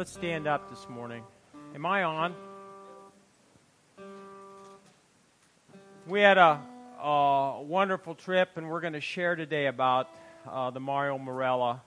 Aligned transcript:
Let's 0.00 0.12
stand 0.12 0.46
up 0.46 0.70
this 0.70 0.88
morning. 0.88 1.22
Am 1.74 1.84
I 1.84 2.04
on? 2.04 2.34
We 6.06 6.20
had 6.20 6.38
a, 6.38 6.58
a 6.98 7.60
wonderful 7.60 8.14
trip, 8.14 8.48
and 8.56 8.70
we're 8.70 8.80
going 8.80 8.94
to 8.94 9.02
share 9.02 9.36
today 9.36 9.66
about 9.66 10.08
uh, 10.48 10.70
the 10.70 10.80
Mario 10.80 11.18
Murillo 11.18 11.82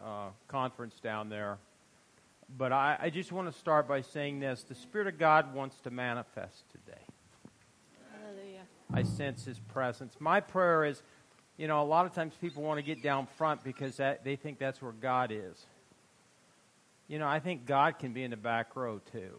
uh, 0.00 0.28
conference 0.46 1.00
down 1.02 1.30
there. 1.30 1.58
But 2.56 2.70
I, 2.70 2.96
I 3.00 3.10
just 3.10 3.32
want 3.32 3.52
to 3.52 3.58
start 3.58 3.88
by 3.88 4.02
saying 4.02 4.38
this 4.38 4.62
the 4.62 4.76
Spirit 4.76 5.08
of 5.08 5.18
God 5.18 5.52
wants 5.52 5.80
to 5.80 5.90
manifest 5.90 6.62
today. 6.70 7.02
Hallelujah. 8.22 8.66
I 8.94 9.02
sense 9.02 9.46
His 9.46 9.58
presence. 9.58 10.14
My 10.20 10.38
prayer 10.38 10.84
is, 10.84 11.02
you 11.56 11.66
know, 11.66 11.82
a 11.82 11.88
lot 11.88 12.06
of 12.06 12.14
times 12.14 12.34
people 12.40 12.62
want 12.62 12.78
to 12.78 12.84
get 12.84 13.02
down 13.02 13.26
front 13.36 13.64
because 13.64 13.96
that, 13.96 14.22
they 14.22 14.36
think 14.36 14.60
that's 14.60 14.80
where 14.80 14.92
God 14.92 15.32
is. 15.32 15.66
You 17.08 17.18
know, 17.18 17.26
I 17.26 17.40
think 17.40 17.64
God 17.64 17.98
can 17.98 18.12
be 18.12 18.22
in 18.22 18.30
the 18.30 18.36
back 18.36 18.76
row 18.76 19.00
too. 19.12 19.34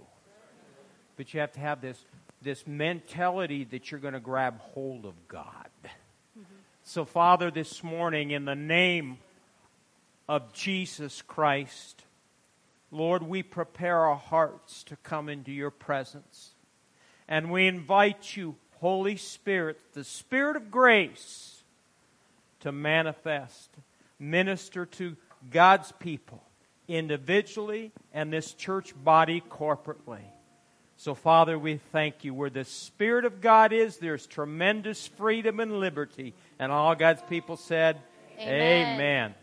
But 1.18 1.34
you 1.34 1.40
have 1.40 1.52
to 1.54 1.60
have 1.60 1.82
this, 1.82 2.04
this 2.42 2.66
mentality 2.66 3.64
that 3.66 3.92
you're 3.92 4.00
going 4.00 4.16
to 4.16 4.20
grab 4.20 4.60
hold 4.60 5.06
of 5.06 5.14
God. 5.28 5.70
Mm-hmm. 5.86 6.42
So, 6.84 7.06
Father, 7.06 7.52
this 7.52 7.84
morning, 7.84 8.32
in 8.32 8.46
the 8.46 8.56
name 8.56 9.20
of 10.28 10.52
Jesus 10.52 11.22
Christ, 11.22 12.04
Lord, 12.90 13.22
we 13.22 13.44
prepare 13.44 14.00
our 14.00 14.16
hearts 14.16 14.82
to 14.86 14.96
come 14.98 15.30
into 15.30 15.52
your 15.52 15.72
presence. 15.72 16.52
And 17.28 17.52
we 17.52 17.68
invite 17.68 18.36
you, 18.36 18.56
Holy 18.80 19.18
Spirit, 19.18 19.80
the 19.94 20.04
Spirit 20.04 20.56
of 20.56 20.72
grace, 20.72 21.62
to 22.62 22.72
manifest, 22.72 23.70
minister 24.18 24.88
to 24.88 25.16
God's 25.52 25.92
people 26.00 26.42
individually 26.90 27.94
and 28.14 28.34
this 28.34 28.54
church 28.54 28.94
body 29.02 29.42
corporately. 29.50 30.24
So, 30.98 31.16
Father, 31.16 31.58
we 31.58 31.80
thank 31.94 32.26
you. 32.26 32.34
Where 32.34 32.50
the 32.50 32.66
Spirit 32.66 33.24
of 33.24 33.40
God 33.40 33.72
is, 33.72 33.98
there's 33.98 34.28
tremendous 34.28 35.08
freedom 35.08 35.62
and 35.62 35.80
liberty. 35.80 36.34
And 36.60 36.74
all 36.74 36.94
God's 36.96 37.22
people 37.30 37.56
said, 37.56 38.02
Amen. 38.38 38.96
Amen. 38.96 39.36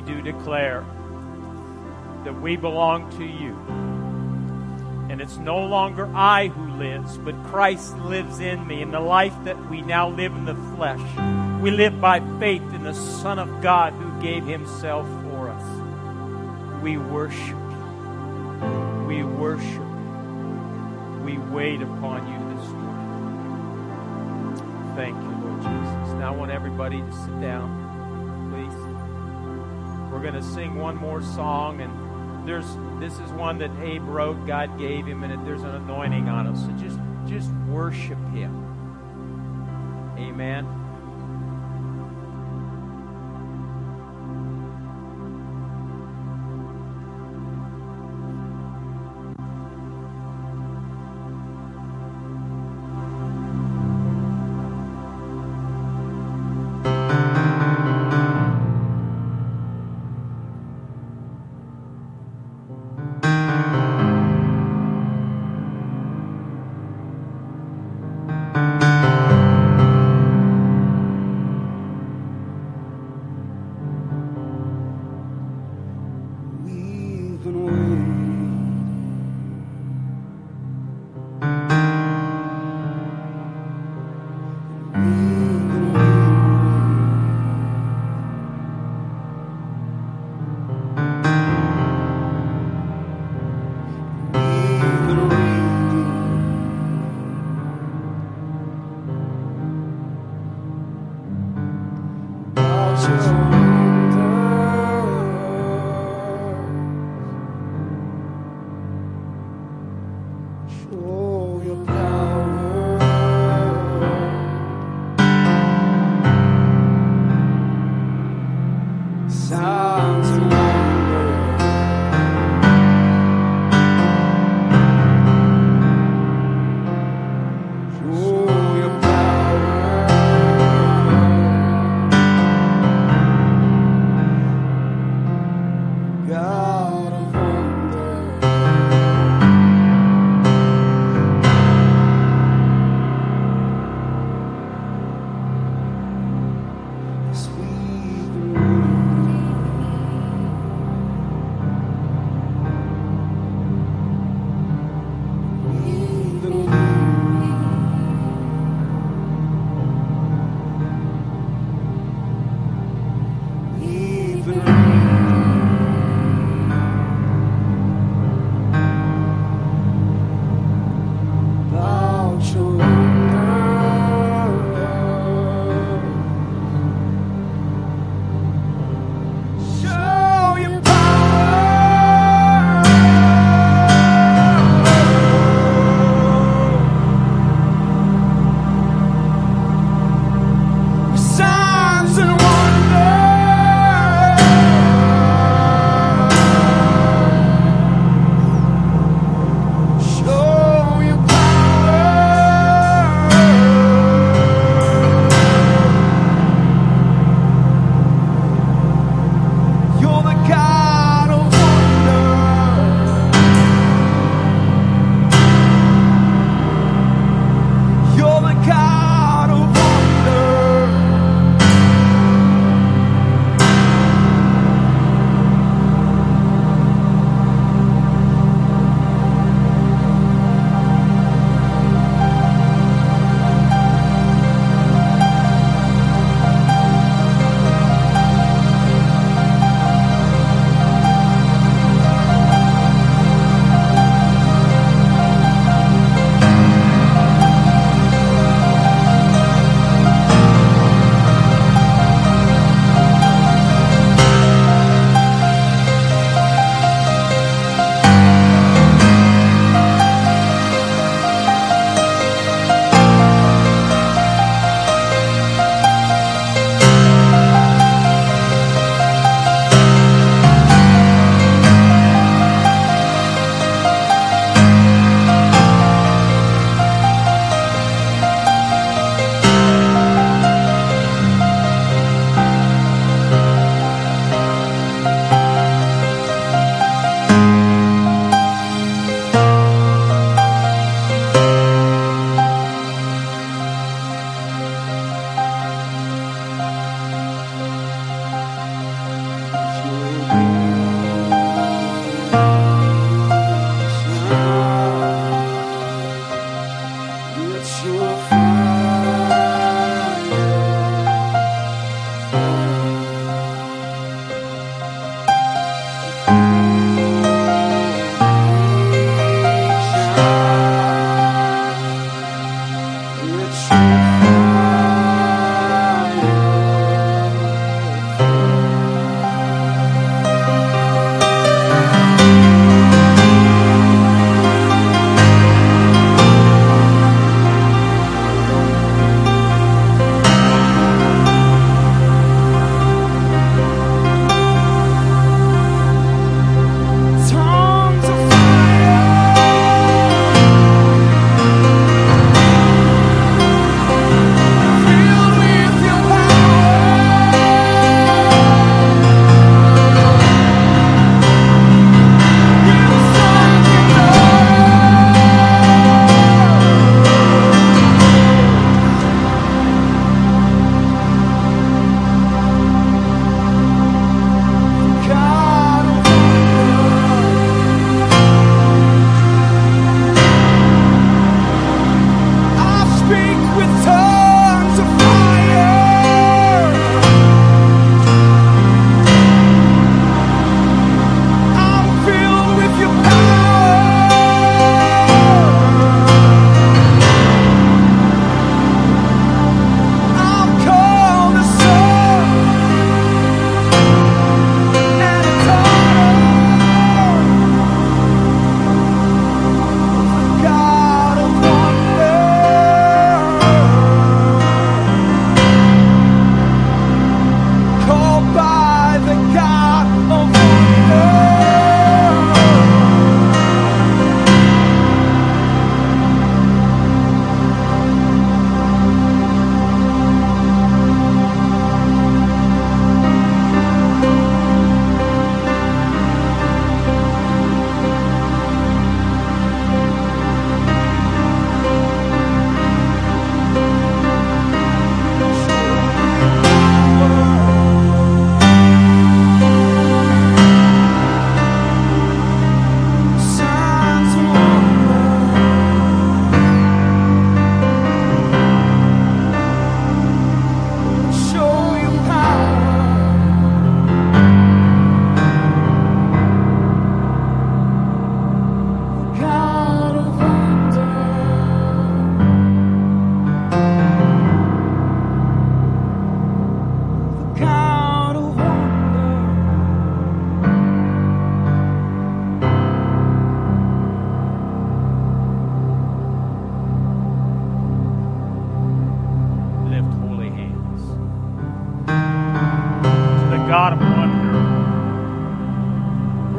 We 0.00 0.06
do 0.14 0.22
declare 0.22 0.84
that 2.24 2.40
we 2.40 2.56
belong 2.56 3.10
to 3.18 3.24
you. 3.24 3.54
And 5.10 5.20
it's 5.20 5.36
no 5.36 5.58
longer 5.58 6.08
I 6.14 6.48
who 6.48 6.78
lives, 6.78 7.18
but 7.18 7.34
Christ 7.44 7.96
lives 7.98 8.40
in 8.40 8.66
me. 8.66 8.80
In 8.80 8.90
the 8.92 9.00
life 9.00 9.34
that 9.44 9.70
we 9.70 9.82
now 9.82 10.08
live 10.08 10.32
in 10.32 10.46
the 10.46 10.54
flesh, 10.76 11.00
we 11.60 11.70
live 11.70 12.00
by 12.00 12.20
faith 12.38 12.62
in 12.72 12.84
the 12.84 12.94
Son 12.94 13.38
of 13.38 13.60
God 13.60 13.92
who 13.92 14.22
gave 14.22 14.44
himself 14.44 15.06
for 15.24 15.50
us. 15.50 16.82
We 16.82 16.96
worship. 16.96 17.58
We 19.06 19.24
worship. 19.24 19.84
We 21.24 21.36
wait 21.52 21.82
upon 21.82 22.26
you 22.26 22.38
this 22.56 22.70
morning. 22.70 22.96
Thank 24.96 25.16
you, 25.16 25.30
Lord 25.44 25.60
Jesus. 25.60 26.14
Now 26.14 26.32
I 26.32 26.36
want 26.36 26.52
everybody 26.52 27.00
to 27.00 27.12
sit 27.12 27.40
down. 27.40 27.79
We're 30.20 30.32
going 30.32 30.42
to 30.42 30.50
sing 30.50 30.74
one 30.74 30.96
more 30.96 31.22
song, 31.22 31.80
and 31.80 32.46
there's 32.46 32.66
this 32.98 33.18
is 33.20 33.32
one 33.32 33.56
that 33.56 33.70
Abe 33.82 34.02
wrote. 34.02 34.46
God 34.46 34.78
gave 34.78 35.06
him, 35.06 35.24
and 35.24 35.46
there's 35.46 35.62
an 35.62 35.74
anointing 35.74 36.28
on 36.28 36.46
us. 36.46 36.60
So 36.60 36.70
just 36.72 36.98
just 37.26 37.50
worship 37.66 38.18
Him. 38.34 38.52
Amen. 40.18 40.66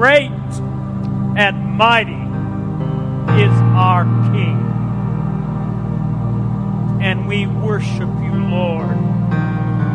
Great 0.01 0.31
and 1.37 1.77
mighty 1.77 2.23
is 3.39 3.55
our 3.77 4.03
King. 4.33 4.57
And 6.99 7.27
we 7.27 7.45
worship 7.45 8.09
you, 8.19 8.33
Lord, 8.49 8.97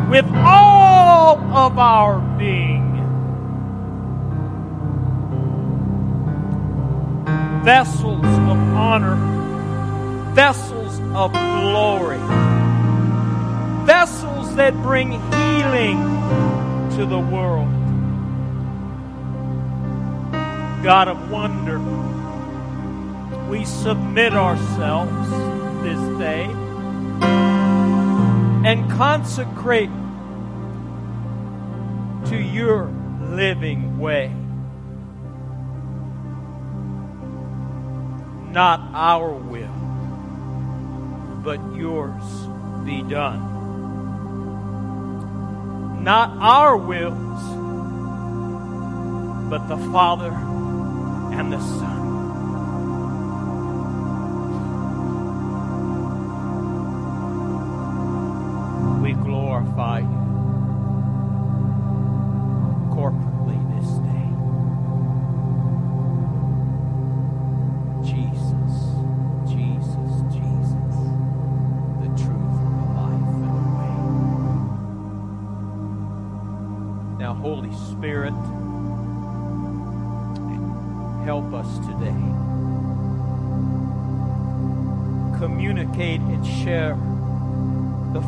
with 0.09 0.25
all 0.33 1.37
of 1.53 1.77
our 1.77 2.21
being. 2.37 2.85
Vessels 7.65 8.23
of 8.23 8.57
honor, 8.77 9.17
vessels 10.33 11.01
of 11.13 11.33
glory 11.33 12.17
vessels 13.85 14.55
that 14.55 14.73
bring 14.83 15.11
healing 15.11 15.97
to 16.95 17.05
the 17.05 17.19
world. 17.19 17.76
God 20.83 21.07
of 21.07 21.29
wonder, 21.29 21.79
we 23.49 23.65
submit 23.65 24.33
ourselves 24.33 25.29
this 25.83 26.17
day 26.19 26.43
and 28.65 28.89
consecrate 28.91 29.89
to 32.29 32.37
your 32.37 32.91
living 33.21 33.99
way. 33.99 34.31
Not 38.51 38.79
our 38.93 39.31
will, 39.31 39.67
but 41.43 41.59
yours 41.75 42.23
be 42.85 43.03
done 43.03 43.57
not 46.07 46.37
our 46.39 46.77
wills, 46.77 47.41
but 49.49 49.67
the 49.67 49.75
Father 49.91 50.31
and 51.37 51.53
the 51.53 51.59
Son. 51.59 51.96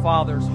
Father's 0.09 0.48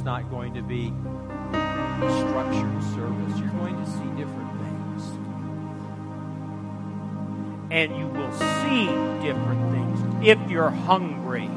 It's 0.00 0.06
not 0.06 0.30
going 0.30 0.54
to 0.54 0.62
be 0.62 0.94
structured 2.00 2.82
service. 2.94 3.38
You're 3.38 3.50
going 3.50 3.76
to 3.76 3.84
see 3.84 4.08
different 4.16 4.50
things. 4.62 5.02
And 7.70 7.98
you 7.98 8.06
will 8.06 8.32
see 8.32 8.86
different 9.20 9.70
things 9.72 10.26
if 10.26 10.50
you're 10.50 10.70
hungry. 10.70 11.50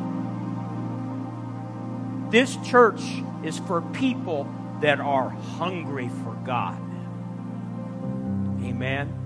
This 2.32 2.58
church 2.68 3.02
is 3.46 3.60
for 3.60 3.82
people 3.82 4.54
that 4.82 5.00
are 5.00 5.30
hungry 5.30 6.10
for 6.10 6.34
God. 6.44 6.82
Amen. 8.62 9.23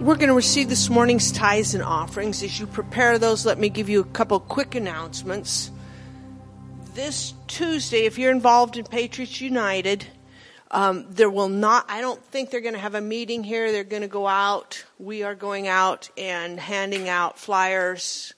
We're 0.00 0.14
going 0.14 0.28
to 0.28 0.34
receive 0.34 0.68
this 0.68 0.88
morning's 0.88 1.32
tithes 1.32 1.74
and 1.74 1.82
offerings. 1.82 2.44
As 2.44 2.60
you 2.60 2.68
prepare 2.68 3.18
those, 3.18 3.44
let 3.44 3.58
me 3.58 3.68
give 3.68 3.88
you 3.88 3.98
a 3.98 4.04
couple 4.04 4.38
quick 4.38 4.76
announcements. 4.76 5.72
This 6.94 7.34
Tuesday, 7.48 8.04
if 8.04 8.16
you're 8.16 8.30
involved 8.30 8.76
in 8.76 8.84
Patriots 8.84 9.40
United, 9.40 10.06
um, 10.70 11.06
there 11.10 11.28
will 11.28 11.48
not, 11.48 11.86
I 11.88 12.00
don't 12.00 12.22
think 12.26 12.50
they're 12.50 12.60
going 12.60 12.74
to 12.74 12.80
have 12.80 12.94
a 12.94 13.00
meeting 13.00 13.42
here. 13.42 13.72
They're 13.72 13.82
going 13.82 14.02
to 14.02 14.08
go 14.08 14.28
out. 14.28 14.84
We 15.00 15.24
are 15.24 15.34
going 15.34 15.66
out 15.66 16.10
and 16.16 16.60
handing 16.60 17.08
out 17.08 17.36
flyers 17.36 18.34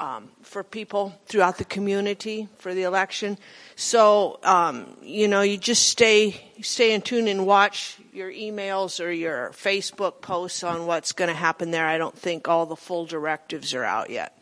um, 0.00 0.28
for 0.42 0.62
people 0.62 1.18
throughout 1.26 1.58
the 1.58 1.64
community 1.64 2.48
for 2.58 2.74
the 2.74 2.82
election. 2.82 3.38
So, 3.76 4.38
um, 4.42 4.96
you 5.02 5.28
know, 5.28 5.42
you 5.42 5.56
just 5.56 5.88
stay, 5.88 6.40
stay 6.62 6.92
in 6.92 7.02
tune 7.02 7.28
and 7.28 7.46
watch 7.46 7.98
your 8.12 8.30
emails 8.30 9.04
or 9.04 9.10
your 9.10 9.50
Facebook 9.50 10.20
posts 10.20 10.62
on 10.62 10.86
what's 10.86 11.12
going 11.12 11.28
to 11.28 11.34
happen 11.34 11.70
there. 11.70 11.86
I 11.86 11.98
don't 11.98 12.16
think 12.16 12.48
all 12.48 12.66
the 12.66 12.76
full 12.76 13.06
directives 13.06 13.74
are 13.74 13.84
out 13.84 14.10
yet. 14.10 14.36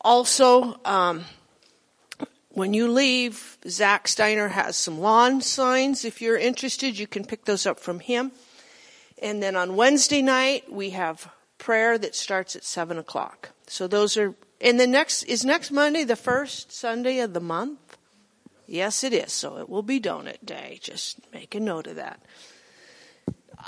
Also, 0.00 0.78
um, 0.84 1.24
when 2.50 2.72
you 2.72 2.88
leave, 2.88 3.58
Zach 3.68 4.06
Steiner 4.06 4.48
has 4.48 4.76
some 4.76 5.00
lawn 5.00 5.40
signs. 5.40 6.04
If 6.04 6.22
you're 6.22 6.38
interested, 6.38 6.98
you 6.98 7.06
can 7.06 7.24
pick 7.24 7.44
those 7.44 7.66
up 7.66 7.80
from 7.80 8.00
him. 8.00 8.30
And 9.20 9.42
then 9.42 9.56
on 9.56 9.74
Wednesday 9.76 10.22
night, 10.22 10.72
we 10.72 10.90
have 10.90 11.30
prayer 11.58 11.98
that 11.98 12.14
starts 12.14 12.54
at 12.54 12.62
7 12.62 12.98
o'clock. 12.98 13.50
So 13.66 13.86
those 13.86 14.16
are, 14.16 14.34
and 14.64 14.80
the 14.80 14.86
next, 14.86 15.24
is 15.24 15.44
next 15.44 15.70
Monday 15.70 16.04
the 16.04 16.16
first 16.16 16.72
Sunday 16.72 17.18
of 17.18 17.34
the 17.34 17.40
month? 17.40 17.98
Yes, 18.66 19.04
it 19.04 19.12
is. 19.12 19.30
So 19.30 19.58
it 19.58 19.68
will 19.68 19.82
be 19.82 20.00
donut 20.00 20.42
day. 20.42 20.78
Just 20.80 21.20
make 21.34 21.54
a 21.54 21.60
note 21.60 21.86
of 21.86 21.96
that. 21.96 22.18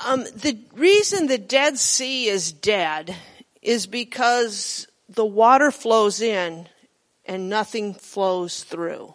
Um, 0.06 0.24
the 0.24 0.58
reason 0.72 1.26
the 1.26 1.36
Dead 1.36 1.78
Sea 1.78 2.28
is 2.28 2.50
dead 2.50 3.14
is 3.60 3.86
because 3.86 4.88
the 5.06 5.24
water 5.24 5.70
flows 5.70 6.22
in 6.22 6.66
and 7.26 7.50
nothing 7.50 7.92
flows 7.92 8.64
through. 8.64 9.14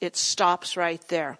It 0.00 0.16
stops 0.16 0.76
right 0.76 1.02
there. 1.08 1.36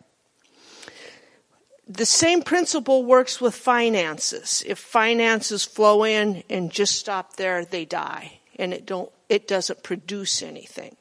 The 1.87 2.05
same 2.05 2.43
principle 2.43 3.05
works 3.05 3.41
with 3.41 3.55
finances. 3.55 4.65
If 4.67 4.81
finances 4.81 5.65
flow 5.65 6.03
in 6.03 6.43
and 6.51 6.73
just 6.73 6.97
stop 6.97 7.37
there, 7.37 7.65
they 7.65 7.85
die 7.85 8.38
and 8.59 8.73
it 8.73 8.87
don't 8.87 9.11
it 9.29 9.47
doesn't 9.47 9.83
produce 9.83 10.43
anything. 10.43 10.97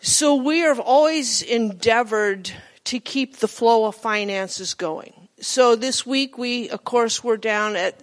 So 0.00 0.34
we 0.34 0.60
have 0.60 0.80
always 0.80 1.42
endeavored 1.42 2.50
to 2.84 3.00
keep 3.00 3.36
the 3.36 3.48
flow 3.48 3.86
of 3.86 3.94
finances 3.94 4.74
going. 4.74 5.28
So 5.40 5.76
this 5.76 6.06
week 6.06 6.38
we 6.38 6.70
of 6.70 6.84
course 6.84 7.24
were 7.24 7.36
down 7.36 7.76
at 7.76 8.02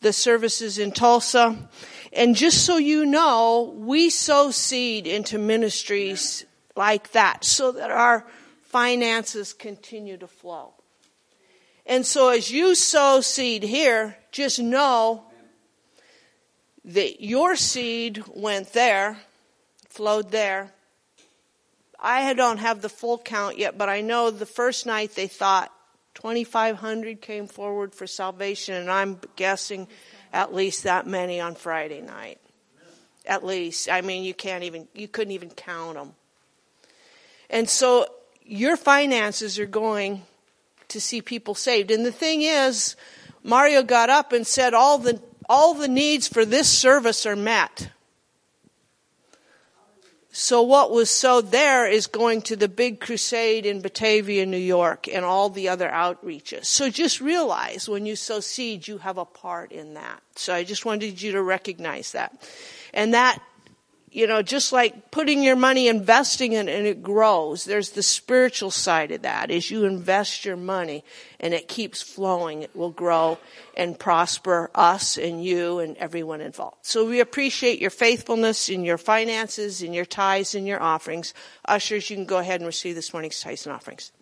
the 0.00 0.12
services 0.12 0.78
in 0.78 0.92
Tulsa 0.92 1.68
and 2.12 2.34
just 2.34 2.64
so 2.64 2.76
you 2.78 3.04
know, 3.04 3.74
we 3.76 4.10
sow 4.10 4.50
seed 4.50 5.06
into 5.06 5.38
ministries 5.38 6.44
like 6.76 7.12
that 7.12 7.44
so 7.44 7.72
that 7.72 7.90
our 7.90 8.26
finances 8.62 9.52
continue 9.52 10.16
to 10.16 10.26
flow. 10.26 10.74
And 11.84 12.06
so 12.06 12.28
as 12.28 12.50
you 12.50 12.74
sow 12.74 13.20
seed 13.20 13.62
here, 13.62 14.16
just 14.30 14.58
know 14.58 15.24
that 16.88 17.22
your 17.22 17.54
seed 17.54 18.24
went 18.28 18.72
there, 18.72 19.18
flowed 19.88 20.30
there. 20.30 20.72
I 22.00 22.32
don't 22.32 22.58
have 22.58 22.80
the 22.80 22.88
full 22.88 23.18
count 23.18 23.58
yet, 23.58 23.76
but 23.76 23.88
I 23.88 24.00
know 24.00 24.30
the 24.30 24.46
first 24.46 24.86
night 24.86 25.14
they 25.14 25.26
thought 25.26 25.72
2,500 26.14 27.20
came 27.20 27.46
forward 27.46 27.94
for 27.94 28.06
salvation, 28.06 28.74
and 28.74 28.90
I'm 28.90 29.20
guessing 29.36 29.86
at 30.32 30.54
least 30.54 30.84
that 30.84 31.06
many 31.06 31.40
on 31.40 31.54
Friday 31.54 32.00
night. 32.00 32.40
At 33.26 33.44
least. 33.44 33.90
I 33.90 34.00
mean, 34.00 34.24
you 34.24 34.32
can't 34.32 34.64
even, 34.64 34.88
you 34.94 35.08
couldn't 35.08 35.32
even 35.32 35.50
count 35.50 35.94
them. 35.94 36.14
And 37.50 37.68
so 37.68 38.06
your 38.42 38.76
finances 38.76 39.58
are 39.58 39.66
going 39.66 40.22
to 40.88 41.00
see 41.00 41.20
people 41.20 41.54
saved. 41.54 41.90
And 41.90 42.06
the 42.06 42.12
thing 42.12 42.40
is, 42.40 42.96
Mario 43.42 43.82
got 43.82 44.08
up 44.08 44.32
and 44.32 44.46
said 44.46 44.72
all 44.72 44.96
the, 44.96 45.20
all 45.48 45.74
the 45.74 45.88
needs 45.88 46.28
for 46.28 46.44
this 46.44 46.68
service 46.68 47.26
are 47.26 47.36
met. 47.36 47.90
So 50.30 50.62
what 50.62 50.92
was 50.92 51.10
sowed 51.10 51.50
there 51.50 51.90
is 51.90 52.06
going 52.06 52.42
to 52.42 52.54
the 52.54 52.68
big 52.68 53.00
crusade 53.00 53.66
in 53.66 53.80
Batavia, 53.80 54.46
New 54.46 54.56
York, 54.56 55.08
and 55.08 55.24
all 55.24 55.50
the 55.50 55.68
other 55.68 55.88
outreaches. 55.88 56.66
So 56.66 56.90
just 56.90 57.20
realize 57.20 57.88
when 57.88 58.06
you 58.06 58.14
sow 58.14 58.38
seed, 58.38 58.86
you 58.86 58.98
have 58.98 59.18
a 59.18 59.24
part 59.24 59.72
in 59.72 59.94
that. 59.94 60.22
So 60.36 60.54
I 60.54 60.62
just 60.62 60.84
wanted 60.84 61.20
you 61.20 61.32
to 61.32 61.42
recognize 61.42 62.12
that. 62.12 62.40
And 62.94 63.14
that, 63.14 63.42
you 64.10 64.26
know, 64.26 64.42
just 64.42 64.72
like 64.72 65.10
putting 65.10 65.42
your 65.42 65.56
money, 65.56 65.88
investing 65.88 66.52
in 66.52 66.68
it, 66.68 66.76
and 66.76 66.86
it 66.86 67.02
grows, 67.02 67.64
there's 67.64 67.90
the 67.90 68.02
spiritual 68.02 68.70
side 68.70 69.10
of 69.10 69.22
that. 69.22 69.50
As 69.50 69.70
you 69.70 69.84
invest 69.84 70.44
your 70.44 70.56
money 70.56 71.04
and 71.40 71.54
it 71.54 71.68
keeps 71.68 72.02
flowing, 72.02 72.62
it 72.62 72.74
will 72.74 72.90
grow 72.90 73.38
and 73.76 73.98
prosper 73.98 74.70
us 74.74 75.16
and 75.16 75.44
you 75.44 75.78
and 75.78 75.96
everyone 75.98 76.40
involved. 76.40 76.78
So 76.82 77.08
we 77.08 77.20
appreciate 77.20 77.80
your 77.80 77.90
faithfulness 77.90 78.68
in 78.68 78.84
your 78.84 78.98
finances, 78.98 79.82
in 79.82 79.92
your 79.92 80.04
tithes, 80.04 80.54
and 80.54 80.66
your 80.66 80.82
offerings. 80.82 81.34
Ushers, 81.66 82.10
you 82.10 82.16
can 82.16 82.24
go 82.24 82.38
ahead 82.38 82.60
and 82.60 82.66
receive 82.66 82.94
this 82.94 83.12
morning's 83.12 83.40
tithes 83.40 83.66
and 83.66 83.74
offerings. 83.74 84.12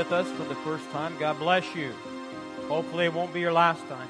With 0.00 0.12
us 0.12 0.30
for 0.30 0.44
the 0.44 0.54
first 0.54 0.90
time, 0.92 1.14
God 1.18 1.38
bless 1.38 1.74
you. 1.74 1.92
Hopefully, 2.68 3.04
it 3.04 3.12
won't 3.12 3.34
be 3.34 3.40
your 3.40 3.52
last 3.52 3.86
time. 3.86 4.08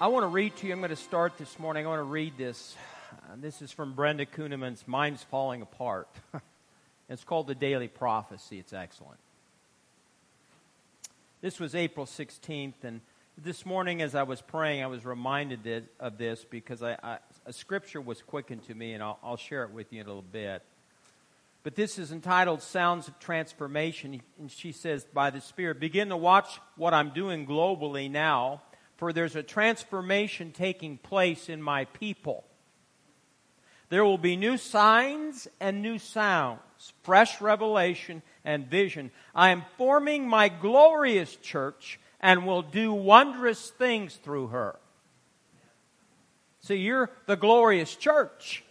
I 0.00 0.06
want 0.06 0.22
to 0.22 0.28
read 0.28 0.54
to 0.58 0.68
you. 0.68 0.72
I'm 0.72 0.78
going 0.78 0.90
to 0.90 0.96
start 0.96 1.36
this 1.36 1.58
morning. 1.58 1.84
I 1.84 1.88
want 1.88 1.98
to 1.98 2.04
read 2.04 2.38
this. 2.38 2.76
Uh, 3.10 3.34
this 3.40 3.60
is 3.60 3.72
from 3.72 3.94
Brenda 3.94 4.24
Kunneman's 4.24 4.86
Mind's 4.86 5.24
Falling 5.24 5.62
Apart. 5.62 6.06
it's 7.08 7.24
called 7.24 7.48
The 7.48 7.56
Daily 7.56 7.88
Prophecy. 7.88 8.60
It's 8.60 8.72
excellent. 8.72 9.18
This 11.40 11.58
was 11.58 11.74
April 11.74 12.06
16th, 12.06 12.84
and 12.84 13.00
this 13.36 13.66
morning 13.66 14.00
as 14.00 14.14
I 14.14 14.22
was 14.22 14.40
praying, 14.40 14.84
I 14.84 14.86
was 14.86 15.04
reminded 15.04 15.88
of 15.98 16.18
this 16.18 16.46
because 16.48 16.84
I, 16.84 16.96
I, 17.02 17.18
a 17.46 17.52
scripture 17.52 18.00
was 18.00 18.22
quickened 18.22 18.64
to 18.68 18.74
me, 18.76 18.92
and 18.92 19.02
I'll, 19.02 19.18
I'll 19.24 19.36
share 19.36 19.64
it 19.64 19.72
with 19.72 19.92
you 19.92 20.02
in 20.02 20.06
a 20.06 20.08
little 20.08 20.22
bit. 20.22 20.62
But 21.62 21.76
this 21.76 21.98
is 21.98 22.12
entitled 22.12 22.62
Sounds 22.62 23.08
of 23.08 23.18
Transformation. 23.18 24.20
And 24.38 24.50
she 24.50 24.72
says, 24.72 25.04
by 25.04 25.30
the 25.30 25.40
Spirit, 25.40 25.80
begin 25.80 26.08
to 26.08 26.16
watch 26.16 26.60
what 26.76 26.94
I'm 26.94 27.10
doing 27.10 27.46
globally 27.46 28.10
now 28.10 28.62
for 29.02 29.12
there's 29.12 29.34
a 29.34 29.42
transformation 29.42 30.52
taking 30.52 30.96
place 30.96 31.48
in 31.48 31.60
my 31.60 31.86
people. 31.86 32.44
There 33.88 34.04
will 34.04 34.16
be 34.16 34.36
new 34.36 34.56
signs 34.56 35.48
and 35.58 35.82
new 35.82 35.98
sounds, 35.98 36.60
fresh 37.02 37.40
revelation 37.40 38.22
and 38.44 38.68
vision. 38.68 39.10
I 39.34 39.50
am 39.50 39.64
forming 39.76 40.28
my 40.28 40.48
glorious 40.48 41.34
church 41.34 41.98
and 42.20 42.46
will 42.46 42.62
do 42.62 42.92
wondrous 42.92 43.70
things 43.70 44.14
through 44.14 44.46
her. 44.46 44.78
See, 46.60 46.76
you're 46.76 47.10
the 47.26 47.34
glorious 47.34 47.96
church. 47.96 48.62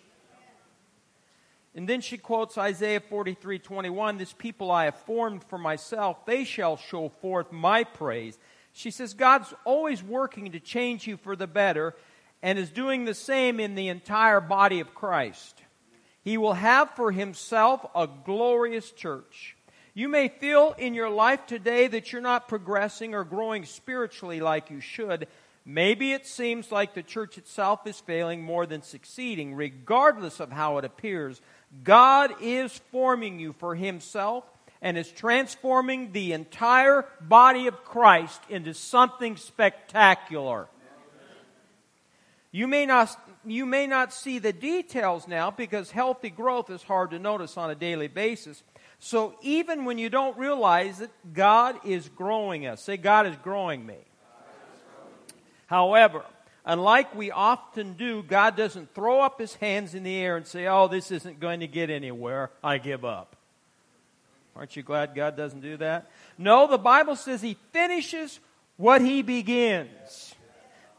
And 1.74 1.88
then 1.88 2.02
she 2.02 2.18
quotes 2.18 2.58
Isaiah 2.58 3.00
43 3.00 3.60
21, 3.60 4.18
This 4.18 4.34
people 4.34 4.72
I 4.72 4.86
have 4.86 4.98
formed 5.00 5.44
for 5.46 5.58
myself, 5.58 6.26
they 6.26 6.44
shall 6.44 6.78
show 6.78 7.10
forth 7.22 7.52
my 7.52 7.84
praise. 7.84 8.38
She 8.74 8.92
says 8.92 9.14
God's 9.14 9.54
always 9.66 10.04
working 10.04 10.52
to 10.52 10.60
change 10.60 11.08
you 11.08 11.18
for 11.18 11.36
the 11.36 11.48
better 11.48 11.96
and 12.42 12.58
is 12.58 12.70
doing 12.70 13.06
the 13.06 13.14
same 13.14 13.60
in 13.60 13.76
the 13.76 13.90
entire 13.90 14.42
body 14.42 14.80
of 14.80 14.96
Christ. 14.96 15.62
He 16.24 16.38
will 16.38 16.54
have 16.54 16.92
for 16.96 17.12
himself 17.12 17.86
a 17.96 18.08
glorious 18.08 18.92
church. 18.92 19.56
You 19.94 20.08
may 20.08 20.30
feel 20.30 20.74
in 20.78 20.94
your 20.94 21.10
life 21.10 21.46
today 21.46 21.88
that 21.88 22.12
you're 22.12 22.22
not 22.22 22.48
progressing 22.48 23.14
or 23.14 23.24
growing 23.24 23.66
spiritually 23.66 24.40
like 24.40 24.70
you 24.70 24.80
should. 24.80 25.28
Maybe 25.66 26.14
it 26.14 26.26
seems 26.26 26.72
like 26.72 26.94
the 26.94 27.04
church 27.04 27.38
itself 27.38 27.86
is 27.86 28.00
failing 28.00 28.42
more 28.42 28.66
than 28.66 28.82
succeeding. 28.82 29.54
Regardless 29.54 30.40
of 30.40 30.52
how 30.52 30.78
it 30.78 30.86
appears, 30.86 31.42
God 31.84 32.36
is 32.42 32.78
forming 32.92 33.40
you 33.40 33.54
for 33.54 33.76
Himself 33.76 34.44
and 34.82 34.98
is 34.98 35.12
transforming 35.12 36.12
the 36.12 36.34
entire 36.34 37.06
body 37.22 37.68
of 37.68 37.84
Christ 37.84 38.42
into 38.50 38.74
something 38.74 39.38
spectacular. 39.38 40.68
You 42.52 42.68
may 42.68 42.86
not, 42.86 43.16
you 43.46 43.66
may 43.66 43.88
not 43.88 44.14
see 44.14 44.40
the 44.40 44.52
details 44.52 45.28
now 45.28 45.52
because 45.52 45.92
healthy 45.92 46.30
growth 46.30 46.70
is 46.70 46.84
hard 46.84 47.12
to 47.12 47.20
notice 47.20 47.56
on 47.58 47.70
a 47.70 47.76
daily 47.76 48.10
basis. 48.10 48.62
So 49.00 49.36
even 49.42 49.86
when 49.86 49.98
you 49.98 50.10
don't 50.10 50.38
realize 50.38 51.00
it, 51.00 51.12
God 51.34 51.80
is 51.86 52.10
growing 52.10 52.68
us. 52.68 52.82
Say, 52.82 52.98
God 52.98 53.26
is 53.26 53.36
growing 53.38 53.86
me. 53.86 53.98
However, 55.68 56.26
unlike 56.66 57.16
we 57.16 57.32
often 57.32 57.94
do, 57.94 58.24
God 58.24 58.56
doesn't 58.56 58.94
throw 58.94 59.22
up 59.22 59.40
his 59.40 59.56
hands 59.56 59.96
in 59.96 60.04
the 60.04 60.16
air 60.16 60.38
and 60.38 60.46
say, 60.46 60.68
Oh, 60.68 60.88
this 60.88 61.12
isn't 61.12 61.40
going 61.40 61.62
to 61.62 61.68
get 61.68 61.90
anywhere. 61.90 62.52
I 62.64 62.78
give 62.78 63.06
up. 63.06 63.36
Aren't 64.56 64.76
you 64.76 64.84
glad 64.84 65.16
God 65.16 65.38
doesn't 65.38 65.62
do 65.62 65.78
that? 65.78 66.10
No, 66.38 66.68
the 66.68 66.78
Bible 66.78 67.16
says 67.16 67.42
he 67.42 67.58
finishes 67.72 68.40
what 68.78 69.02
he 69.02 69.22
begins. 69.22 70.36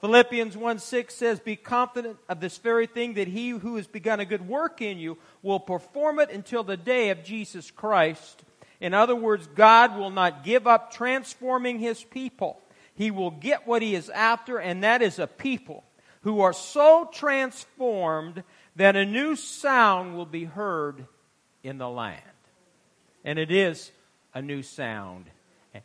Philippians 0.01 0.57
1 0.57 0.79
6 0.81 1.15
says, 1.15 1.39
Be 1.39 1.55
confident 1.55 2.17
of 2.29 2.41
this 2.41 2.59
very 2.59 2.87
thing 2.87 3.15
that 3.15 3.29
he 3.29 3.51
who 3.51 3.77
has 3.77 3.87
begun 3.87 4.21
a 4.21 4.25
good 4.25 4.49
work 4.49 4.83
in 4.83 4.99
you 4.99 5.17
will 5.43 5.61
perform 5.61 6.19
it 6.19 6.31
until 6.31 6.65
the 6.65 6.77
day 6.77 7.11
of 7.11 7.23
Jesus 7.23 7.71
Christ. 7.71 8.43
In 8.81 8.95
other 8.95 9.15
words, 9.15 9.47
God 9.55 9.97
will 9.97 10.11
not 10.11 10.43
give 10.43 10.67
up 10.67 10.93
transforming 10.93 11.79
his 11.79 12.03
people. 12.03 12.59
He 12.95 13.11
will 13.11 13.31
get 13.31 13.67
what 13.67 13.83
he 13.83 13.95
is 13.95 14.11
after, 14.11 14.59
and 14.59 14.85
that 14.85 15.03
is 15.03 15.19
a 15.19 15.27
people 15.27 15.85
who 16.23 16.41
are 16.41 16.53
so 16.53 17.09
transformed 17.13 18.45
that 18.77 18.97
a 18.97 19.05
new 19.05 19.37
sound 19.37 20.17
will 20.17 20.27
be 20.27 20.45
heard 20.45 21.07
in 21.63 21.79
the 21.79 21.89
land. 21.89 22.23
And 23.25 23.39
it 23.39 23.51
is 23.51 23.91
a 24.35 24.43
new 24.43 24.63
sound, 24.63 25.27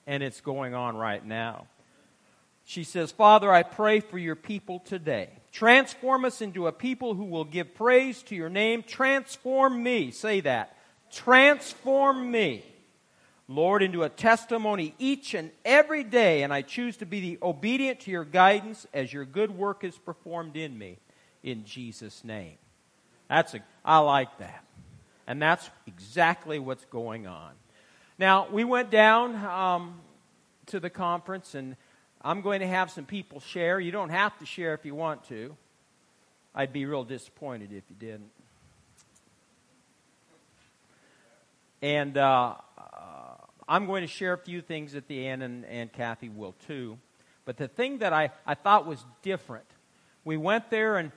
and 0.06 0.24
it's 0.24 0.42
going 0.42 0.74
on 0.74 0.96
right 0.96 1.26
now. 1.26 1.68
She 2.66 2.84
says, 2.84 3.12
Father, 3.12 3.52
I 3.52 3.64
pray 3.64 4.02
for 4.02 4.18
your 4.18 4.36
people 4.36 4.80
today. 4.80 5.30
Transform 5.54 6.26
us 6.26 6.42
into 6.42 6.68
a 6.68 6.72
people 6.74 7.14
who 7.14 7.24
will 7.24 7.46
give 7.46 7.74
praise 7.76 8.22
to 8.24 8.36
your 8.36 8.50
name. 8.50 8.84
Transform 8.84 9.82
me. 9.82 10.12
Say 10.12 10.42
that. 10.42 10.76
Transform 11.10 12.30
me, 12.30 12.66
Lord, 13.48 13.82
into 13.82 14.04
a 14.04 14.10
testimony 14.10 14.94
each 15.00 15.34
and 15.34 15.52
every 15.64 16.04
day. 16.04 16.44
And 16.44 16.54
I 16.54 16.62
choose 16.62 16.98
to 16.98 17.06
be 17.06 17.38
obedient 17.42 18.02
to 18.02 18.12
your 18.12 18.26
guidance 18.26 18.86
as 18.94 19.14
your 19.14 19.26
good 19.26 19.52
work 19.52 19.84
is 19.84 19.98
performed 19.98 20.58
in 20.58 20.78
me. 20.78 20.98
In 21.44 21.64
Jesus' 21.64 22.24
name. 22.24 22.58
That's 23.30 23.54
a, 23.54 23.60
I 23.86 24.00
like 24.00 24.38
that. 24.40 24.64
And 25.28 25.42
that's 25.42 25.70
exactly 25.86 26.60
what's 26.60 26.86
going 26.86 27.28
on. 27.28 27.52
Now, 28.18 28.48
we 28.50 28.64
went 28.64 28.90
down 28.90 29.36
um, 29.36 30.02
to 30.68 30.80
the 30.80 30.90
conference, 30.90 31.54
and 31.54 31.76
I'm 32.22 32.42
going 32.42 32.62
to 32.62 32.68
have 32.68 32.90
some 32.90 33.06
people 33.06 33.40
share. 33.40 33.80
You 33.80 33.92
don't 33.92 34.10
have 34.10 34.38
to 34.40 34.46
share 34.46 34.74
if 34.74 34.86
you 34.86 34.96
want 34.96 35.26
to. 35.26 35.56
I'd 36.56 36.74
be 36.74 36.86
real 36.86 37.04
disappointed 37.04 37.72
if 37.72 37.84
you 37.90 37.96
didn't. 38.00 38.32
And 41.82 42.18
uh, 42.18 42.56
I'm 43.68 43.86
going 43.86 44.02
to 44.02 44.08
share 44.08 44.34
a 44.34 44.38
few 44.38 44.62
things 44.62 44.96
at 44.96 45.08
the 45.08 45.28
end, 45.28 45.44
and, 45.44 45.66
and 45.66 45.92
Kathy 45.92 46.30
will 46.30 46.56
too. 46.68 46.98
But 47.46 47.58
the 47.58 47.68
thing 47.68 48.00
that 48.00 48.14
I, 48.14 48.32
I 48.46 48.56
thought 48.56 48.86
was 48.86 49.06
different, 49.22 49.66
we 50.24 50.38
went 50.38 50.70
there 50.70 50.98
and 50.98 51.12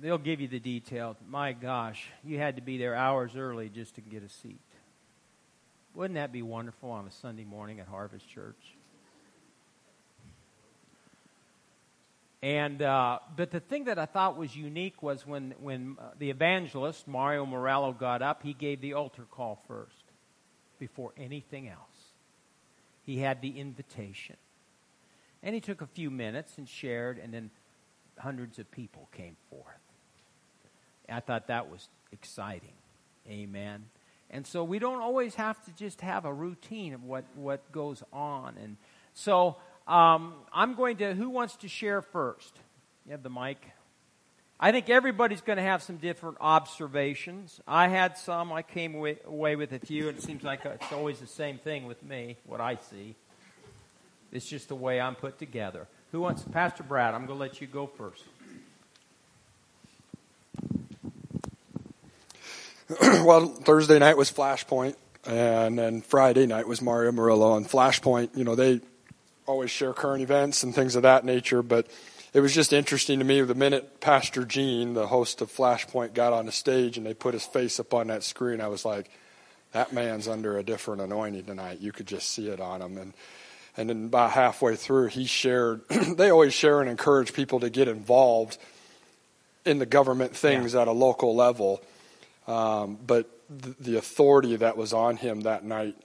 they'll 0.00 0.18
give 0.18 0.40
you 0.40 0.48
the 0.48 0.60
details. 0.60 1.16
My 1.28 1.52
gosh, 1.52 2.08
you 2.24 2.38
had 2.38 2.56
to 2.56 2.62
be 2.62 2.78
there 2.78 2.94
hours 2.94 3.36
early 3.36 3.68
just 3.68 3.94
to 3.96 4.00
get 4.00 4.22
a 4.22 4.28
seat. 4.28 4.60
Wouldn't 5.94 6.14
that 6.14 6.32
be 6.32 6.42
wonderful 6.42 6.90
on 6.90 7.06
a 7.06 7.10
Sunday 7.10 7.44
morning 7.44 7.80
at 7.80 7.86
Harvest 7.86 8.28
Church? 8.28 8.76
And 12.42 12.82
uh, 12.82 13.20
but 13.36 13.52
the 13.52 13.60
thing 13.60 13.84
that 13.84 13.98
I 13.98 14.06
thought 14.06 14.36
was 14.36 14.56
unique 14.56 15.00
was 15.02 15.24
when 15.26 15.54
when 15.60 15.96
uh, 16.00 16.10
the 16.18 16.30
evangelist 16.30 17.06
Mario 17.06 17.46
Murillo 17.46 17.92
got 17.92 18.20
up, 18.20 18.42
he 18.42 18.52
gave 18.52 18.80
the 18.80 18.94
altar 18.94 19.24
call 19.30 19.62
first, 19.68 20.01
before 20.82 21.12
anything 21.16 21.68
else. 21.68 22.10
He 23.04 23.18
had 23.20 23.40
the 23.40 23.60
invitation, 23.60 24.34
and 25.40 25.54
he 25.54 25.60
took 25.60 25.80
a 25.80 25.86
few 25.86 26.10
minutes 26.10 26.58
and 26.58 26.68
shared, 26.68 27.20
and 27.22 27.32
then 27.32 27.50
hundreds 28.18 28.58
of 28.58 28.68
people 28.72 29.08
came 29.12 29.36
forth. 29.48 29.78
I 31.08 31.20
thought 31.20 31.46
that 31.46 31.70
was 31.70 31.88
exciting. 32.10 32.72
Amen. 33.28 33.84
And 34.28 34.44
so 34.44 34.64
we 34.64 34.80
don't 34.80 35.00
always 35.00 35.36
have 35.36 35.64
to 35.66 35.70
just 35.76 36.00
have 36.00 36.24
a 36.24 36.32
routine 36.32 36.94
of 36.94 37.04
what, 37.04 37.26
what 37.36 37.70
goes 37.70 38.02
on. 38.12 38.56
And 38.60 38.76
so 39.14 39.58
um, 39.86 40.34
I'm 40.52 40.74
going 40.74 40.96
to, 40.96 41.14
who 41.14 41.30
wants 41.30 41.54
to 41.58 41.68
share 41.68 42.02
first? 42.02 42.56
You 43.06 43.12
have 43.12 43.22
the 43.22 43.30
mic. 43.30 43.58
I 44.64 44.70
think 44.70 44.88
everybody's 44.88 45.40
going 45.40 45.56
to 45.56 45.62
have 45.64 45.82
some 45.82 45.96
different 45.96 46.36
observations. 46.40 47.60
I 47.66 47.88
had 47.88 48.16
some. 48.16 48.52
I 48.52 48.62
came 48.62 48.94
away, 48.94 49.56
with 49.56 49.72
a 49.72 49.80
few, 49.80 50.08
and 50.08 50.16
it 50.16 50.22
seems 50.22 50.44
like 50.44 50.64
it's 50.64 50.92
always 50.92 51.18
the 51.18 51.26
same 51.26 51.58
thing 51.58 51.84
with 51.84 52.00
me, 52.04 52.36
what 52.46 52.60
I 52.60 52.76
see. 52.76 53.16
It's 54.30 54.46
just 54.46 54.68
the 54.68 54.76
way 54.76 55.00
I'm 55.00 55.16
put 55.16 55.40
together. 55.40 55.88
Who 56.12 56.20
wants? 56.20 56.44
Pastor 56.44 56.84
Brad, 56.84 57.12
I'm 57.12 57.26
going 57.26 57.40
to 57.40 57.42
let 57.42 57.60
you 57.60 57.66
go 57.66 57.88
first. 57.88 58.22
well, 63.26 63.48
Thursday 63.48 63.98
night 63.98 64.16
was 64.16 64.30
Flashpoint, 64.30 64.94
and 65.26 65.76
then 65.76 66.02
Friday 66.02 66.46
night 66.46 66.68
was 66.68 66.80
Mario 66.80 67.10
Murillo. 67.10 67.56
And 67.56 67.68
Flashpoint, 67.68 68.36
you 68.36 68.44
know, 68.44 68.54
they 68.54 68.80
always 69.44 69.72
share 69.72 69.92
current 69.92 70.22
events 70.22 70.62
and 70.62 70.72
things 70.72 70.94
of 70.94 71.02
that 71.02 71.24
nature, 71.24 71.64
but 71.64 71.88
it 72.32 72.40
was 72.40 72.54
just 72.54 72.72
interesting 72.72 73.18
to 73.18 73.24
me 73.24 73.40
the 73.42 73.54
minute 73.54 74.00
Pastor 74.00 74.44
Gene, 74.44 74.94
the 74.94 75.06
host 75.06 75.40
of 75.40 75.52
Flashpoint, 75.52 76.14
got 76.14 76.32
on 76.32 76.46
the 76.46 76.52
stage 76.52 76.96
and 76.96 77.06
they 77.06 77.14
put 77.14 77.34
his 77.34 77.44
face 77.44 77.78
up 77.78 77.92
on 77.92 78.06
that 78.08 78.22
screen, 78.22 78.60
I 78.60 78.68
was 78.68 78.84
like, 78.84 79.10
that 79.72 79.92
man's 79.92 80.28
under 80.28 80.58
a 80.58 80.62
different 80.62 81.02
anointing 81.02 81.44
tonight. 81.44 81.80
You 81.80 81.92
could 81.92 82.06
just 82.06 82.30
see 82.30 82.48
it 82.48 82.60
on 82.60 82.82
him. 82.82 82.98
And 82.98 83.14
and 83.76 83.88
then 83.88 84.04
about 84.06 84.32
halfway 84.32 84.76
through, 84.76 85.06
he 85.08 85.24
shared. 85.24 85.82
they 85.88 86.30
always 86.30 86.52
share 86.52 86.80
and 86.80 86.90
encourage 86.90 87.32
people 87.32 87.60
to 87.60 87.70
get 87.70 87.88
involved 87.88 88.58
in 89.64 89.78
the 89.78 89.86
government 89.86 90.36
things 90.36 90.74
yeah. 90.74 90.82
at 90.82 90.88
a 90.88 90.92
local 90.92 91.34
level. 91.34 91.82
Um, 92.46 92.98
but 93.06 93.30
the, 93.48 93.74
the 93.80 93.96
authority 93.96 94.56
that 94.56 94.76
was 94.76 94.92
on 94.92 95.16
him 95.16 95.42
that 95.42 95.64
night, 95.64 95.96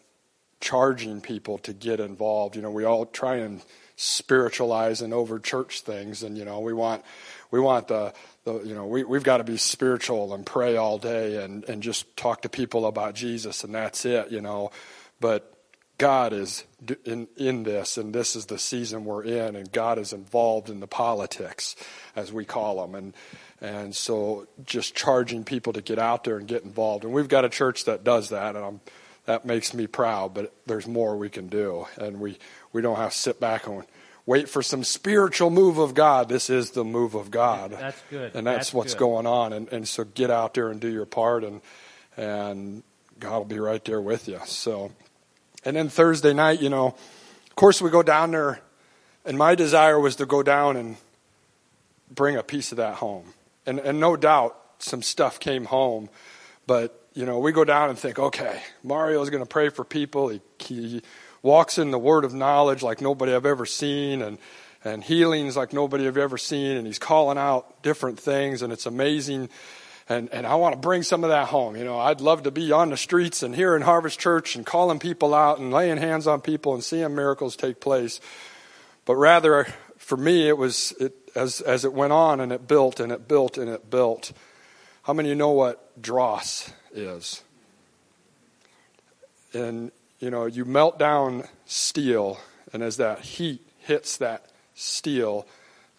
charging 0.62 1.20
people 1.20 1.58
to 1.60 1.74
get 1.74 2.00
involved. 2.00 2.56
You 2.56 2.62
know, 2.62 2.72
we 2.72 2.86
all 2.86 3.06
try 3.06 3.38
and 3.38 3.62
spiritualize 3.98 5.02
and 5.02 5.14
over 5.14 5.40
church 5.40 5.82
things, 5.82 6.24
and 6.24 6.38
you 6.38 6.46
know, 6.46 6.62
we 6.62 6.72
want 6.72 7.04
we 7.52 7.60
want 7.60 7.90
the 7.90 8.14
the 8.46 8.60
you 8.62 8.74
know 8.74 8.86
we 8.86 9.04
we've 9.04 9.24
got 9.24 9.38
to 9.38 9.44
be 9.44 9.58
spiritual 9.58 10.34
and 10.34 10.46
pray 10.46 10.78
all 10.78 10.98
day 10.98 11.44
and 11.44 11.66
and 11.66 11.84
just 11.84 12.16
talk 12.16 12.44
to 12.44 12.50
people 12.50 12.86
about 12.86 13.16
Jesus, 13.16 13.64
and 13.64 13.76
that's 13.76 14.06
it. 14.06 14.32
You 14.32 14.40
know, 14.40 14.72
but 15.20 15.54
God 15.98 16.32
is 16.32 16.64
in, 17.06 17.28
in 17.38 17.64
this, 17.64 17.98
and 17.98 18.14
this 18.14 18.36
is 18.36 18.46
the 18.46 18.60
season 18.60 19.04
we're 19.04 19.24
in, 19.24 19.56
and 19.56 19.72
God 19.72 19.98
is 19.98 20.14
involved 20.14 20.70
in 20.70 20.80
the 20.80 20.88
politics, 20.88 21.76
as 22.16 22.32
we 22.32 22.46
call 22.46 22.86
them, 22.86 22.96
and 22.96 23.14
and 23.60 23.96
so 23.96 24.48
just 24.64 24.94
charging 24.94 25.44
people 25.44 25.74
to 25.74 25.82
get 25.82 25.98
out 25.98 26.24
there 26.24 26.38
and 26.38 26.48
get 26.48 26.64
involved, 26.64 27.04
and 27.04 27.14
we've 27.14 27.28
got 27.28 27.46
a 27.46 27.50
church 27.50 27.86
that 27.86 28.04
does 28.04 28.30
that, 28.30 28.56
and 28.56 28.64
I'm, 28.64 28.82
that 29.28 29.46
makes 29.46 29.74
me 29.76 29.86
proud. 29.86 30.34
But 30.34 30.52
there's 30.66 30.88
more 30.88 31.16
we 31.16 31.30
can 31.30 31.48
do, 31.48 31.86
and 31.98 32.20
we 32.20 32.40
we 32.74 32.82
don't 32.82 32.98
have 32.98 33.12
to 33.12 33.18
sit 33.18 33.40
back 33.40 33.68
and 33.68 33.84
wait 34.26 34.50
for 34.50 34.64
some 34.64 34.84
spiritual 34.84 35.52
move 35.52 35.78
of 35.78 35.94
God. 35.94 36.28
This 36.28 36.50
is 36.50 36.72
the 36.72 36.84
move 36.84 37.14
of 37.14 37.30
God. 37.30 37.72
That's 37.72 38.02
good. 38.10 38.36
and 38.36 38.48
that's, 38.48 38.58
That's 38.58 38.74
what's 38.74 38.94
good. 38.96 39.00
going 39.00 39.28
on, 39.28 39.54
and 39.54 39.72
and 39.72 39.88
so 39.88 40.04
get 40.04 40.32
out 40.32 40.56
there 40.56 40.70
and 40.70 40.82
do 40.82 40.90
your 40.90 41.06
part, 41.06 41.44
and 41.44 41.62
and 42.18 42.82
God 43.20 43.38
will 43.38 43.46
be 43.46 43.60
right 43.60 43.86
there 43.86 44.02
with 44.02 44.28
you. 44.28 44.40
So. 44.46 44.92
And 45.66 45.76
then 45.76 45.90
Thursday 45.90 46.34
night, 46.34 46.62
you 46.62 46.70
know, 46.70 46.86
of 46.88 47.56
course, 47.56 47.82
we 47.82 47.90
go 47.90 48.02
down 48.02 48.32
there, 48.32 48.62
and 49.26 49.38
my 49.38 49.54
desire 49.54 50.00
was 50.00 50.16
to 50.18 50.26
go 50.26 50.42
down 50.42 50.78
and 50.78 50.96
bring 52.10 52.38
a 52.38 52.44
piece 52.44 52.72
of 52.72 52.78
that 52.78 52.96
home. 52.96 53.34
And, 53.66 53.80
and 53.80 54.00
no 54.00 54.16
doubt 54.16 54.56
some 54.80 55.02
stuff 55.02 55.42
came 55.42 55.66
home, 55.66 56.10
but, 56.68 57.07
you 57.18 57.26
know, 57.26 57.40
we 57.40 57.52
go 57.52 57.64
down 57.64 57.90
and 57.90 57.98
think, 57.98 58.20
okay, 58.20 58.62
Mario's 58.84 59.32
going 59.32 59.42
to 59.42 59.50
pray 59.50 59.70
for 59.70 59.84
people. 59.84 60.30
He, 60.30 60.40
he 60.60 61.02
walks 61.42 61.80
in 61.80 61.90
the 61.90 61.98
word 61.98 62.26
of 62.26 62.34
knowledge 62.36 62.84
like 62.84 63.02
nobody 63.02 63.34
I've 63.34 63.48
ever 63.48 63.66
seen, 63.66 64.22
and, 64.22 64.38
and 64.84 65.04
healings 65.04 65.58
like 65.58 65.74
nobody 65.74 66.08
I've 66.08 66.18
ever 66.18 66.38
seen, 66.38 66.78
and 66.78 66.86
he's 66.86 67.00
calling 67.00 67.40
out 67.40 67.82
different 67.82 68.20
things, 68.20 68.62
and 68.62 68.72
it's 68.72 68.86
amazing 68.86 69.50
and 70.10 70.30
and 70.32 70.48
I 70.48 70.56
want 70.56 70.74
to 70.74 70.80
bring 70.80 71.04
some 71.04 71.26
of 71.26 71.32
that 71.32 71.48
home. 71.48 71.76
You 71.76 71.84
know, 71.84 72.00
I'd 72.00 72.22
love 72.22 72.44
to 72.44 72.52
be 72.52 72.72
on 72.72 72.92
the 72.92 72.98
streets 72.98 73.44
and 73.44 73.54
here 73.54 73.76
in 73.76 73.82
Harvest 73.82 74.18
Church 74.18 74.56
and 74.56 74.66
calling 74.66 75.00
people 75.00 75.34
out 75.34 75.60
and 75.60 75.70
laying 75.70 75.98
hands 75.98 76.28
on 76.28 76.40
people 76.40 76.74
and 76.74 76.82
seeing 76.84 77.14
miracles 77.14 77.58
take 77.58 77.82
place. 77.82 78.22
But 79.04 79.16
rather, 79.16 79.68
for 79.98 80.16
me, 80.16 80.48
it 80.48 80.58
was 80.58 80.94
it, 80.98 81.14
as 81.36 81.60
as 81.60 81.84
it 81.84 81.92
went 81.92 82.14
on 82.14 82.40
and 82.40 82.54
it 82.54 82.68
built 82.70 83.02
and 83.02 83.12
it 83.12 83.28
built 83.28 83.58
and 83.58 83.70
it 83.70 83.90
built. 83.90 84.32
How 85.04 85.12
many 85.14 85.30
of 85.30 85.32
you 85.32 85.36
know 85.36 85.52
what 85.52 86.02
dross 86.02 86.72
is? 86.98 87.44
And 89.54 89.92
you 90.20 90.32
know, 90.32 90.46
you 90.46 90.66
melt 90.66 90.98
down 90.98 91.44
steel, 91.66 92.40
and 92.74 92.82
as 92.82 92.98
that 92.98 93.20
heat 93.20 93.62
hits 93.80 94.18
that 94.18 94.48
steel, 94.74 95.48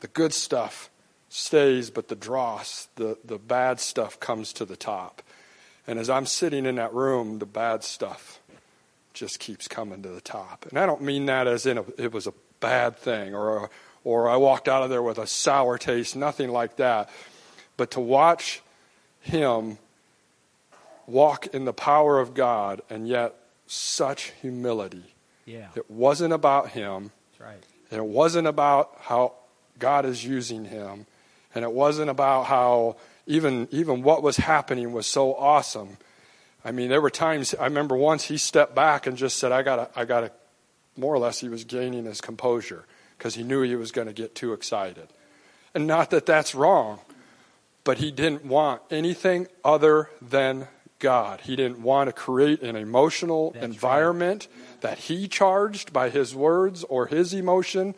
the 0.01 0.09
good 0.09 0.35
stuff 0.35 0.91
stays, 1.29 1.91
but 1.91 2.09
the 2.09 2.17
dross, 2.17 2.89
the, 2.97 3.17
the 3.25 3.39
bad 3.39 3.81
stuff 3.81 4.19
comes 4.19 4.53
to 4.55 4.65
the 4.65 4.77
top. 4.77 5.23
And 5.87 5.99
as 5.99 6.11
I'm 6.11 6.27
sitting 6.27 6.67
in 6.67 6.77
that 6.77 6.93
room, 6.93 7.39
the 7.39 7.47
bad 7.47 7.85
stuff 7.85 8.41
just 9.15 9.41
keeps 9.41 9.69
coming 9.69 10.03
to 10.03 10.09
the 10.09 10.21
top. 10.21 10.67
And 10.69 10.79
I 10.79 10.87
don't 10.87 11.03
mean 11.03 11.27
that 11.27 11.47
as 11.47 11.67
in 11.67 11.79
a, 11.79 11.85
it 11.97 12.13
was 12.13 12.27
a 12.27 12.35
bad 12.61 12.97
thing 12.97 13.35
or, 13.35 13.65
a, 13.65 13.71
or 14.05 14.29
I 14.29 14.37
walked 14.37 14.69
out 14.69 14.83
of 14.83 14.91
there 14.91 15.03
with 15.03 15.19
a 15.19 15.27
sour 15.27 15.79
taste, 15.79 16.17
nothing 16.17 16.51
like 16.51 16.77
that. 16.77 17.11
But 17.77 17.93
to 17.93 18.01
watch 18.01 18.63
him 19.21 19.79
walk 21.09 21.47
in 21.49 21.65
the 21.65 21.73
power 21.73 22.19
of 22.21 22.35
God 22.35 22.83
and 22.91 23.09
yet 23.09 23.35
such 23.67 24.33
humility. 24.41 25.15
Yeah. 25.45 25.69
It 25.75 25.91
wasn't 25.91 26.33
about 26.33 26.71
him. 26.71 27.11
That's 27.33 27.51
right. 27.51 27.65
And 27.91 27.99
it 27.99 28.07
wasn't 28.07 28.47
about 28.47 28.97
how 29.01 29.35
God 29.79 30.05
is 30.05 30.25
using 30.25 30.67
him. 30.67 31.07
And 31.55 31.65
it 31.65 31.73
wasn't 31.73 32.11
about 32.11 32.45
how 32.45 32.97
even 33.27 33.69
even 33.71 34.03
what 34.03 34.23
was 34.23 34.37
happening 34.37 34.93
was 34.93 35.07
so 35.07 35.35
awesome. 35.35 35.97
I 36.65 36.73
mean, 36.73 36.89
there 36.91 37.01
were 37.01 37.11
times 37.11 37.55
I 37.55 37.65
remember 37.65 37.97
once 37.97 38.25
he 38.25 38.37
stepped 38.37 38.75
back 38.75 39.07
and 39.07 39.17
just 39.17 39.39
said, 39.39 39.53
"I 39.53 39.63
got 39.63 39.77
to, 39.77 39.99
I 39.99 40.05
got 40.05 40.21
to." 40.21 40.31
More 40.97 41.15
or 41.15 41.19
less, 41.19 41.39
he 41.39 41.49
was 41.49 41.65
gaining 41.65 42.05
his 42.05 42.21
composure 42.21 42.85
because 43.17 43.37
he 43.37 43.45
knew 43.45 43.63
he 43.63 43.77
was 43.77 43.93
going 43.93 44.09
to 44.09 44.13
get 44.13 44.35
too 44.35 44.53
excited. 44.53 45.09
And 45.73 45.87
not 45.87 46.11
that 46.11 46.27
that's 46.27 46.55
wrong, 46.55 46.99
but 47.85 47.99
he 47.99 48.11
didn't 48.11 48.45
want 48.45 48.83
anything 48.91 49.47
other 49.65 50.11
than 50.21 50.67
God. 50.99 51.43
He 51.43 51.57
didn't 51.57 51.83
want 51.83 52.09
to 52.09 52.13
create 52.13 52.63
an 52.63 52.77
emotional 52.77 53.51
That's 53.53 53.63
right. 53.63 53.71
environment 53.71 54.49
that 54.81 54.99
he 54.99 55.29
charged 55.29 55.93
by 55.93 56.11
his 56.11 56.35
words 56.35 56.85
or 56.85 57.07
his 57.07 57.33
emotion. 57.33 57.95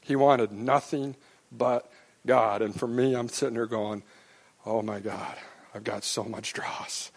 He 0.00 0.16
wanted 0.16 0.52
nothing 0.52 1.16
but 1.50 1.90
God. 2.26 2.62
And 2.62 2.78
for 2.78 2.86
me, 2.86 3.14
I'm 3.14 3.28
sitting 3.28 3.54
there 3.54 3.66
going, 3.66 4.02
oh 4.66 4.82
my 4.82 5.00
God, 5.00 5.36
I've 5.74 5.84
got 5.84 6.04
so 6.04 6.24
much 6.24 6.52
dross. 6.52 7.10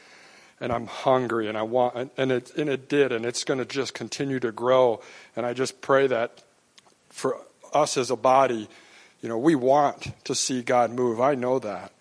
And 0.62 0.72
I'm 0.72 0.88
hungry 0.88 1.50
and 1.50 1.58
I 1.58 1.64
want, 1.64 2.12
and 2.16 2.32
it, 2.32 2.56
and 2.56 2.70
it 2.70 2.88
did, 2.88 3.12
and 3.12 3.26
it's 3.26 3.44
going 3.44 3.58
to 3.58 3.66
just 3.66 3.94
continue 3.94 4.40
to 4.40 4.54
grow. 4.54 5.02
And 5.36 5.46
I 5.46 5.54
just 5.54 5.82
pray 5.82 6.08
that 6.08 6.44
for 7.10 7.38
us 7.74 7.98
as 7.98 8.10
a 8.10 8.16
body, 8.16 8.70
you 9.22 9.28
know, 9.28 9.38
we 9.38 9.56
want 9.56 10.14
to 10.26 10.34
see 10.34 10.62
God 10.62 10.92
move. 10.92 11.20
I 11.20 11.36
know 11.36 11.60
that. 11.60 11.92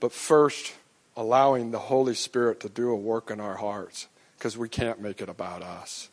But 0.00 0.12
first, 0.12 0.74
allowing 1.16 1.70
the 1.70 1.78
Holy 1.78 2.14
Spirit 2.14 2.60
to 2.60 2.68
do 2.68 2.90
a 2.90 2.96
work 2.96 3.30
in 3.30 3.40
our 3.40 3.56
hearts 3.56 4.08
because 4.36 4.56
we 4.58 4.68
can't 4.68 5.00
make 5.00 5.20
it 5.20 5.28
about 5.28 5.62
us. 5.62 6.08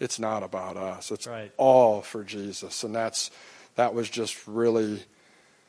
It's 0.00 0.18
not 0.18 0.42
about 0.42 0.76
us. 0.76 1.10
It's 1.10 1.26
Right. 1.26 1.52
all 1.56 2.02
for 2.02 2.24
Jesus. 2.24 2.82
And 2.84 2.94
that's 2.94 3.30
that 3.76 3.94
was 3.94 4.08
just 4.08 4.46
really 4.46 5.04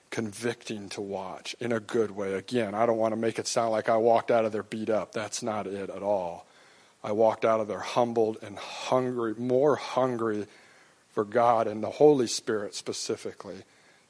convicting 0.10 0.88
to 0.90 1.02
watch 1.02 1.56
in 1.60 1.72
a 1.72 1.80
good 1.80 2.12
way. 2.12 2.34
Again, 2.34 2.74
I 2.74 2.86
don't 2.86 2.98
want 2.98 3.12
to 3.12 3.20
make 3.20 3.38
it 3.38 3.48
sound 3.48 3.72
like 3.72 3.90
I 3.90 3.98
walked 3.98 4.32
out 4.32 4.46
of 4.46 4.52
there 4.52 4.64
beat 4.64 4.90
up. 4.90 5.12
That's 5.12 5.44
not 5.44 5.68
it 5.68 5.90
at 5.90 6.02
all. 6.02 6.46
I 7.04 7.12
walked 7.12 7.46
out 7.46 7.60
of 7.60 7.68
there 7.68 7.80
humbled 7.80 8.38
and 8.42 8.58
hungry, 8.58 9.36
more 9.38 9.76
hungry 9.76 10.48
for 11.14 11.26
God 11.26 11.68
and 11.68 11.84
the 11.84 11.90
Holy 11.90 12.28
Spirit 12.28 12.76
specifically 12.76 13.64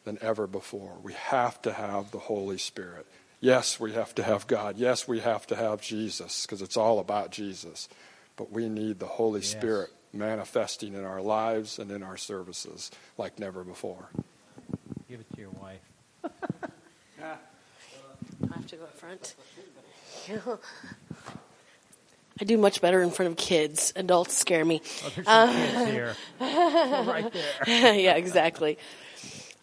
than 0.04 0.18
ever 0.22 0.48
before. 0.48 0.98
We 1.02 1.14
have 1.14 1.62
to 1.64 1.74
have 1.74 2.12
the 2.12 2.20
Holy 2.20 2.58
Spirit. 2.58 3.06
Yes, 3.40 3.80
we 3.80 3.94
have 3.94 4.16
to 4.16 4.24
have 4.24 4.48
God. 4.48 4.78
Yes, 4.78 5.08
we 5.08 5.20
have 5.20 5.46
to 5.48 5.56
have 5.56 5.82
Jesus 5.82 6.46
because 6.46 6.62
it's 6.62 6.78
all 6.78 7.00
about 7.00 7.32
Jesus. 7.32 7.88
But 8.36 8.52
we 8.52 8.68
need 8.70 9.00
the 9.00 9.06
Holy 9.06 9.42
Yes. 9.42 9.52
Spirit 9.52 9.90
manifesting 10.14 10.94
in 10.94 11.04
our 11.04 11.22
lives 11.22 11.78
and 11.80 11.92
in 11.92 12.02
our 12.02 12.18
services 12.18 12.90
like 13.18 13.38
never 13.40 13.64
before. 13.64 14.10
Give 15.10 15.20
it 15.20 15.28
to 15.36 15.42
your 15.42 15.52
wife. 15.52 15.80
I 17.24 17.38
have 18.54 18.68
to 18.68 18.76
go 18.76 18.84
up 18.84 18.98
front. 18.98 19.36
I 22.40 22.46
do 22.46 22.58
much 22.58 22.82
better 22.82 23.02
in 23.02 23.10
front 23.12 23.32
of 23.32 23.38
kids. 23.38 23.94
Adults 23.96 24.38
scare 24.38 24.66
me. 24.66 24.82
Oh, 25.04 25.12
there's 25.16 25.28
some 25.28 25.50
kids 25.50 25.92
here. 25.92 26.16
right 26.40 27.32
there. 27.34 27.68
yeah, 27.96 28.16
exactly. 28.16 28.78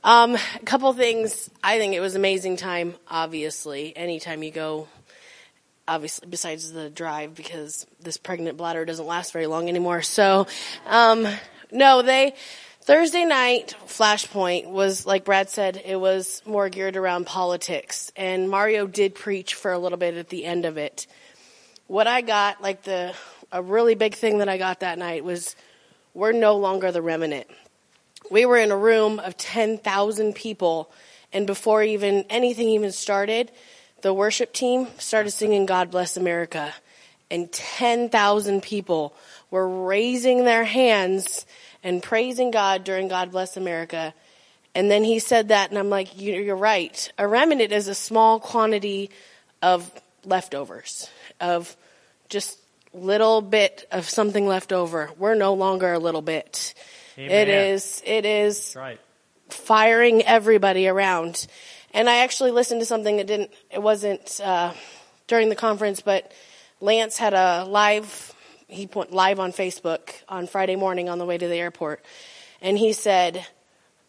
Um, 0.04 0.34
a 0.34 0.64
couple 0.66 0.92
things. 0.92 1.48
I 1.62 1.78
think 1.78 1.94
it 1.94 2.00
was 2.00 2.14
amazing 2.14 2.58
time. 2.58 2.94
Obviously, 3.08 3.96
anytime 3.96 4.42
you 4.42 4.50
go, 4.50 4.86
obviously, 5.88 6.28
besides 6.28 6.70
the 6.70 6.90
drive, 6.90 7.34
because 7.34 7.86
this 8.00 8.18
pregnant 8.18 8.58
bladder 8.58 8.84
doesn't 8.84 9.06
last 9.06 9.32
very 9.32 9.46
long 9.46 9.70
anymore. 9.70 10.02
So, 10.02 10.46
um, 10.86 11.26
no, 11.72 12.02
they 12.02 12.34
Thursday 12.82 13.24
night 13.24 13.76
Flashpoint 13.86 14.66
was 14.66 15.06
like 15.06 15.24
Brad 15.24 15.48
said. 15.48 15.80
It 15.82 15.96
was 15.96 16.42
more 16.44 16.68
geared 16.68 16.98
around 16.98 17.24
politics, 17.24 18.12
and 18.14 18.50
Mario 18.50 18.86
did 18.86 19.14
preach 19.14 19.54
for 19.54 19.72
a 19.72 19.78
little 19.78 19.96
bit 19.96 20.18
at 20.18 20.28
the 20.28 20.44
end 20.44 20.66
of 20.66 20.76
it. 20.76 21.06
What 21.86 22.06
I 22.06 22.20
got, 22.20 22.60
like 22.60 22.82
the 22.82 23.14
a 23.50 23.62
really 23.62 23.94
big 23.94 24.16
thing 24.16 24.38
that 24.38 24.50
I 24.50 24.58
got 24.58 24.80
that 24.80 24.98
night 24.98 25.24
was, 25.24 25.56
we're 26.12 26.32
no 26.32 26.56
longer 26.56 26.92
the 26.92 27.00
remnant 27.00 27.46
we 28.34 28.44
were 28.44 28.56
in 28.56 28.72
a 28.72 28.76
room 28.76 29.20
of 29.20 29.36
10,000 29.36 30.34
people 30.34 30.90
and 31.32 31.46
before 31.46 31.84
even 31.84 32.24
anything 32.28 32.68
even 32.68 32.90
started 32.90 33.48
the 34.02 34.12
worship 34.12 34.52
team 34.52 34.88
started 34.98 35.30
singing 35.30 35.66
god 35.66 35.88
bless 35.88 36.16
america 36.16 36.74
and 37.30 37.52
10,000 37.52 38.60
people 38.60 39.14
were 39.52 39.86
raising 39.86 40.44
their 40.44 40.64
hands 40.64 41.46
and 41.84 42.02
praising 42.02 42.50
god 42.50 42.82
during 42.82 43.06
god 43.06 43.30
bless 43.30 43.56
america. 43.56 44.12
And 44.74 44.90
then 44.90 45.04
he 45.04 45.20
said 45.20 45.48
that 45.48 45.70
and 45.70 45.78
i'm 45.78 45.88
like 45.88 46.18
"You- 46.18 46.34
you're 46.34 46.56
right. 46.56 47.12
A 47.16 47.28
remnant 47.28 47.70
is 47.70 47.86
a 47.86 47.94
small 47.94 48.40
quantity 48.40 49.10
of 49.62 49.88
leftovers 50.24 51.08
of 51.40 51.76
just 52.28 52.58
little 52.92 53.40
bit 53.42 53.86
of 53.92 54.10
something 54.10 54.48
left 54.48 54.72
over. 54.72 55.12
We're 55.18 55.36
no 55.36 55.54
longer 55.54 55.92
a 55.92 56.00
little 56.00 56.22
bit 56.22 56.74
it 57.16 57.48
is 57.48 58.02
it 58.04 58.24
is 58.24 58.74
right. 58.76 59.00
firing 59.48 60.22
everybody 60.22 60.88
around. 60.88 61.46
And 61.94 62.10
I 62.10 62.18
actually 62.18 62.50
listened 62.50 62.80
to 62.80 62.86
something 62.86 63.18
that 63.18 63.28
didn't, 63.28 63.52
it 63.70 63.80
wasn't, 63.80 64.40
uh, 64.42 64.72
during 65.28 65.48
the 65.48 65.54
conference, 65.54 66.00
but 66.00 66.32
Lance 66.80 67.16
had 67.16 67.34
a 67.34 67.64
live. 67.64 68.34
He 68.66 68.88
went 68.92 69.12
live 69.12 69.38
on 69.38 69.52
Facebook 69.52 70.10
on 70.28 70.48
Friday 70.48 70.76
morning 70.76 71.08
on 71.08 71.18
the 71.18 71.24
way 71.24 71.38
to 71.38 71.46
the 71.46 71.54
airport, 71.54 72.04
and 72.60 72.76
he 72.76 72.92
said 72.92 73.46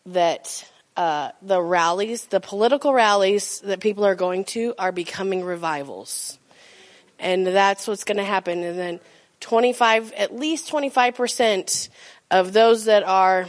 that 0.08 0.70
uh, 0.98 1.32
the 1.42 1.62
rallies, 1.62 2.26
the 2.26 2.40
political 2.40 2.94
rallies 2.94 3.60
that 3.62 3.80
people 3.80 4.06
are 4.06 4.16
going 4.16 4.46
to, 4.46 4.74
are 4.80 4.92
becoming 4.92 5.44
revivals, 5.44 6.40
and 7.20 7.46
that's 7.46 7.88
what's 7.88 8.04
going 8.04 8.18
to 8.18 8.24
happen. 8.24 8.64
And 8.64 8.78
then 8.80 9.00
25, 9.42 10.12
at 10.14 10.36
least 10.36 10.70
25 10.70 11.16
percent 11.16 11.90
of 12.32 12.54
those 12.54 12.86
that 12.86 13.04
are 13.04 13.48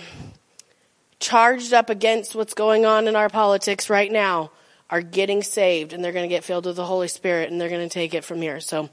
charged 1.18 1.72
up 1.72 1.90
against 1.90 2.34
what's 2.34 2.54
going 2.54 2.84
on 2.84 3.08
in 3.08 3.16
our 3.16 3.28
politics 3.28 3.88
right 3.88 4.10
now 4.10 4.50
are 4.90 5.00
getting 5.00 5.42
saved 5.42 5.92
and 5.92 6.04
they're 6.04 6.12
going 6.12 6.28
to 6.28 6.34
get 6.34 6.44
filled 6.44 6.66
with 6.66 6.76
the 6.76 6.84
Holy 6.84 7.08
Spirit 7.08 7.50
and 7.50 7.60
they're 7.60 7.68
going 7.68 7.88
to 7.88 7.92
take 7.92 8.14
it 8.14 8.24
from 8.24 8.40
here. 8.40 8.60
So 8.60 8.88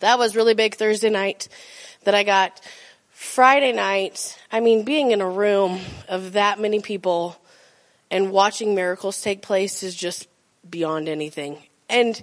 that 0.00 0.18
was 0.18 0.36
really 0.36 0.54
big 0.54 0.74
Thursday 0.74 1.10
night 1.10 1.48
that 2.04 2.14
I 2.14 2.24
got. 2.24 2.60
Friday 3.10 3.72
night, 3.72 4.36
I 4.50 4.58
mean, 4.58 4.82
being 4.82 5.12
in 5.12 5.20
a 5.20 5.28
room 5.28 5.78
of 6.08 6.32
that 6.32 6.58
many 6.58 6.80
people 6.80 7.40
and 8.10 8.32
watching 8.32 8.74
miracles 8.74 9.22
take 9.22 9.42
place 9.42 9.84
is 9.84 9.94
just 9.94 10.26
beyond 10.68 11.08
anything. 11.08 11.58
And 11.88 12.20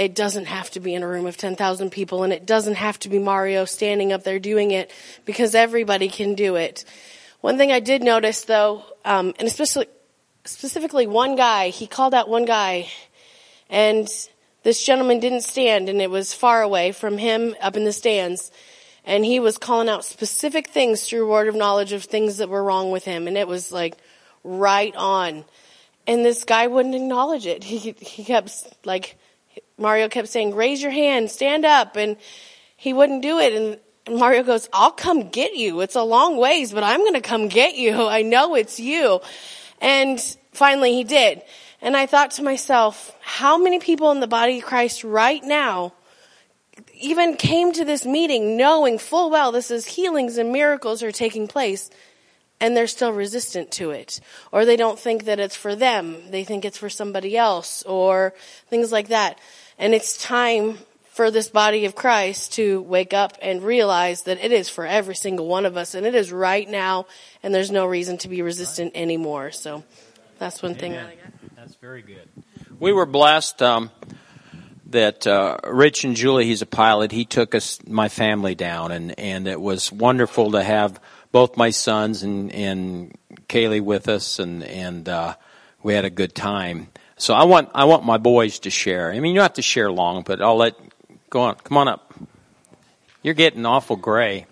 it 0.00 0.14
doesn't 0.14 0.46
have 0.46 0.70
to 0.70 0.80
be 0.80 0.94
in 0.94 1.02
a 1.02 1.06
room 1.06 1.26
of 1.26 1.36
10,000 1.36 1.90
people 1.90 2.22
and 2.22 2.32
it 2.32 2.46
doesn't 2.46 2.76
have 2.76 2.98
to 3.00 3.10
be 3.10 3.18
Mario 3.18 3.66
standing 3.66 4.14
up 4.14 4.24
there 4.24 4.38
doing 4.38 4.70
it 4.70 4.90
because 5.26 5.54
everybody 5.54 6.08
can 6.08 6.34
do 6.34 6.56
it. 6.56 6.86
One 7.42 7.58
thing 7.58 7.70
I 7.70 7.80
did 7.80 8.02
notice 8.02 8.44
though, 8.44 8.82
um, 9.04 9.34
and 9.38 9.46
especially, 9.46 9.88
specifically 10.46 11.06
one 11.06 11.36
guy, 11.36 11.68
he 11.68 11.86
called 11.86 12.14
out 12.14 12.30
one 12.30 12.46
guy 12.46 12.88
and 13.68 14.08
this 14.62 14.82
gentleman 14.82 15.20
didn't 15.20 15.42
stand 15.42 15.90
and 15.90 16.00
it 16.00 16.10
was 16.10 16.32
far 16.32 16.62
away 16.62 16.92
from 16.92 17.18
him 17.18 17.54
up 17.60 17.76
in 17.76 17.84
the 17.84 17.92
stands 17.92 18.50
and 19.04 19.22
he 19.22 19.38
was 19.38 19.58
calling 19.58 19.90
out 19.90 20.02
specific 20.02 20.68
things 20.68 21.06
through 21.06 21.28
word 21.28 21.46
of 21.46 21.54
knowledge 21.54 21.92
of 21.92 22.04
things 22.04 22.38
that 22.38 22.48
were 22.48 22.64
wrong 22.64 22.90
with 22.90 23.04
him 23.04 23.28
and 23.28 23.36
it 23.36 23.46
was 23.46 23.70
like 23.70 23.98
right 24.44 24.96
on 24.96 25.44
and 26.06 26.24
this 26.24 26.44
guy 26.44 26.68
wouldn't 26.68 26.94
acknowledge 26.94 27.44
it 27.44 27.64
he 27.64 27.94
he 28.00 28.24
kept 28.24 28.50
like 28.86 29.18
Mario 29.80 30.08
kept 30.08 30.28
saying, 30.28 30.54
raise 30.54 30.82
your 30.82 30.92
hand, 30.92 31.30
stand 31.30 31.64
up. 31.64 31.96
And 31.96 32.16
he 32.76 32.92
wouldn't 32.92 33.22
do 33.22 33.38
it. 33.38 33.52
And 33.52 34.18
Mario 34.18 34.42
goes, 34.42 34.68
I'll 34.72 34.92
come 34.92 35.30
get 35.30 35.54
you. 35.54 35.80
It's 35.80 35.96
a 35.96 36.02
long 36.02 36.36
ways, 36.36 36.72
but 36.72 36.84
I'm 36.84 37.00
going 37.00 37.14
to 37.14 37.20
come 37.20 37.48
get 37.48 37.74
you. 37.74 37.92
I 38.06 38.22
know 38.22 38.54
it's 38.54 38.78
you. 38.78 39.20
And 39.80 40.20
finally 40.52 40.94
he 40.94 41.04
did. 41.04 41.42
And 41.82 41.96
I 41.96 42.06
thought 42.06 42.32
to 42.32 42.42
myself, 42.42 43.16
how 43.20 43.56
many 43.56 43.78
people 43.78 44.10
in 44.10 44.20
the 44.20 44.26
body 44.26 44.58
of 44.58 44.64
Christ 44.64 45.02
right 45.02 45.42
now 45.42 45.94
even 46.94 47.36
came 47.36 47.72
to 47.72 47.84
this 47.84 48.04
meeting 48.04 48.56
knowing 48.56 48.98
full 48.98 49.30
well 49.30 49.52
this 49.52 49.70
is 49.70 49.86
healings 49.86 50.36
and 50.36 50.52
miracles 50.52 51.02
are 51.02 51.12
taking 51.12 51.48
place 51.48 51.90
and 52.60 52.76
they're 52.76 52.86
still 52.86 53.12
resistant 53.12 53.70
to 53.72 53.90
it. 53.90 54.20
Or 54.52 54.64
they 54.64 54.76
don't 54.76 54.98
think 54.98 55.24
that 55.24 55.40
it's 55.40 55.56
for 55.56 55.74
them. 55.74 56.30
They 56.30 56.44
think 56.44 56.64
it's 56.64 56.76
for 56.76 56.90
somebody 56.90 57.36
else 57.36 57.82
or 57.84 58.34
things 58.68 58.92
like 58.92 59.08
that. 59.08 59.38
And 59.80 59.94
it's 59.94 60.22
time 60.22 60.76
for 61.12 61.30
this 61.30 61.48
body 61.48 61.86
of 61.86 61.94
Christ 61.94 62.52
to 62.52 62.82
wake 62.82 63.14
up 63.14 63.38
and 63.40 63.62
realize 63.62 64.24
that 64.24 64.36
it 64.44 64.52
is 64.52 64.68
for 64.68 64.84
every 64.84 65.14
single 65.14 65.46
one 65.46 65.64
of 65.64 65.78
us 65.78 65.94
and 65.94 66.04
it 66.04 66.14
is 66.14 66.30
right 66.30 66.68
now 66.68 67.06
and 67.42 67.54
there's 67.54 67.70
no 67.70 67.86
reason 67.86 68.18
to 68.18 68.28
be 68.28 68.42
resistant 68.42 68.92
anymore. 68.94 69.52
So 69.52 69.82
that's 70.38 70.62
one 70.62 70.74
thing. 70.74 70.92
Amen. 70.92 71.12
That's 71.56 71.76
very 71.76 72.02
good. 72.02 72.28
We 72.78 72.92
were 72.92 73.06
blessed 73.06 73.62
um, 73.62 73.90
that 74.88 75.26
uh, 75.26 75.56
Rich 75.64 76.04
and 76.04 76.14
Julie, 76.14 76.44
he's 76.44 76.60
a 76.60 76.66
pilot, 76.66 77.10
he 77.10 77.24
took 77.24 77.54
us, 77.54 77.78
my 77.86 78.10
family 78.10 78.54
down, 78.54 78.92
and, 78.92 79.18
and 79.18 79.48
it 79.48 79.60
was 79.60 79.90
wonderful 79.90 80.50
to 80.50 80.62
have 80.62 81.00
both 81.32 81.56
my 81.56 81.70
sons 81.70 82.22
and, 82.22 82.52
and 82.52 83.16
Kaylee 83.48 83.80
with 83.80 84.08
us, 84.08 84.38
and, 84.38 84.62
and 84.62 85.08
uh, 85.08 85.36
we 85.82 85.94
had 85.94 86.04
a 86.04 86.10
good 86.10 86.34
time. 86.34 86.88
So 87.20 87.34
I 87.34 87.44
want 87.44 87.68
I 87.74 87.84
want 87.84 88.02
my 88.02 88.16
boys 88.16 88.60
to 88.60 88.70
share. 88.70 89.12
I 89.12 89.20
mean, 89.20 89.34
you 89.34 89.40
don't 89.40 89.44
have 89.44 89.52
to 89.52 89.62
share 89.62 89.92
long, 89.92 90.22
but 90.22 90.40
I'll 90.40 90.56
let 90.56 90.74
go 91.28 91.42
on. 91.42 91.54
Come 91.56 91.76
on 91.76 91.86
up. 91.86 92.14
You're 93.22 93.34
getting 93.34 93.66
awful 93.66 93.96
gray. 93.96 94.46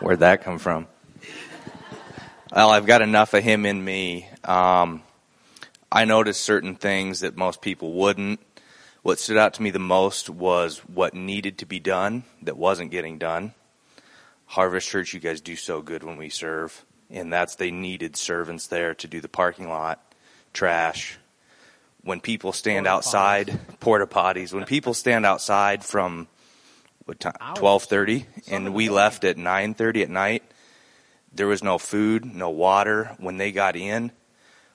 Where'd 0.00 0.18
that 0.18 0.42
come 0.42 0.58
from? 0.58 0.88
Well, 2.52 2.70
I've 2.70 2.84
got 2.84 3.00
enough 3.00 3.32
of 3.32 3.44
him 3.44 3.64
in 3.64 3.84
me. 3.84 4.28
Um, 4.42 5.04
I 5.92 6.04
noticed 6.04 6.40
certain 6.40 6.74
things 6.74 7.20
that 7.20 7.36
most 7.36 7.62
people 7.62 7.92
wouldn't. 7.92 8.40
What 9.02 9.20
stood 9.20 9.36
out 9.36 9.54
to 9.54 9.62
me 9.62 9.70
the 9.70 9.78
most 9.78 10.28
was 10.28 10.78
what 10.78 11.14
needed 11.14 11.58
to 11.58 11.64
be 11.64 11.78
done 11.78 12.24
that 12.42 12.56
wasn't 12.56 12.90
getting 12.90 13.18
done. 13.18 13.54
Harvest 14.46 14.88
Church, 14.88 15.14
you 15.14 15.20
guys 15.20 15.40
do 15.40 15.54
so 15.54 15.80
good 15.80 16.02
when 16.02 16.16
we 16.16 16.28
serve, 16.28 16.84
and 17.08 17.32
that's 17.32 17.54
they 17.54 17.70
needed 17.70 18.16
servants 18.16 18.66
there 18.66 18.96
to 18.96 19.06
do 19.06 19.20
the 19.20 19.28
parking 19.28 19.68
lot, 19.68 20.09
trash, 20.52 21.18
when 22.02 22.20
people 22.20 22.52
stand 22.52 22.86
porta 22.86 22.96
outside, 22.96 23.46
potties. 23.46 23.80
porta 23.80 24.06
potties, 24.06 24.52
when 24.52 24.64
people 24.64 24.94
stand 24.94 25.26
outside 25.26 25.84
from 25.84 26.28
what 27.04 27.20
time, 27.20 27.34
twelve 27.54 27.84
thirty, 27.84 28.26
and 28.48 28.74
we 28.74 28.88
left 28.88 29.24
at 29.24 29.36
nine 29.36 29.74
thirty 29.74 30.02
at 30.02 30.10
night. 30.10 30.42
There 31.32 31.46
was 31.46 31.62
no 31.62 31.78
food, 31.78 32.24
no 32.24 32.50
water. 32.50 33.16
When 33.18 33.36
they 33.36 33.52
got 33.52 33.76
in, 33.76 34.12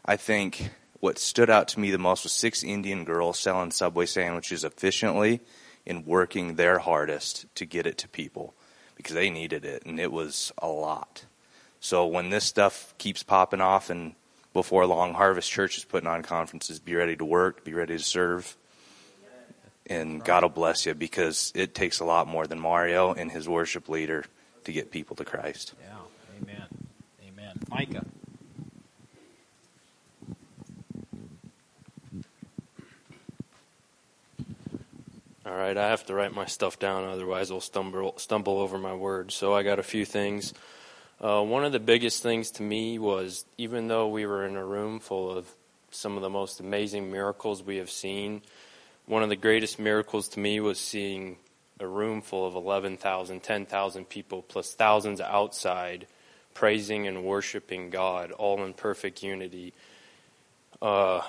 I 0.06 0.16
think 0.16 0.70
what 1.00 1.20
stood 1.20 1.50
out 1.50 1.68
to 1.70 1.80
me 1.80 1.92
the 1.92 1.98
most 1.98 2.24
was 2.24 2.32
six 2.32 2.64
Indian 2.64 3.04
girls 3.04 3.38
selling 3.40 3.72
Subway 3.72 4.06
sandwiches 4.06 4.64
efficiently 4.64 5.42
and 5.86 6.06
working 6.06 6.56
their 6.56 6.80
hardest 6.80 7.46
to 7.56 7.66
get 7.66 7.86
it 7.86 7.98
to 8.00 8.08
people 8.08 8.54
because 8.96 9.16
they 9.16 9.30
needed 9.30 9.66
it, 9.66 9.86
and 9.86 10.00
it 10.00 10.12
was 10.12 10.52
a 10.58 10.68
lot. 10.68 11.26
So 11.80 12.08
when 12.08 12.30
this 12.30 12.46
stuff 12.46 12.96
keeps 12.98 13.22
popping 13.22 13.62
off 13.62 13.90
and 13.90 14.16
before 14.56 14.86
long, 14.86 15.14
Harvest 15.14 15.52
Church 15.52 15.78
is 15.78 15.84
putting 15.84 16.08
on 16.08 16.24
conferences. 16.24 16.80
Be 16.80 16.96
ready 16.96 17.18
to 17.18 17.26
work, 17.26 17.66
be 17.66 17.74
ready 17.74 17.98
to 17.98 18.04
serve. 18.04 18.56
And 19.86 20.24
God 20.24 20.44
will 20.44 20.50
bless 20.50 20.86
you 20.86 20.94
because 20.94 21.52
it 21.54 21.76
takes 21.76 22.00
a 22.00 22.06
lot 22.06 22.26
more 22.26 22.48
than 22.48 22.58
Mario 22.58 23.14
and 23.14 23.30
his 23.30 23.50
worship 23.50 23.90
leader 23.90 24.24
to 24.64 24.72
get 24.72 24.92
people 24.92 25.18
to 25.18 25.26
Christ. 25.26 25.74
Yeah, 25.82 26.42
amen. 26.42 26.68
Amen. 27.28 27.60
Micah. 27.70 28.06
All 35.46 35.54
right, 35.54 35.78
I 35.78 35.90
have 35.90 36.06
to 36.06 36.14
write 36.14 36.34
my 36.34 36.46
stuff 36.46 36.80
down, 36.80 37.04
otherwise 37.04 37.52
I'll 37.52 37.60
stumble 37.60 38.14
stumble 38.18 38.58
over 38.60 38.78
my 38.78 38.96
words. 38.96 39.36
So 39.36 39.54
I 39.54 39.64
got 39.64 39.80
a 39.80 39.84
few 39.84 40.06
things. 40.06 40.54
Uh, 41.26 41.42
one 41.42 41.66
of 41.66 41.72
the 41.72 41.80
biggest 41.80 42.22
things 42.22 42.52
to 42.52 42.62
me 42.62 43.00
was 43.00 43.46
even 43.58 43.88
though 43.88 44.08
we 44.08 44.28
were 44.28 44.46
in 44.46 44.56
a 44.56 44.64
room 44.64 45.00
full 45.00 45.36
of 45.36 45.50
some 45.90 46.18
of 46.18 46.22
the 46.22 46.30
most 46.30 46.60
amazing 46.60 47.12
miracles 47.12 47.64
we 47.64 47.78
have 47.78 47.90
seen, 47.90 48.44
one 49.08 49.24
of 49.24 49.30
the 49.30 49.36
greatest 49.36 49.80
miracles 49.80 50.28
to 50.28 50.40
me 50.40 50.60
was 50.60 50.80
seeing 50.80 51.38
a 51.80 51.88
room 51.88 52.22
full 52.22 52.46
of 52.46 52.54
11,000, 52.54 53.42
10,000 53.42 54.08
people, 54.08 54.44
plus 54.44 54.76
thousands 54.76 55.20
outside, 55.20 56.06
praising 56.54 57.08
and 57.08 57.24
worshiping 57.24 57.90
God, 57.90 58.32
all 58.32 58.64
in 58.64 58.76
perfect 58.76 59.24
unity. 59.24 59.74
Uh, 60.80 61.22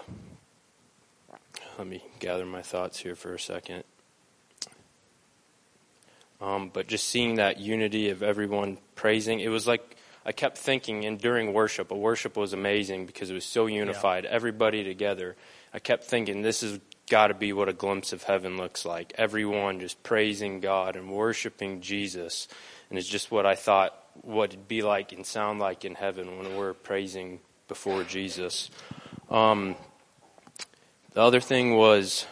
let 1.78 1.86
me 1.86 2.04
gather 2.20 2.44
my 2.44 2.60
thoughts 2.60 2.98
here 2.98 3.14
for 3.14 3.32
a 3.32 3.40
second. 3.40 3.82
Um, 6.40 6.70
but 6.72 6.86
just 6.86 7.06
seeing 7.06 7.36
that 7.36 7.58
unity 7.58 8.10
of 8.10 8.22
everyone 8.22 8.78
praising, 8.94 9.40
it 9.40 9.48
was 9.48 9.66
like 9.66 9.96
I 10.24 10.32
kept 10.32 10.58
thinking, 10.58 11.04
and 11.04 11.20
during 11.20 11.52
worship, 11.52 11.90
a 11.90 11.96
worship 11.96 12.36
was 12.36 12.52
amazing 12.52 13.06
because 13.06 13.30
it 13.30 13.34
was 13.34 13.44
so 13.44 13.66
unified, 13.66 14.24
yeah. 14.24 14.30
everybody 14.30 14.82
together. 14.82 15.36
I 15.72 15.78
kept 15.78 16.04
thinking, 16.04 16.42
this 16.42 16.62
has 16.62 16.80
got 17.08 17.28
to 17.28 17.34
be 17.34 17.52
what 17.52 17.68
a 17.68 17.72
glimpse 17.72 18.12
of 18.12 18.24
heaven 18.24 18.56
looks 18.56 18.84
like. 18.84 19.12
Everyone 19.16 19.78
just 19.78 20.02
praising 20.02 20.60
God 20.60 20.96
and 20.96 21.10
worshiping 21.10 21.80
Jesus. 21.80 22.48
And 22.90 22.98
it's 22.98 23.08
just 23.08 23.30
what 23.30 23.46
I 23.46 23.54
thought 23.54 23.94
what 24.22 24.50
it'd 24.50 24.66
be 24.66 24.82
like 24.82 25.12
and 25.12 25.24
sound 25.24 25.60
like 25.60 25.84
in 25.84 25.94
heaven 25.94 26.38
when 26.38 26.56
we're 26.56 26.72
praising 26.74 27.40
before 27.68 28.02
Jesus. 28.02 28.70
Um, 29.30 29.76
the 31.12 31.20
other 31.20 31.40
thing 31.40 31.76
was 31.76 32.26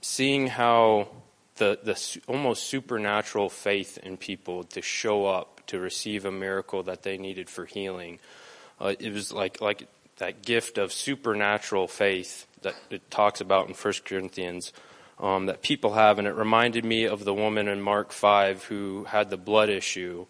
seeing 0.00 0.46
how 0.46 1.08
the, 1.56 1.78
the 1.82 2.20
almost 2.26 2.64
supernatural 2.64 3.48
faith 3.48 3.98
in 3.98 4.16
people 4.16 4.64
to 4.64 4.82
show 4.82 5.26
up 5.26 5.60
to 5.66 5.78
receive 5.78 6.24
a 6.24 6.30
miracle 6.30 6.82
that 6.84 7.02
they 7.02 7.18
needed 7.18 7.50
for 7.50 7.64
healing. 7.64 8.18
Uh, 8.80 8.94
it 8.98 9.12
was 9.12 9.32
like 9.32 9.60
like 9.60 9.88
that 10.18 10.42
gift 10.42 10.78
of 10.78 10.92
supernatural 10.92 11.88
faith 11.88 12.46
that 12.62 12.74
it 12.90 13.10
talks 13.10 13.40
about 13.40 13.68
in 13.68 13.74
1 13.74 13.94
Corinthians 14.04 14.72
um, 15.18 15.46
that 15.46 15.62
people 15.62 15.94
have, 15.94 16.18
and 16.18 16.26
it 16.26 16.34
reminded 16.34 16.84
me 16.84 17.04
of 17.04 17.24
the 17.24 17.34
woman 17.34 17.68
in 17.68 17.80
Mark 17.80 18.12
five 18.12 18.64
who 18.64 19.04
had 19.04 19.30
the 19.30 19.36
blood 19.36 19.68
issue, 19.68 20.26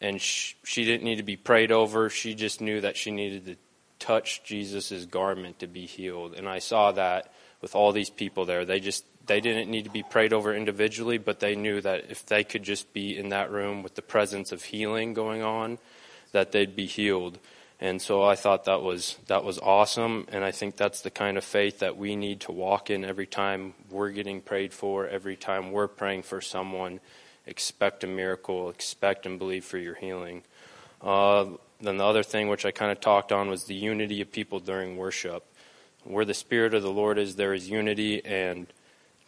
and 0.00 0.20
she, 0.20 0.54
she 0.64 0.84
didn't 0.84 1.04
need 1.04 1.16
to 1.16 1.22
be 1.22 1.36
prayed 1.36 1.72
over. 1.72 2.10
She 2.10 2.34
just 2.34 2.60
knew 2.60 2.80
that 2.80 2.96
she 2.96 3.10
needed 3.10 3.46
to 3.46 3.56
touch 3.98 4.42
Jesus' 4.44 5.06
garment 5.06 5.60
to 5.60 5.66
be 5.66 5.86
healed, 5.86 6.34
and 6.34 6.48
I 6.48 6.58
saw 6.58 6.92
that 6.92 7.32
with 7.60 7.74
all 7.74 7.92
these 7.92 8.10
people 8.10 8.44
there. 8.44 8.64
They 8.64 8.80
just 8.80 9.04
they 9.26 9.40
didn't 9.40 9.70
need 9.70 9.84
to 9.84 9.90
be 9.90 10.02
prayed 10.02 10.32
over 10.32 10.54
individually, 10.54 11.18
but 11.18 11.40
they 11.40 11.54
knew 11.54 11.80
that 11.80 12.10
if 12.10 12.24
they 12.26 12.44
could 12.44 12.62
just 12.62 12.92
be 12.92 13.16
in 13.16 13.30
that 13.30 13.50
room 13.50 13.82
with 13.82 13.94
the 13.94 14.02
presence 14.02 14.52
of 14.52 14.64
healing 14.64 15.14
going 15.14 15.42
on, 15.42 15.78
that 16.32 16.52
they'd 16.52 16.76
be 16.76 16.86
healed. 16.86 17.38
And 17.78 18.00
so 18.00 18.22
I 18.22 18.36
thought 18.36 18.64
that 18.64 18.80
was 18.80 19.16
that 19.26 19.44
was 19.44 19.58
awesome, 19.58 20.26
and 20.32 20.42
I 20.42 20.50
think 20.50 20.76
that's 20.76 21.02
the 21.02 21.10
kind 21.10 21.36
of 21.36 21.44
faith 21.44 21.80
that 21.80 21.96
we 21.96 22.16
need 22.16 22.40
to 22.40 22.52
walk 22.52 22.88
in 22.88 23.04
every 23.04 23.26
time 23.26 23.74
we're 23.90 24.10
getting 24.10 24.40
prayed 24.40 24.72
for, 24.72 25.06
every 25.06 25.36
time 25.36 25.72
we're 25.72 25.88
praying 25.88 26.22
for 26.22 26.40
someone. 26.40 27.00
Expect 27.46 28.02
a 28.02 28.06
miracle, 28.06 28.70
expect 28.70 29.26
and 29.26 29.38
believe 29.38 29.64
for 29.64 29.78
your 29.78 29.94
healing. 29.94 30.42
Uh, 31.02 31.46
then 31.80 31.98
the 31.98 32.04
other 32.04 32.22
thing, 32.22 32.48
which 32.48 32.64
I 32.64 32.70
kind 32.70 32.90
of 32.90 33.00
talked 33.00 33.30
on, 33.30 33.50
was 33.50 33.64
the 33.64 33.74
unity 33.74 34.22
of 34.22 34.32
people 34.32 34.58
during 34.58 34.96
worship. 34.96 35.44
Where 36.04 36.24
the 36.24 36.34
Spirit 36.34 36.72
of 36.72 36.82
the 36.82 36.90
Lord 36.90 37.18
is, 37.18 37.36
there 37.36 37.52
is 37.52 37.68
unity, 37.68 38.24
and 38.24 38.66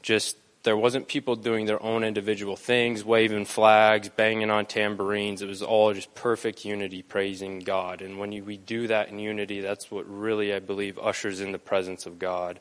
just 0.03 0.37
there 0.65 0.77
wasn't 0.77 1.09
people 1.09 1.37
doing 1.37 1.67
their 1.67 1.83
own 1.83 2.05
individual 2.05 2.57
things, 2.57 3.05
waving 3.05 3.45
flags, 3.45 4.09
banging 4.09 4.51
on 4.51 4.67
tambourines. 4.67 5.41
It 5.41 5.47
was 5.49 5.63
all 5.63 5.95
just 5.95 6.15
perfect 6.15 6.65
unity, 6.65 7.03
praising 7.03 7.61
God. 7.61 8.03
And 8.03 8.19
when 8.19 8.33
you, 8.33 8.45
we 8.45 8.57
do 8.57 8.89
that 8.89 9.09
in 9.09 9.19
unity, 9.19 9.61
that's 9.61 9.91
what 9.91 10.09
really, 10.09 10.53
I 10.53 10.59
believe, 10.59 10.99
ushers 10.99 11.41
in 11.41 11.53
the 11.53 11.59
presence 11.59 12.07
of 12.07 12.19
God. 12.19 12.59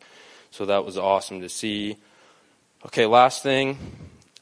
So 0.52 0.66
that 0.68 0.86
was 0.86 0.98
awesome 0.98 1.42
to 1.42 1.50
see. 1.50 1.98
Okay, 2.86 3.06
last 3.06 3.44
thing. 3.44 3.78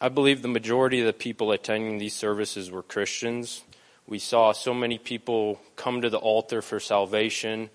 I 0.01 0.09
believe 0.09 0.41
the 0.41 0.47
majority 0.49 0.99
of 0.99 1.05
the 1.07 1.13
people 1.13 1.51
attending 1.51 1.97
these 1.97 2.13
services 2.13 2.69
were 2.69 2.83
Christians. 2.83 3.63
We 4.05 4.19
saw 4.19 4.51
so 4.51 4.73
many 4.73 4.97
people 4.97 5.59
come 5.77 6.01
to 6.01 6.09
the 6.09 6.17
altar 6.17 6.61
for 6.61 6.79
salvation, 6.79 7.69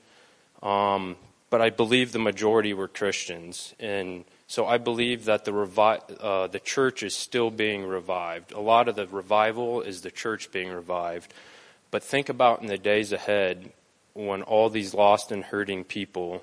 um, 0.62 1.16
but 1.48 1.60
I 1.60 1.70
believe 1.70 2.12
the 2.12 2.20
majority 2.20 2.74
were 2.74 2.86
Christians. 2.86 3.74
And 3.80 4.24
so 4.50 4.66
I 4.66 4.78
believe 4.78 5.26
that 5.26 5.44
the, 5.44 5.52
revi- 5.52 6.02
uh, 6.18 6.48
the 6.48 6.58
church 6.58 7.04
is 7.04 7.14
still 7.14 7.52
being 7.52 7.86
revived. 7.86 8.50
A 8.50 8.58
lot 8.58 8.88
of 8.88 8.96
the 8.96 9.06
revival 9.06 9.80
is 9.80 10.00
the 10.00 10.10
church 10.10 10.50
being 10.50 10.72
revived. 10.72 11.32
But 11.92 12.02
think 12.02 12.28
about 12.28 12.60
in 12.60 12.66
the 12.66 12.76
days 12.76 13.12
ahead 13.12 13.70
when 14.12 14.42
all 14.42 14.68
these 14.68 14.92
lost 14.92 15.30
and 15.30 15.44
hurting 15.44 15.84
people 15.84 16.42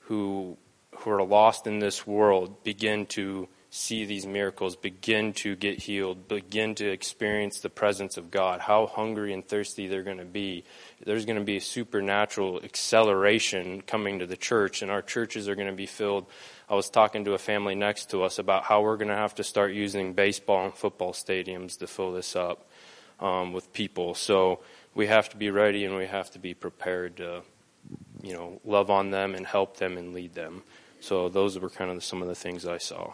who, 0.00 0.56
who 0.96 1.10
are 1.12 1.22
lost 1.22 1.68
in 1.68 1.78
this 1.78 2.04
world 2.04 2.64
begin 2.64 3.06
to 3.06 3.46
see 3.70 4.04
these 4.04 4.26
miracles, 4.26 4.74
begin 4.74 5.32
to 5.34 5.54
get 5.54 5.78
healed, 5.78 6.26
begin 6.26 6.74
to 6.74 6.90
experience 6.90 7.60
the 7.60 7.70
presence 7.70 8.16
of 8.16 8.32
God, 8.32 8.60
how 8.60 8.88
hungry 8.88 9.32
and 9.32 9.46
thirsty 9.46 9.86
they're 9.86 10.02
going 10.02 10.18
to 10.18 10.24
be. 10.24 10.64
There's 11.04 11.26
going 11.26 11.38
to 11.38 11.44
be 11.44 11.58
a 11.58 11.60
supernatural 11.60 12.64
acceleration 12.64 13.82
coming 13.82 14.18
to 14.18 14.26
the 14.26 14.36
church, 14.36 14.82
and 14.82 14.90
our 14.90 15.02
churches 15.02 15.48
are 15.48 15.54
going 15.54 15.68
to 15.68 15.74
be 15.74 15.86
filled 15.86 16.26
I 16.68 16.74
was 16.74 16.90
talking 16.90 17.24
to 17.26 17.34
a 17.34 17.38
family 17.38 17.74
next 17.74 18.10
to 18.10 18.22
us 18.22 18.38
about 18.38 18.64
how 18.64 18.82
we're 18.82 18.96
going 18.96 19.08
to 19.08 19.14
have 19.14 19.34
to 19.36 19.44
start 19.44 19.72
using 19.72 20.14
baseball 20.14 20.64
and 20.64 20.74
football 20.74 21.12
stadiums 21.12 21.78
to 21.78 21.86
fill 21.86 22.12
this 22.12 22.34
up 22.34 22.66
um, 23.20 23.52
with 23.52 23.72
people. 23.72 24.14
So 24.14 24.60
we 24.94 25.06
have 25.06 25.28
to 25.28 25.36
be 25.36 25.50
ready 25.50 25.84
and 25.84 25.96
we 25.96 26.06
have 26.06 26.30
to 26.32 26.38
be 26.40 26.54
prepared 26.54 27.18
to, 27.18 27.42
you 28.22 28.32
know, 28.32 28.60
love 28.64 28.90
on 28.90 29.10
them 29.10 29.34
and 29.34 29.46
help 29.46 29.76
them 29.76 29.96
and 29.96 30.12
lead 30.12 30.34
them. 30.34 30.64
So 31.00 31.28
those 31.28 31.58
were 31.58 31.70
kind 31.70 31.90
of 31.90 32.02
some 32.02 32.20
of 32.20 32.26
the 32.26 32.34
things 32.34 32.66
I 32.66 32.78
saw. 32.78 33.12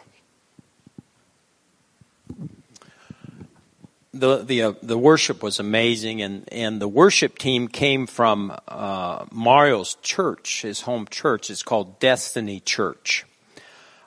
the 4.15 4.43
the 4.45 4.63
uh, 4.63 4.73
the 4.83 4.99
worship 4.99 5.43
was 5.43 5.59
amazing, 5.59 6.23
and 6.23 6.47
and 6.53 6.81
the 6.81 6.89
worship 6.89 7.39
team 7.39 7.69
came 7.69 8.07
from 8.07 8.57
uh, 8.69 9.25
Mario's 9.33 9.97
church, 10.03 10.63
his 10.63 10.83
home 10.83 11.07
church. 11.11 11.51
It's 11.51 11.63
called 11.63 11.99
Destiny 11.99 12.61
Church, 12.61 13.25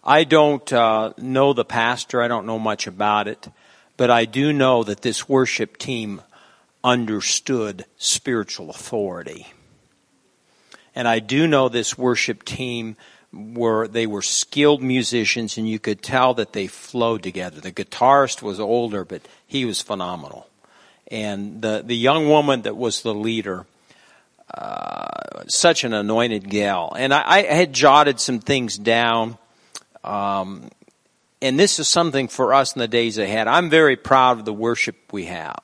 I 0.06 0.24
don't 0.24 0.72
uh, 0.72 1.14
know 1.18 1.54
the 1.54 1.66
pastor. 1.66 2.22
I 2.22 2.28
don't 2.28 2.46
know 2.46 2.60
much 2.60 2.86
about 2.86 3.28
it, 3.28 3.48
but 3.98 4.12
I 4.12 4.26
do 4.26 4.54
know 4.54 4.84
that 4.84 5.02
this 5.02 5.28
worship 5.28 5.78
team 5.78 6.22
understood 6.84 7.86
spiritual 7.98 8.70
authority. 8.70 9.48
And 10.94 11.08
I 11.08 11.20
do 11.20 11.48
know 11.48 11.70
this 11.70 11.98
worship 11.98 12.46
team 12.46 12.96
were 13.34 13.88
they 13.88 14.06
were 14.06 14.22
skilled 14.22 14.82
musicians 14.82 15.58
and 15.58 15.68
you 15.68 15.80
could 15.80 16.02
tell 16.02 16.36
that 16.36 16.54
they 16.54 16.68
flowed 16.68 17.24
together. 17.24 17.60
The 17.60 17.72
guitarist 17.72 18.42
was 18.42 18.60
older, 18.60 19.04
but 19.04 19.24
he 19.46 19.66
was 19.66 19.82
phenomenal. 19.82 20.48
And 21.08 21.62
the 21.62 21.82
the 21.84 21.98
young 21.98 22.30
woman 22.30 22.62
that 22.62 22.78
was 22.78 23.02
the 23.02 23.14
leader, 23.14 23.66
uh, 24.54 25.44
such 25.48 25.84
an 25.84 25.94
anointed 25.94 26.50
gal. 26.50 26.96
And 26.98 27.12
I, 27.12 27.40
I 27.40 27.42
had 27.42 27.74
jotted 27.74 28.20
some 28.20 28.40
things 28.40 28.78
down 28.78 29.38
um, 30.06 30.70
and 31.42 31.60
this 31.60 31.80
is 31.80 31.88
something 31.88 32.28
for 32.28 32.54
us 32.54 32.76
in 32.76 32.80
the 32.80 32.88
days 32.88 33.18
ahead. 33.18 33.48
I'm 33.48 33.70
very 33.70 33.96
proud 33.96 34.40
of 34.40 34.46
the 34.46 34.54
worship 34.54 34.96
we 35.12 35.26
have. 35.26 35.64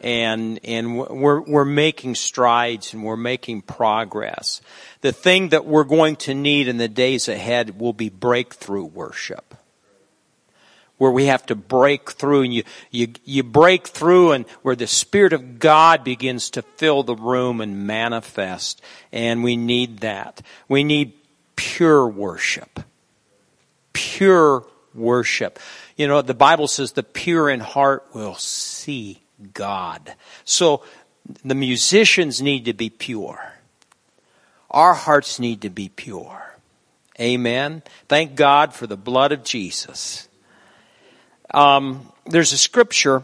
And, 0.00 0.60
and 0.64 0.98
we're, 0.98 1.40
we're 1.40 1.64
making 1.64 2.16
strides 2.16 2.92
and 2.92 3.02
we're 3.04 3.16
making 3.16 3.62
progress. 3.62 4.60
The 5.00 5.12
thing 5.12 5.50
that 5.50 5.64
we're 5.64 5.84
going 5.84 6.16
to 6.16 6.34
need 6.34 6.68
in 6.68 6.76
the 6.76 6.88
days 6.88 7.28
ahead 7.28 7.80
will 7.80 7.94
be 7.94 8.10
breakthrough 8.10 8.84
worship. 8.84 9.54
Where 10.98 11.10
we 11.10 11.26
have 11.26 11.46
to 11.46 11.54
break 11.54 12.10
through 12.10 12.42
and 12.42 12.54
you, 12.54 12.64
you, 12.90 13.08
you 13.24 13.42
break 13.42 13.88
through 13.88 14.32
and 14.32 14.46
where 14.62 14.76
the 14.76 14.86
Spirit 14.86 15.32
of 15.32 15.58
God 15.58 16.04
begins 16.04 16.50
to 16.50 16.62
fill 16.62 17.02
the 17.02 17.16
room 17.16 17.62
and 17.62 17.86
manifest. 17.86 18.82
And 19.12 19.42
we 19.42 19.56
need 19.56 20.00
that. 20.00 20.42
We 20.68 20.84
need 20.84 21.14
pure 21.56 22.06
worship 22.06 22.80
pure 23.94 24.66
worship. 24.94 25.58
You 25.96 26.06
know, 26.06 26.20
the 26.20 26.34
Bible 26.34 26.68
says 26.68 26.92
the 26.92 27.02
pure 27.02 27.48
in 27.48 27.60
heart 27.60 28.04
will 28.12 28.34
see 28.34 29.22
God. 29.54 30.14
So 30.44 30.82
the 31.44 31.54
musicians 31.54 32.42
need 32.42 32.66
to 32.66 32.74
be 32.74 32.90
pure. 32.90 33.54
Our 34.70 34.94
hearts 34.94 35.38
need 35.38 35.62
to 35.62 35.70
be 35.70 35.88
pure. 35.88 36.56
Amen. 37.20 37.82
Thank 38.08 38.34
God 38.34 38.74
for 38.74 38.86
the 38.86 38.96
blood 38.96 39.32
of 39.32 39.44
Jesus. 39.44 40.28
Um, 41.52 42.10
there's 42.26 42.52
a 42.52 42.58
scripture 42.58 43.22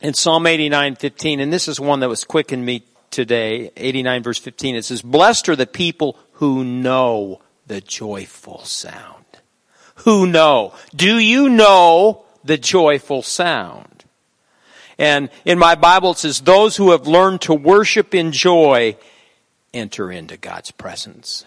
in 0.00 0.14
Psalm 0.14 0.46
89, 0.46 0.96
15, 0.96 1.40
and 1.40 1.52
this 1.52 1.68
is 1.68 1.78
one 1.78 2.00
that 2.00 2.08
was 2.08 2.24
quickened 2.24 2.66
me 2.66 2.82
today, 3.10 3.70
89 3.76 4.22
verse 4.24 4.38
15. 4.38 4.74
It 4.74 4.84
says, 4.84 5.02
Blessed 5.02 5.48
are 5.48 5.56
the 5.56 5.66
people 5.66 6.18
who 6.34 6.64
know 6.64 7.40
the 7.66 7.80
joyful 7.80 8.64
sound 8.64 9.24
who 10.04 10.26
know. 10.26 10.74
Do 10.94 11.18
you 11.18 11.48
know 11.48 12.24
the 12.44 12.58
joyful 12.58 13.22
sound? 13.22 14.04
And 14.98 15.30
in 15.44 15.58
my 15.58 15.74
Bible 15.74 16.12
it 16.12 16.18
says, 16.18 16.40
those 16.40 16.76
who 16.76 16.90
have 16.90 17.06
learned 17.06 17.40
to 17.42 17.54
worship 17.54 18.14
in 18.14 18.32
joy 18.32 18.96
enter 19.72 20.10
into 20.12 20.36
God's 20.36 20.70
presence. 20.70 21.44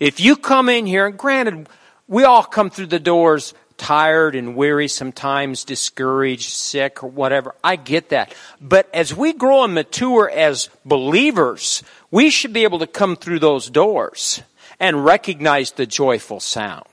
If 0.00 0.20
you 0.20 0.36
come 0.36 0.68
in 0.68 0.86
here, 0.86 1.06
and 1.06 1.18
granted, 1.18 1.68
we 2.08 2.24
all 2.24 2.42
come 2.42 2.70
through 2.70 2.86
the 2.86 3.00
doors 3.00 3.52
tired 3.76 4.36
and 4.36 4.54
weary, 4.54 4.88
sometimes 4.88 5.64
discouraged, 5.64 6.50
sick, 6.50 7.02
or 7.02 7.10
whatever. 7.10 7.54
I 7.62 7.76
get 7.76 8.10
that. 8.10 8.34
But 8.60 8.88
as 8.94 9.14
we 9.14 9.32
grow 9.32 9.64
and 9.64 9.74
mature 9.74 10.30
as 10.30 10.70
believers, 10.84 11.82
we 12.10 12.30
should 12.30 12.52
be 12.52 12.62
able 12.62 12.78
to 12.78 12.86
come 12.86 13.16
through 13.16 13.40
those 13.40 13.68
doors 13.68 14.42
and 14.78 15.04
recognize 15.04 15.72
the 15.72 15.86
joyful 15.86 16.40
sound. 16.40 16.84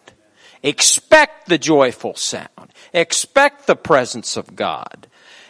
Expect 0.64 1.48
the 1.48 1.58
joyful 1.58 2.16
sound. 2.16 2.74
Expect 2.94 3.68
the 3.68 3.76
presence 3.76 4.38
of 4.38 4.56
God. 4.56 5.08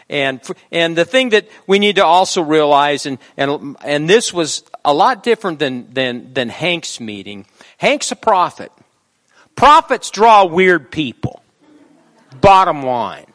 And, 0.09 0.41
and 0.72 0.97
the 0.97 1.05
thing 1.05 1.30
that 1.30 1.47
we 1.68 1.80
need 1.80 1.95
to 1.95 2.05
also 2.05 2.41
realize, 2.41 3.05
and, 3.05 3.18
and, 3.38 3.78
and 3.84 4.09
this 4.09 4.34
was 4.34 4.64
a 4.84 4.93
lot 4.93 5.24
different 5.24 5.59
than, 5.59 5.93
than, 5.93 6.34
than 6.34 6.49
Hank's 6.49 6.99
meeting. 6.99 7.45
Hank's 7.78 8.12
a 8.12 8.16
prophet. 8.16 8.72
Prophets 9.55 10.12
draw 10.12 10.45
weird 10.45 10.91
people. 10.91 11.41
Bottom 12.41 12.84
line. 12.84 13.28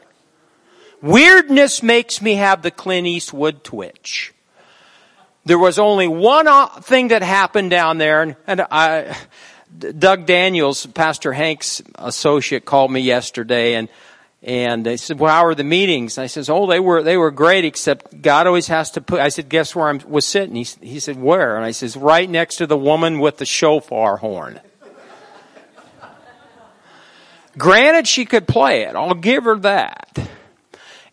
Weirdness 1.00 1.82
makes 1.82 2.20
me 2.20 2.34
have 2.34 2.62
the 2.62 2.70
Clint 2.70 3.06
Eastwood 3.06 3.64
twitch. 3.64 4.34
There 5.44 5.58
was 5.58 5.78
only 5.78 6.08
one 6.08 6.48
uh, 6.48 6.66
thing 6.80 7.08
that 7.08 7.22
happened 7.22 7.70
down 7.70 7.98
there, 7.98 8.22
and, 8.22 8.36
and 8.46 8.62
I, 8.70 9.16
Doug 9.78 10.26
Daniels, 10.26 10.86
Pastor 10.86 11.32
Hank's 11.32 11.82
associate, 11.96 12.64
called 12.64 12.90
me 12.90 13.00
yesterday 13.00 13.74
and 13.74 13.88
and 14.42 14.86
they 14.86 14.96
said, 14.96 15.18
"Well, 15.18 15.32
how 15.32 15.44
were 15.44 15.54
the 15.54 15.64
meetings?" 15.64 16.18
And 16.18 16.22
I 16.22 16.28
says, 16.28 16.48
"Oh, 16.48 16.66
they 16.66 16.78
were 16.78 17.02
they 17.02 17.16
were 17.16 17.30
great, 17.30 17.64
except 17.64 18.22
God 18.22 18.46
always 18.46 18.68
has 18.68 18.92
to 18.92 19.00
put." 19.00 19.20
I 19.20 19.28
said, 19.28 19.48
"Guess 19.48 19.74
where 19.74 19.88
I 19.88 19.98
was 20.06 20.24
sitting?" 20.24 20.54
He 20.54 20.66
he 20.80 21.00
said, 21.00 21.20
"Where?" 21.20 21.56
And 21.56 21.64
I 21.64 21.72
says, 21.72 21.96
"Right 21.96 22.28
next 22.30 22.56
to 22.56 22.66
the 22.66 22.76
woman 22.76 23.18
with 23.18 23.38
the 23.38 23.46
shofar 23.46 24.18
horn." 24.18 24.60
Granted, 27.58 28.06
she 28.06 28.26
could 28.26 28.46
play 28.46 28.82
it. 28.82 28.94
I'll 28.94 29.14
give 29.14 29.44
her 29.44 29.58
that. 29.60 30.18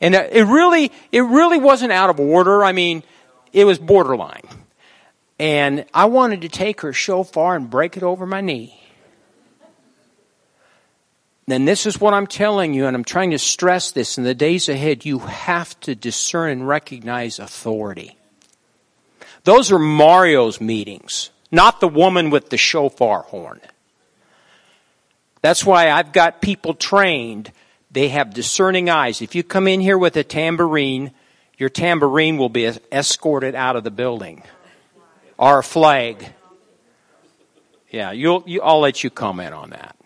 And 0.02 0.14
uh, 0.14 0.28
it 0.30 0.44
really 0.44 0.92
it 1.12 1.22
really 1.22 1.58
wasn't 1.58 1.92
out 1.92 2.10
of 2.10 2.20
order. 2.20 2.64
I 2.64 2.74
mean, 2.74 3.04
it 3.54 3.66
was 3.66 3.80
borderline. 3.80 4.44
And 5.40 5.86
I 5.94 6.06
wanted 6.06 6.42
to 6.42 6.50
take 6.50 6.82
her 6.82 6.94
shofar 6.94 7.56
and 7.56 7.70
break 7.70 7.98
it 7.98 8.04
over 8.04 8.26
my 8.26 8.42
knee. 8.42 8.80
Then 11.46 11.66
this 11.66 11.86
is 11.86 12.00
what 12.00 12.14
I'm 12.14 12.28
telling 12.28 12.74
you, 12.74 12.86
and 12.86 12.96
I'm 12.96 13.04
trying 13.04 13.32
to 13.32 13.40
stress 13.40 13.92
this 13.92 14.18
in 14.18 14.24
the 14.24 14.34
days 14.34 14.70
ahead. 14.70 15.06
You 15.06 15.20
have 15.20 15.78
to 15.82 15.94
discern 15.94 16.52
and 16.52 16.68
recognize 16.68 17.38
authority. 17.38 18.18
Those 19.44 19.72
are 19.72 19.80
Mario's 19.80 20.62
meetings, 20.62 21.32
not 21.52 21.82
the 21.82 21.88
woman 21.90 22.30
with 22.30 22.50
the 22.50 22.58
shofar 22.58 23.24
horn. 23.24 23.60
That's 25.42 25.66
why 25.66 25.92
I've 25.92 26.14
got 26.14 26.42
people 26.42 26.74
trained. 26.74 27.52
They 27.92 28.08
have 28.08 28.34
discerning 28.34 28.90
eyes. 28.90 29.22
If 29.22 29.36
you 29.36 29.44
come 29.44 29.68
in 29.68 29.82
here 29.82 29.98
with 29.98 30.16
a 30.16 30.24
tambourine, 30.24 31.12
your 31.58 31.68
tambourine 31.68 32.38
will 32.38 32.48
be 32.48 32.72
escorted 32.90 33.54
out 33.54 33.76
of 33.76 33.84
the 33.84 33.92
building. 33.92 34.44
A 35.46 35.62
flag. 35.62 36.34
Yeah, 37.90 38.14
you'll, 38.14 38.46
you, 38.48 38.62
I'll 38.62 38.80
let 38.80 39.04
you 39.04 39.10
comment 39.10 39.54
on 39.54 39.72
that. 39.72 39.98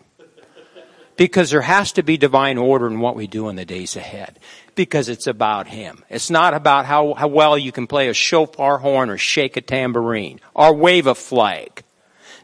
Because 1.16 1.50
there 1.50 1.60
has 1.60 1.92
to 1.92 2.02
be 2.02 2.16
divine 2.16 2.58
order 2.58 2.88
in 2.88 2.98
what 2.98 3.14
we 3.14 3.28
do 3.28 3.48
in 3.48 3.54
the 3.54 3.64
days 3.64 3.94
ahead. 3.94 4.40
Because 4.74 5.08
it's 5.08 5.28
about 5.28 5.68
Him. 5.68 6.04
It's 6.10 6.28
not 6.28 6.54
about 6.54 6.86
how, 6.86 7.14
how 7.14 7.28
well 7.28 7.56
you 7.56 7.70
can 7.70 7.86
play 7.86 8.08
a 8.08 8.14
shofar 8.14 8.78
horn 8.78 9.10
or 9.10 9.16
shake 9.16 9.56
a 9.56 9.60
tambourine 9.60 10.40
or 10.54 10.74
wave 10.74 11.06
a 11.06 11.14
flag. 11.14 11.84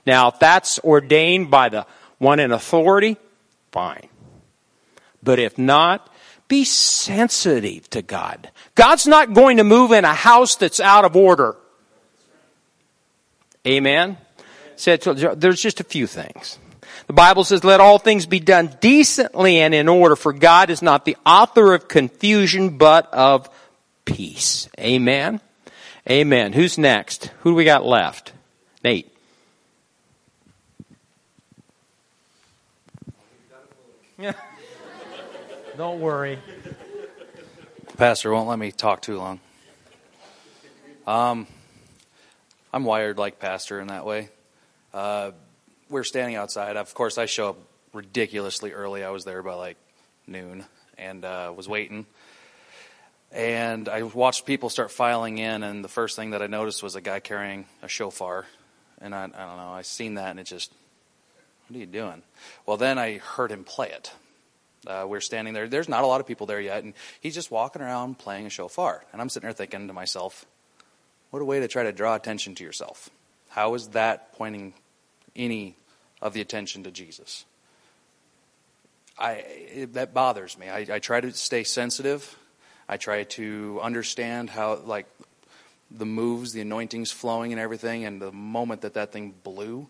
Now, 0.06 0.28
if 0.28 0.38
that's 0.38 0.78
ordained 0.78 1.50
by 1.50 1.70
the 1.70 1.86
one 2.18 2.38
in 2.38 2.52
authority, 2.52 3.16
fine. 3.72 4.08
But 5.20 5.40
if 5.40 5.58
not, 5.58 6.08
be 6.46 6.62
sensitive 6.62 7.90
to 7.90 8.02
God. 8.02 8.50
God's 8.76 9.08
not 9.08 9.32
going 9.32 9.56
to 9.56 9.64
move 9.64 9.90
in 9.90 10.04
a 10.04 10.14
house 10.14 10.54
that's 10.54 10.78
out 10.78 11.04
of 11.04 11.16
order. 11.16 11.56
Amen? 13.66 14.18
Said 14.76 15.02
so 15.02 15.14
There's 15.14 15.60
just 15.60 15.80
a 15.80 15.84
few 15.84 16.06
things. 16.06 16.58
The 17.06 17.12
Bible 17.12 17.44
says, 17.44 17.64
let 17.64 17.80
all 17.80 17.98
things 17.98 18.24
be 18.26 18.40
done 18.40 18.74
decently 18.80 19.58
and 19.58 19.74
in 19.74 19.88
order, 19.88 20.16
for 20.16 20.32
God 20.32 20.70
is 20.70 20.80
not 20.80 21.04
the 21.04 21.16
author 21.26 21.74
of 21.74 21.86
confusion, 21.88 22.78
but 22.78 23.12
of 23.12 23.50
peace. 24.04 24.68
Amen? 24.78 25.40
Amen. 26.08 26.52
Who's 26.52 26.78
next? 26.78 27.30
Who 27.40 27.50
do 27.50 27.54
we 27.56 27.64
got 27.64 27.84
left? 27.84 28.32
Nate. 28.82 29.10
Don't 35.76 36.00
worry. 36.00 36.38
Pastor 37.96 38.32
won't 38.32 38.48
let 38.48 38.58
me 38.58 38.72
talk 38.72 39.02
too 39.02 39.18
long. 39.18 39.40
Um, 41.06 41.46
I'm 42.74 42.82
wired 42.82 43.18
like 43.18 43.38
Pastor 43.38 43.78
in 43.78 43.86
that 43.86 44.04
way. 44.04 44.30
Uh, 44.92 45.30
we're 45.88 46.02
standing 46.02 46.34
outside. 46.34 46.76
Of 46.76 46.92
course, 46.92 47.18
I 47.18 47.26
show 47.26 47.50
up 47.50 47.58
ridiculously 47.92 48.72
early. 48.72 49.04
I 49.04 49.10
was 49.10 49.24
there 49.24 49.44
by 49.44 49.54
like 49.54 49.76
noon 50.26 50.64
and 50.98 51.24
uh, 51.24 51.52
was 51.56 51.68
waiting. 51.68 52.04
And 53.30 53.88
I 53.88 54.02
watched 54.02 54.44
people 54.44 54.70
start 54.70 54.90
filing 54.90 55.38
in, 55.38 55.62
and 55.62 55.84
the 55.84 55.88
first 55.88 56.16
thing 56.16 56.30
that 56.30 56.42
I 56.42 56.48
noticed 56.48 56.82
was 56.82 56.96
a 56.96 57.00
guy 57.00 57.20
carrying 57.20 57.66
a 57.80 57.86
shofar. 57.86 58.44
And 59.00 59.14
I, 59.14 59.22
I 59.22 59.26
don't 59.26 59.56
know, 59.56 59.72
I 59.72 59.82
seen 59.82 60.14
that, 60.14 60.30
and 60.30 60.40
it 60.40 60.46
just, 60.46 60.72
what 61.68 61.76
are 61.76 61.78
you 61.78 61.86
doing? 61.86 62.24
Well, 62.66 62.76
then 62.76 62.98
I 62.98 63.18
heard 63.18 63.52
him 63.52 63.62
play 63.62 63.90
it. 63.90 64.10
Uh, 64.84 65.06
we're 65.06 65.20
standing 65.20 65.54
there. 65.54 65.68
There's 65.68 65.88
not 65.88 66.02
a 66.02 66.08
lot 66.08 66.20
of 66.20 66.26
people 66.26 66.48
there 66.48 66.60
yet, 66.60 66.82
and 66.82 66.94
he's 67.20 67.36
just 67.36 67.52
walking 67.52 67.82
around 67.82 68.18
playing 68.18 68.46
a 68.46 68.50
shofar. 68.50 69.04
And 69.12 69.22
I'm 69.22 69.28
sitting 69.28 69.46
there 69.46 69.54
thinking 69.54 69.86
to 69.86 69.92
myself, 69.92 70.44
what 71.34 71.42
a 71.42 71.44
way 71.44 71.58
to 71.58 71.66
try 71.66 71.82
to 71.82 71.90
draw 71.90 72.14
attention 72.14 72.54
to 72.54 72.62
yourself. 72.62 73.10
How 73.48 73.74
is 73.74 73.88
that 73.88 74.34
pointing 74.34 74.72
any 75.34 75.74
of 76.22 76.32
the 76.32 76.40
attention 76.40 76.84
to 76.84 76.92
Jesus? 76.92 77.44
I, 79.18 79.32
it, 79.32 79.94
that 79.94 80.14
bothers 80.14 80.56
me. 80.56 80.68
I, 80.68 80.86
I 80.88 80.98
try 81.00 81.20
to 81.20 81.32
stay 81.32 81.64
sensitive. 81.64 82.38
I 82.88 82.98
try 82.98 83.24
to 83.24 83.80
understand 83.82 84.48
how, 84.48 84.76
like, 84.76 85.06
the 85.90 86.06
moves, 86.06 86.52
the 86.52 86.60
anointings 86.60 87.10
flowing 87.10 87.50
and 87.50 87.60
everything, 87.60 88.04
and 88.04 88.22
the 88.22 88.30
moment 88.30 88.82
that 88.82 88.94
that 88.94 89.10
thing 89.10 89.34
blew, 89.42 89.88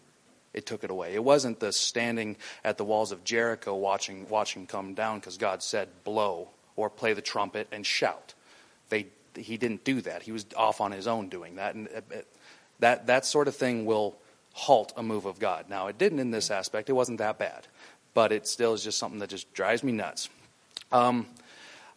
it 0.55 0.65
took 0.65 0.83
it 0.83 0.91
away. 0.91 1.13
It 1.13 1.25
wasn't 1.25 1.61
the 1.61 1.75
standing 1.75 2.39
at 2.65 2.79
the 2.79 2.87
walls 2.87 3.13
of 3.13 3.23
Jericho 3.23 3.75
watching 3.77 4.27
watching 4.31 4.67
come 4.67 4.95
down 4.95 5.19
because 5.19 5.37
God 5.37 5.63
said 5.63 5.91
blow 6.05 6.49
or 6.75 6.89
play 6.89 7.13
the 7.13 7.21
trumpet 7.21 7.69
and 7.71 7.85
shout. 7.85 8.33
They 8.89 9.09
he 9.37 9.57
didn't 9.57 9.85
do 9.85 10.01
that. 10.03 10.23
He 10.23 10.33
was 10.33 10.47
off 10.57 10.81
on 10.81 10.93
his 10.93 11.07
own 11.07 11.29
doing 11.29 11.57
that, 11.57 11.75
and 11.75 11.87
it, 11.89 12.05
it, 12.11 12.27
that 12.81 13.07
that 13.07 13.27
sort 13.27 13.49
of 13.49 13.57
thing 13.57 13.87
will 13.87 14.17
halt 14.53 14.93
a 14.97 15.03
move 15.03 15.27
of 15.27 15.39
God. 15.39 15.67
Now 15.69 15.89
it 15.89 15.99
didn't 15.99 16.21
in 16.21 16.31
this 16.31 16.51
aspect. 16.51 16.89
It 16.89 16.93
wasn't 16.93 17.19
that 17.19 17.39
bad, 17.39 17.67
but 18.15 18.33
it 18.33 18.47
still 18.47 18.73
is 18.73 18.85
just 18.85 18.99
something 18.99 19.19
that 19.19 19.31
just 19.31 19.53
drives 19.53 19.83
me 19.83 19.93
nuts. 19.93 20.29
Um, 20.93 21.27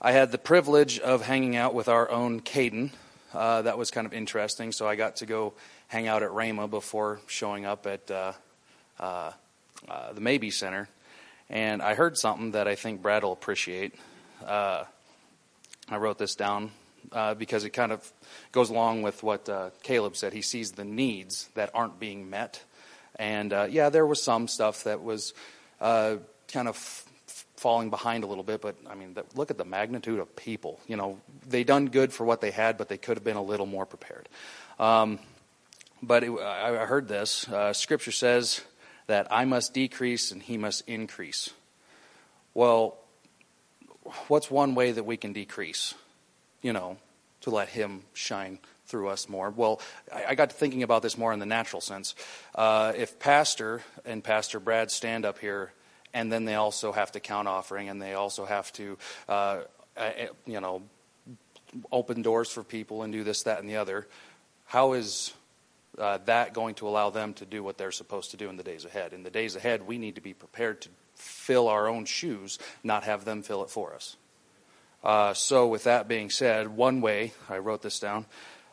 I 0.02 0.12
had 0.12 0.32
the 0.32 0.38
privilege 0.38 1.00
of 1.00 1.22
hanging 1.22 1.56
out 1.56 1.74
with 1.74 1.88
our 1.88 2.10
own 2.10 2.42
Caden. 2.42 2.92
Uh, 3.34 3.62
that 3.64 3.78
was 3.78 3.92
kind 3.92 4.08
of 4.08 4.14
interesting. 4.14 4.72
So 4.72 4.88
I 4.88 4.96
got 4.96 5.18
to 5.18 5.26
go 5.26 5.54
hang 5.88 6.08
out 6.08 6.24
at 6.24 6.30
Rhema 6.30 6.70
before 6.70 7.20
showing 7.28 7.66
up 7.66 7.86
at 7.86 8.10
uh, 8.10 8.34
uh, 9.00 9.32
uh, 9.88 10.14
the 10.14 10.22
Mabee 10.22 10.52
Center, 10.52 10.90
and 11.50 11.82
I 11.82 11.94
heard 11.94 12.18
something 12.18 12.52
that 12.52 12.68
I 12.68 12.76
think 12.76 13.02
Brad 13.02 13.24
will 13.24 13.34
appreciate. 13.34 13.94
Uh, 14.46 14.86
I 15.90 15.98
wrote 15.98 16.18
this 16.18 16.36
down 16.36 16.72
uh, 17.12 17.34
because 17.34 17.64
it 17.64 17.72
kind 17.72 17.92
of 17.92 18.12
goes 18.52 18.70
along 18.70 19.02
with 19.02 19.24
what 19.24 19.48
uh, 19.50 19.70
Caleb 19.84 20.16
said. 20.16 20.34
He 20.34 20.42
sees 20.42 20.74
the 20.74 20.84
needs 20.84 21.50
that 21.56 21.72
aren't 21.74 22.00
being 22.00 22.30
met, 22.30 22.64
and 23.16 23.54
uh, 23.54 23.68
yeah, 23.70 23.90
there 23.90 24.06
was 24.06 24.22
some 24.22 24.48
stuff 24.48 24.84
that 24.84 25.02
was 25.02 25.34
kind 25.80 26.68
of 26.68 26.76
f- 26.76 27.46
falling 27.56 27.90
behind 27.90 28.24
a 28.24 28.28
little 28.28 28.44
bit. 28.44 28.62
But 28.62 28.76
I 28.90 28.96
mean, 28.96 29.16
look 29.36 29.52
at 29.52 29.58
the 29.58 29.66
magnitude 29.66 30.20
of 30.20 30.36
people. 30.36 30.80
You 30.88 30.98
know, 30.98 31.20
they 31.48 31.64
done 31.64 31.88
good 31.88 32.12
for 32.14 32.26
what 32.26 32.42
they 32.42 32.52
had, 32.52 32.78
but 32.78 32.90
they 32.90 32.98
could 32.98 33.18
have 33.18 33.24
been 33.24 33.38
a 33.38 33.44
little 33.44 33.66
more 33.66 33.86
prepared. 33.86 34.28
Um, 34.80 35.20
but 36.04 36.24
it, 36.24 36.32
I, 36.32 36.82
I 36.82 36.86
heard 36.86 37.08
this. 37.08 37.48
Scripture 37.74 38.12
says 38.12 38.62
that 39.08 39.28
I 39.32 39.46
must 39.46 39.74
decrease 39.74 40.32
and 40.32 40.42
he 40.42 40.58
must 40.58 40.88
increase. 40.88 41.50
Well, 42.54 42.98
what's 44.28 44.52
one 44.52 44.76
way 44.76 44.92
that 44.92 45.04
we 45.04 45.18
can 45.18 45.34
decrease? 45.34 45.94
You 46.62 46.74
know, 46.74 46.98
to 47.42 47.50
let 47.50 47.70
him 47.70 48.04
shine 48.14 48.60
through 48.88 49.10
us 49.10 49.30
more. 49.30 49.50
Well, 49.50 49.82
I, 50.14 50.36
got 50.36 50.50
to 50.50 50.56
thinking 50.56 50.82
about 50.82 51.02
this 51.02 51.18
more 51.18 51.34
in 51.34 51.40
the 51.40 51.46
natural 51.46 51.82
sense. 51.82 52.16
Uh, 52.56 52.94
if 52.96 53.20
Pastor 53.20 53.82
and 54.06 54.24
Pastor 54.24 54.60
Brad 54.60 54.92
stand 54.92 55.26
up 55.26 55.40
here, 55.40 55.72
and 56.14 56.32
then 56.32 56.46
they 56.46 56.56
also 56.56 56.92
have 56.92 57.12
to 57.12 57.20
count 57.20 57.48
offering, 57.48 57.90
and 57.90 58.02
they 58.02 58.14
also 58.14 58.46
have 58.46 58.72
to, 58.74 58.98
uh, 59.28 59.60
you 60.46 60.62
know, 60.62 60.84
open 61.92 62.22
doors 62.22 62.50
for 62.50 62.64
people 62.64 63.04
and 63.04 63.12
do 63.12 63.24
this, 63.24 63.44
that, 63.44 63.60
and 63.60 63.70
the 63.70 63.76
other, 63.76 64.08
how 64.66 64.94
is 64.94 65.34
uh, 65.98 66.20
that 66.26 66.54
going 66.54 66.76
to 66.76 66.88
allow 66.88 67.10
them 67.10 67.34
to 67.34 67.46
do 67.46 67.62
what 67.64 67.78
they're 67.78 67.92
supposed 67.92 68.32
to 68.32 68.38
do 68.38 68.50
in 68.50 68.58
the 68.58 68.64
days 68.64 68.86
ahead. 68.86 69.14
In 69.14 69.24
the 69.24 69.30
days 69.30 69.56
ahead, 69.56 69.86
we 69.86 69.98
need 69.98 70.16
to 70.16 70.22
be 70.22 70.34
prepared 70.34 70.82
to 70.82 70.90
fill 71.16 71.68
our 71.68 71.88
own 71.88 72.06
shoes, 72.06 72.60
not 72.84 73.04
have 73.04 73.26
them 73.26 73.42
fill 73.42 73.64
it 73.64 73.70
for 73.70 73.94
us. 73.94 74.16
Uh, 75.08 75.34
so, 75.34 75.68
with 75.68 75.86
that 75.86 76.08
being 76.08 76.30
said, 76.30 76.68
one 76.68 77.02
way, 77.02 77.34
I 77.50 77.58
wrote 77.58 77.82
this 77.82 78.00
down, 78.00 78.26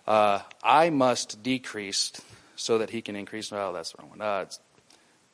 uh, 0.07 0.41
I 0.63 0.91
must 0.91 1.43
decrease 1.43 2.13
so 2.57 2.79
that 2.79 2.91
he 2.91 3.01
can 3.01 3.17
increase. 3.17 3.53
Oh, 3.53 3.73
that's 3.73 3.93
the 3.93 4.03
wrong 4.03 4.11
one. 4.11 4.21
Uh, 4.21 4.45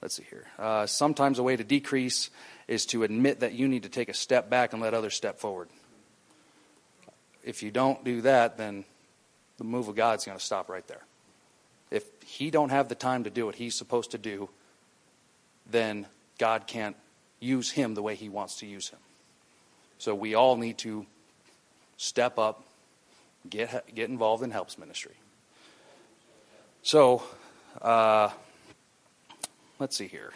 let's 0.03 0.15
see 0.15 0.27
here. 0.31 0.47
Uh, 0.59 0.87
sometimes 0.87 1.39
a 1.39 1.43
way 1.43 1.57
to 1.57 1.65
decrease 1.65 2.31
is 2.69 2.87
to 2.87 3.03
admit 3.03 3.41
that 3.41 3.55
you 3.55 3.67
need 3.67 3.83
to 3.83 3.89
take 3.89 4.09
a 4.09 4.15
step 4.15 4.49
back 4.49 4.73
and 4.73 4.81
let 4.81 4.95
others 4.95 5.15
step 5.15 5.41
forward. 5.41 5.69
If 7.43 7.63
you 7.63 7.73
don't 7.73 8.05
do 8.05 8.21
that, 8.21 8.59
then 8.59 8.85
the 9.59 9.65
move 9.65 9.89
of 9.89 9.97
God's 9.97 10.25
going 10.27 10.39
to 10.39 10.45
stop 10.45 10.69
right 10.69 10.87
there 10.87 11.03
if 11.91 12.05
he 12.25 12.51
don't 12.51 12.71
have 12.71 12.89
the 12.89 12.95
time 12.95 13.25
to 13.25 13.31
do 13.31 13.47
what 13.47 13.57
he's 13.57 13.75
supposed 13.75 14.13
to 14.13 14.19
do, 14.19 14.49
then 15.69 16.07
God 16.39 16.67
can't 16.67 16.97
use 17.41 17.71
him 17.71 17.95
the 17.95 18.03
way 18.03 18.15
he 18.15 18.29
wants 18.29 18.57
to 18.61 18.67
use 18.67 18.89
him. 18.89 18.99
So 20.01 20.15
we 20.15 20.35
all 20.35 20.57
need 20.57 20.79
to 20.79 21.05
step 21.99 22.39
up, 22.39 22.65
get 23.51 23.95
get 23.95 24.09
involved 24.09 24.43
in 24.43 24.51
helps 24.51 24.79
ministry. 24.79 25.13
So, 26.83 27.23
uh, 27.83 28.31
let's 29.79 29.95
see 29.95 30.07
here. 30.07 30.33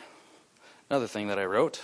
Another 0.91 1.07
thing 1.07 1.29
that 1.29 1.39
I 1.39 1.47
wrote. 1.47 1.81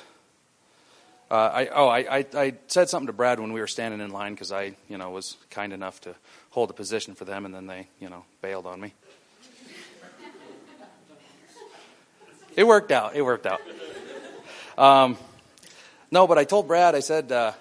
Uh, 1.31 1.35
I, 1.35 1.67
oh, 1.69 1.89
I, 1.89 2.19
I, 2.19 2.27
I, 2.35 2.55
said 2.67 2.91
something 2.91 3.07
to 3.07 3.15
Brad 3.15 3.41
when 3.41 3.53
we 3.55 3.61
were 3.61 3.67
standing 3.67 4.01
in 4.01 4.11
line 4.11 4.35
because 4.35 4.53
I, 4.53 4.75
you 4.89 4.99
know, 4.99 5.09
was 5.11 5.39
kind 5.49 5.73
enough 5.73 6.03
to 6.03 6.15
hold 6.51 6.69
a 6.69 6.75
position 6.75 7.15
for 7.15 7.25
them, 7.25 7.47
and 7.47 7.55
then 7.55 7.67
they, 7.67 7.89
you 7.99 8.11
know, 8.11 8.27
bailed 8.43 8.67
on 8.67 8.79
me. 8.79 8.93
It 12.57 12.65
worked 12.65 12.93
out. 12.93 13.17
It 13.17 13.23
worked 13.23 13.47
out. 13.47 13.61
Um, 14.77 15.17
no, 16.11 16.27
but 16.27 16.37
I 16.37 16.45
told 16.45 16.69
Brad, 16.69 16.95
I 16.95 17.01
said, 17.01 17.33
uh, 17.33 17.53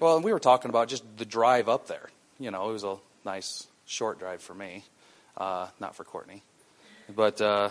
well, 0.00 0.20
we 0.20 0.32
were 0.32 0.38
talking 0.38 0.68
about 0.68 0.88
just 0.88 1.04
the 1.16 1.24
drive 1.24 1.68
up 1.68 1.86
there. 1.86 2.08
You 2.38 2.50
know, 2.50 2.70
it 2.70 2.72
was 2.72 2.84
a 2.84 2.96
nice 3.24 3.66
short 3.86 4.18
drive 4.18 4.42
for 4.42 4.54
me. 4.54 4.84
uh, 5.38 5.68
not 5.80 5.94
for 5.94 6.04
Courtney. 6.04 6.42
But 7.14 7.40
uh, 7.40 7.70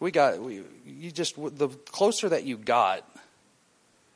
we 0.00 0.10
got 0.10 0.40
we, 0.40 0.62
you 0.86 1.10
just 1.10 1.34
the 1.36 1.68
closer 1.68 2.30
that 2.30 2.44
you 2.44 2.56
got, 2.56 3.06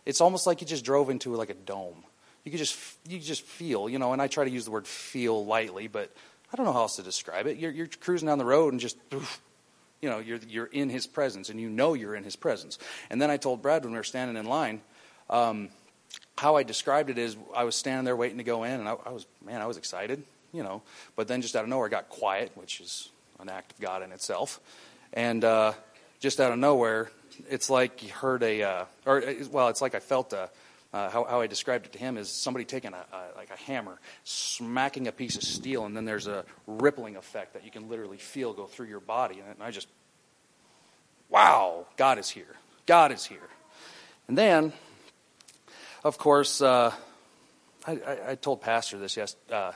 it's 0.06 0.20
almost 0.22 0.46
like 0.46 0.60
you 0.62 0.66
just 0.66 0.84
drove 0.84 1.10
into 1.10 1.34
like 1.34 1.50
a 1.50 1.54
dome. 1.54 2.04
You 2.44 2.50
could 2.52 2.58
just 2.58 2.78
you 3.06 3.18
just 3.18 3.42
feel, 3.42 3.88
you 3.88 3.98
know. 3.98 4.12
And 4.14 4.22
I 4.22 4.28
try 4.28 4.44
to 4.44 4.50
use 4.50 4.64
the 4.64 4.70
word 4.70 4.86
feel 4.86 5.44
lightly, 5.44 5.88
but 5.88 6.10
I 6.52 6.56
don't 6.56 6.64
know 6.64 6.72
how 6.72 6.82
else 6.82 6.96
to 6.96 7.02
describe 7.02 7.46
it. 7.46 7.58
You're, 7.58 7.72
you're 7.72 7.88
cruising 7.88 8.26
down 8.26 8.38
the 8.38 8.46
road 8.46 8.72
and 8.72 8.80
just, 8.80 8.96
you 10.00 10.08
know, 10.08 10.18
you're 10.18 10.40
you're 10.48 10.66
in 10.66 10.88
His 10.88 11.06
presence, 11.06 11.50
and 11.50 11.60
you 11.60 11.68
know 11.68 11.92
you're 11.92 12.14
in 12.14 12.24
His 12.24 12.36
presence. 12.36 12.78
And 13.10 13.20
then 13.20 13.30
I 13.30 13.36
told 13.36 13.60
Brad 13.60 13.84
when 13.84 13.92
we 13.92 13.98
were 13.98 14.04
standing 14.04 14.36
in 14.36 14.46
line. 14.46 14.80
Um, 15.28 15.68
how 16.36 16.56
I 16.56 16.62
described 16.62 17.10
it 17.10 17.18
is 17.18 17.36
I 17.54 17.64
was 17.64 17.74
standing 17.74 18.04
there 18.04 18.16
waiting 18.16 18.38
to 18.38 18.44
go 18.44 18.64
in, 18.64 18.80
and 18.80 18.88
I, 18.88 18.96
I 19.06 19.10
was, 19.10 19.26
man, 19.44 19.60
I 19.60 19.66
was 19.66 19.76
excited, 19.76 20.22
you 20.52 20.62
know. 20.62 20.82
But 21.16 21.28
then 21.28 21.42
just 21.42 21.56
out 21.56 21.64
of 21.64 21.68
nowhere, 21.68 21.86
I 21.86 21.90
got 21.90 22.08
quiet, 22.08 22.52
which 22.54 22.80
is 22.80 23.08
an 23.40 23.48
act 23.48 23.72
of 23.72 23.80
God 23.80 24.02
in 24.02 24.12
itself. 24.12 24.60
And 25.12 25.44
uh, 25.44 25.72
just 26.20 26.40
out 26.40 26.52
of 26.52 26.58
nowhere, 26.58 27.10
it's 27.50 27.70
like 27.70 28.02
you 28.02 28.10
heard 28.10 28.42
a, 28.42 28.62
uh, 28.62 28.84
or 29.06 29.22
well, 29.50 29.68
it's 29.68 29.82
like 29.82 29.94
I 29.94 30.00
felt 30.00 30.32
a, 30.32 30.50
uh, 30.92 31.10
how, 31.10 31.24
how 31.24 31.40
I 31.40 31.46
described 31.46 31.86
it 31.86 31.92
to 31.92 31.98
him 31.98 32.16
is 32.16 32.30
somebody 32.30 32.64
taking 32.64 32.94
a, 32.94 33.04
a, 33.12 33.36
like 33.36 33.50
a 33.50 33.56
hammer, 33.56 33.98
smacking 34.24 35.06
a 35.06 35.12
piece 35.12 35.36
of 35.36 35.42
steel, 35.42 35.84
and 35.84 35.96
then 35.96 36.04
there's 36.04 36.26
a 36.26 36.44
rippling 36.66 37.16
effect 37.16 37.54
that 37.54 37.64
you 37.64 37.70
can 37.70 37.88
literally 37.88 38.16
feel 38.16 38.52
go 38.52 38.66
through 38.66 38.86
your 38.86 39.00
body. 39.00 39.42
And 39.46 39.62
I 39.62 39.70
just, 39.70 39.88
wow, 41.28 41.86
God 41.96 42.18
is 42.18 42.30
here. 42.30 42.56
God 42.86 43.12
is 43.12 43.24
here. 43.24 43.48
And 44.28 44.38
then 44.38 44.72
of 46.08 46.16
course, 46.16 46.62
uh, 46.62 46.90
I, 47.86 47.92
I, 47.92 48.30
I, 48.30 48.34
told 48.34 48.62
Pastor 48.62 48.98
this 48.98 49.16
yes, 49.16 49.36
uh, 49.52 49.72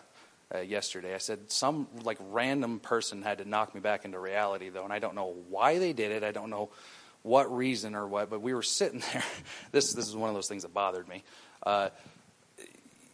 uh, 0.52 0.58
yesterday. 0.60 1.14
I 1.14 1.18
said 1.18 1.52
some 1.52 1.86
like 2.04 2.16
random 2.30 2.80
person 2.80 3.20
had 3.20 3.38
to 3.38 3.44
knock 3.44 3.74
me 3.74 3.82
back 3.82 4.06
into 4.06 4.18
reality, 4.18 4.70
though, 4.70 4.84
and 4.84 4.92
I 4.92 4.98
don't 4.98 5.14
know 5.14 5.36
why 5.50 5.78
they 5.78 5.92
did 5.92 6.10
it. 6.10 6.24
I 6.24 6.32
don't 6.32 6.48
know 6.48 6.70
what 7.22 7.54
reason 7.54 7.94
or 7.94 8.08
what, 8.08 8.30
but 8.30 8.40
we 8.40 8.54
were 8.54 8.62
sitting 8.62 9.02
there. 9.12 9.22
this 9.72 9.92
this 9.92 10.08
is 10.08 10.16
one 10.16 10.30
of 10.30 10.34
those 10.34 10.48
things 10.48 10.62
that 10.62 10.72
bothered 10.72 11.06
me. 11.06 11.22
Uh, 11.64 11.90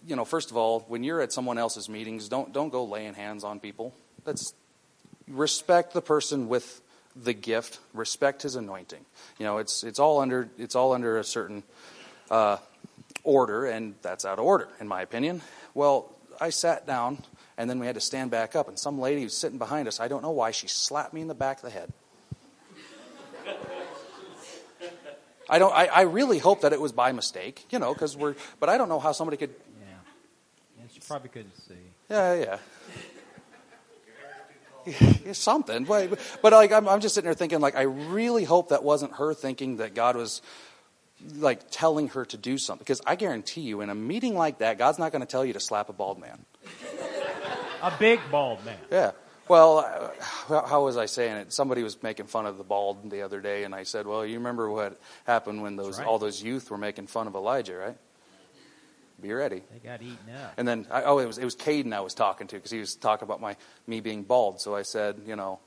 you 0.07 0.15
know, 0.15 0.25
first 0.25 0.53
of 0.53 0.57
all, 0.57 0.81
when 0.87 1.03
you're 1.03 1.21
at 1.21 1.33
someone 1.33 1.59
else's 1.59 1.89
meetings, 1.89 2.29
don't 2.29 2.53
don't 2.53 2.71
go 2.71 2.85
laying 2.85 3.15
hands 3.15 3.43
on 3.43 3.59
people. 3.59 3.93
That's 4.25 4.55
respect 5.27 5.93
the 5.93 6.03
person 6.03 6.49
with 6.49 6.81
the 7.17 7.35
gift, 7.35 7.81
respect 7.93 8.43
his 8.43 8.55
anointing. 8.55 9.05
You 9.41 9.45
know, 9.45 9.59
it's 9.59 9.83
it's 9.83 9.99
all 9.99 10.21
under 10.21 10.49
it's 10.57 10.77
all 10.77 10.93
under 10.93 11.19
a 11.19 11.25
certain 11.25 11.65
uh, 12.31 12.59
order, 13.25 13.67
and 13.67 13.95
that's 14.03 14.25
out 14.25 14.39
of 14.39 14.45
order, 14.45 14.69
in 14.81 14.89
my 14.89 15.03
opinion. 15.03 15.43
Well, 15.75 16.15
I 16.41 16.51
sat 16.51 16.87
down, 16.87 17.23
and 17.57 17.69
then 17.69 17.79
we 17.79 17.87
had 17.87 17.95
to 17.95 18.01
stand 18.01 18.31
back 18.31 18.55
up, 18.57 18.69
and 18.69 18.79
some 18.79 18.99
lady 18.99 19.25
was 19.25 19.37
sitting 19.37 19.59
behind 19.59 19.89
us. 19.89 20.01
I 20.01 20.09
don't 20.09 20.23
know 20.23 20.31
why. 20.31 20.51
She 20.51 20.69
slapped 20.69 21.13
me 21.13 21.21
in 21.21 21.29
the 21.29 21.35
back 21.35 21.59
of 21.59 21.63
the 21.65 21.71
head. 21.71 21.93
I 25.51 25.59
don't. 25.59 25.75
I, 25.75 25.87
I 25.87 26.03
really 26.03 26.39
hope 26.39 26.61
that 26.61 26.73
it 26.73 26.81
was 26.81 26.93
by 26.93 27.13
mistake, 27.13 27.65
you 27.71 27.79
know, 27.79 27.95
because 27.95 28.17
we're. 28.17 28.35
But 28.61 28.69
I 28.69 28.77
don't 28.77 28.89
know 28.89 29.01
how 29.01 29.13
somebody 29.13 29.39
could. 29.39 29.55
Yeah, 29.81 29.87
yeah 30.79 30.85
she 30.93 31.01
probably 31.01 31.31
couldn't 31.31 31.57
see. 31.57 31.75
Yeah, 32.11 32.35
yeah. 32.35 32.59
something, 35.33 35.85
but, 35.85 36.19
but 36.43 36.53
like 36.53 36.73
I'm, 36.73 36.89
I'm 36.89 37.01
just 37.01 37.15
sitting 37.15 37.27
there 37.27 37.35
thinking, 37.35 37.61
like 37.61 37.77
I 37.77 37.83
really 37.83 38.45
hope 38.45 38.71
that 38.71 38.83
wasn't 38.83 39.13
her 39.15 39.35
thinking 39.35 39.79
that 39.79 39.95
God 39.95 40.17
was 40.17 40.43
like 41.37 41.71
telling 41.71 42.09
her 42.09 42.25
to 42.27 42.37
do 42.37 42.59
something. 42.59 42.83
Because 42.85 43.01
I 43.07 43.17
guarantee 43.17 43.63
you, 43.63 43.81
in 43.81 43.91
a 43.91 43.95
meeting 43.95 44.37
like 44.37 44.59
that, 44.59 44.79
God's 44.79 44.99
not 44.99 45.13
going 45.13 45.23
to 45.23 45.27
tell 45.27 45.45
you 45.45 45.53
to 45.53 45.61
slap 45.61 45.89
a 45.89 45.93
bald 45.93 46.19
man. 46.19 46.45
a 47.83 47.93
big 47.99 48.21
bald 48.31 48.65
man. 48.65 48.79
Yeah. 48.91 49.13
Well, 49.49 49.79
uh, 49.79 50.67
how 50.67 50.85
was 50.85 50.99
I 50.99 51.07
saying 51.07 51.37
it? 51.37 51.53
Somebody 51.53 51.83
was 51.83 52.03
making 52.03 52.27
fun 52.27 52.45
of 52.45 52.59
the 52.59 52.65
bald 52.65 53.11
the 53.11 53.23
other 53.23 53.41
day, 53.41 53.65
and 53.65 53.75
I 53.75 53.85
said, 53.85 54.07
"Well, 54.07 54.27
you 54.27 54.39
remember 54.39 54.71
what 54.71 55.01
happened 55.25 55.63
when 55.63 55.77
those 55.77 55.99
right. 55.99 56.07
all 56.07 56.19
those 56.19 56.43
youth 56.43 56.71
were 56.71 56.77
making 56.77 57.07
fun 57.07 57.27
of 57.27 57.35
Elijah, 57.35 57.75
right? 57.75 57.97
Be 59.21 59.33
ready." 59.33 59.63
They 59.73 59.79
got 59.79 60.03
eaten 60.03 60.35
up. 60.45 60.53
And 60.59 60.69
then, 60.69 60.87
I, 60.91 61.05
oh, 61.05 61.19
it 61.19 61.27
was 61.27 61.39
it 61.39 61.45
was 61.45 61.57
Caden 61.57 61.95
I 61.95 62.01
was 62.01 62.13
talking 62.13 62.47
to 62.49 62.57
because 62.57 62.71
he 62.71 62.79
was 62.79 62.95
talking 62.95 63.27
about 63.27 63.41
my 63.41 63.57
me 63.87 64.01
being 64.01 64.23
bald. 64.23 64.61
So 64.61 64.77
I 64.77 64.83
said, 64.83 65.23
you 65.27 65.35
know, 65.35 65.61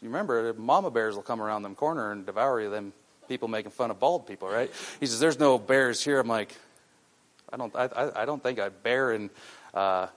you 0.00 0.08
remember, 0.08 0.54
mama 0.54 0.92
bears 0.92 1.16
will 1.16 1.22
come 1.22 1.42
around 1.42 1.62
them 1.62 1.74
corner 1.74 2.12
and 2.12 2.24
devour 2.24 2.60
you 2.60 2.70
them 2.70 2.92
people 3.28 3.48
making 3.48 3.72
fun 3.72 3.90
of 3.90 3.98
bald 3.98 4.26
people, 4.26 4.48
right? 4.48 4.70
He 5.00 5.06
says, 5.06 5.20
"There's 5.20 5.38
no 5.38 5.58
bears 5.58 6.02
here." 6.04 6.20
I'm 6.20 6.28
like, 6.28 6.54
I 7.52 7.56
don't, 7.56 7.74
I, 7.76 8.10
I 8.16 8.24
don't 8.24 8.42
think 8.42 8.58
a 8.58 8.70
bear 8.70 9.12
in 9.12 9.30
uh, 9.72 10.08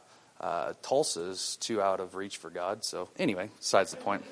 uh, 0.41 0.73
Tulsa 0.81 1.29
is 1.29 1.57
too 1.57 1.81
out 1.81 1.99
of 1.99 2.15
reach 2.15 2.37
for 2.37 2.49
God. 2.49 2.83
So 2.83 3.09
anyway, 3.17 3.49
besides 3.57 3.91
the 3.91 3.97
point. 3.97 4.23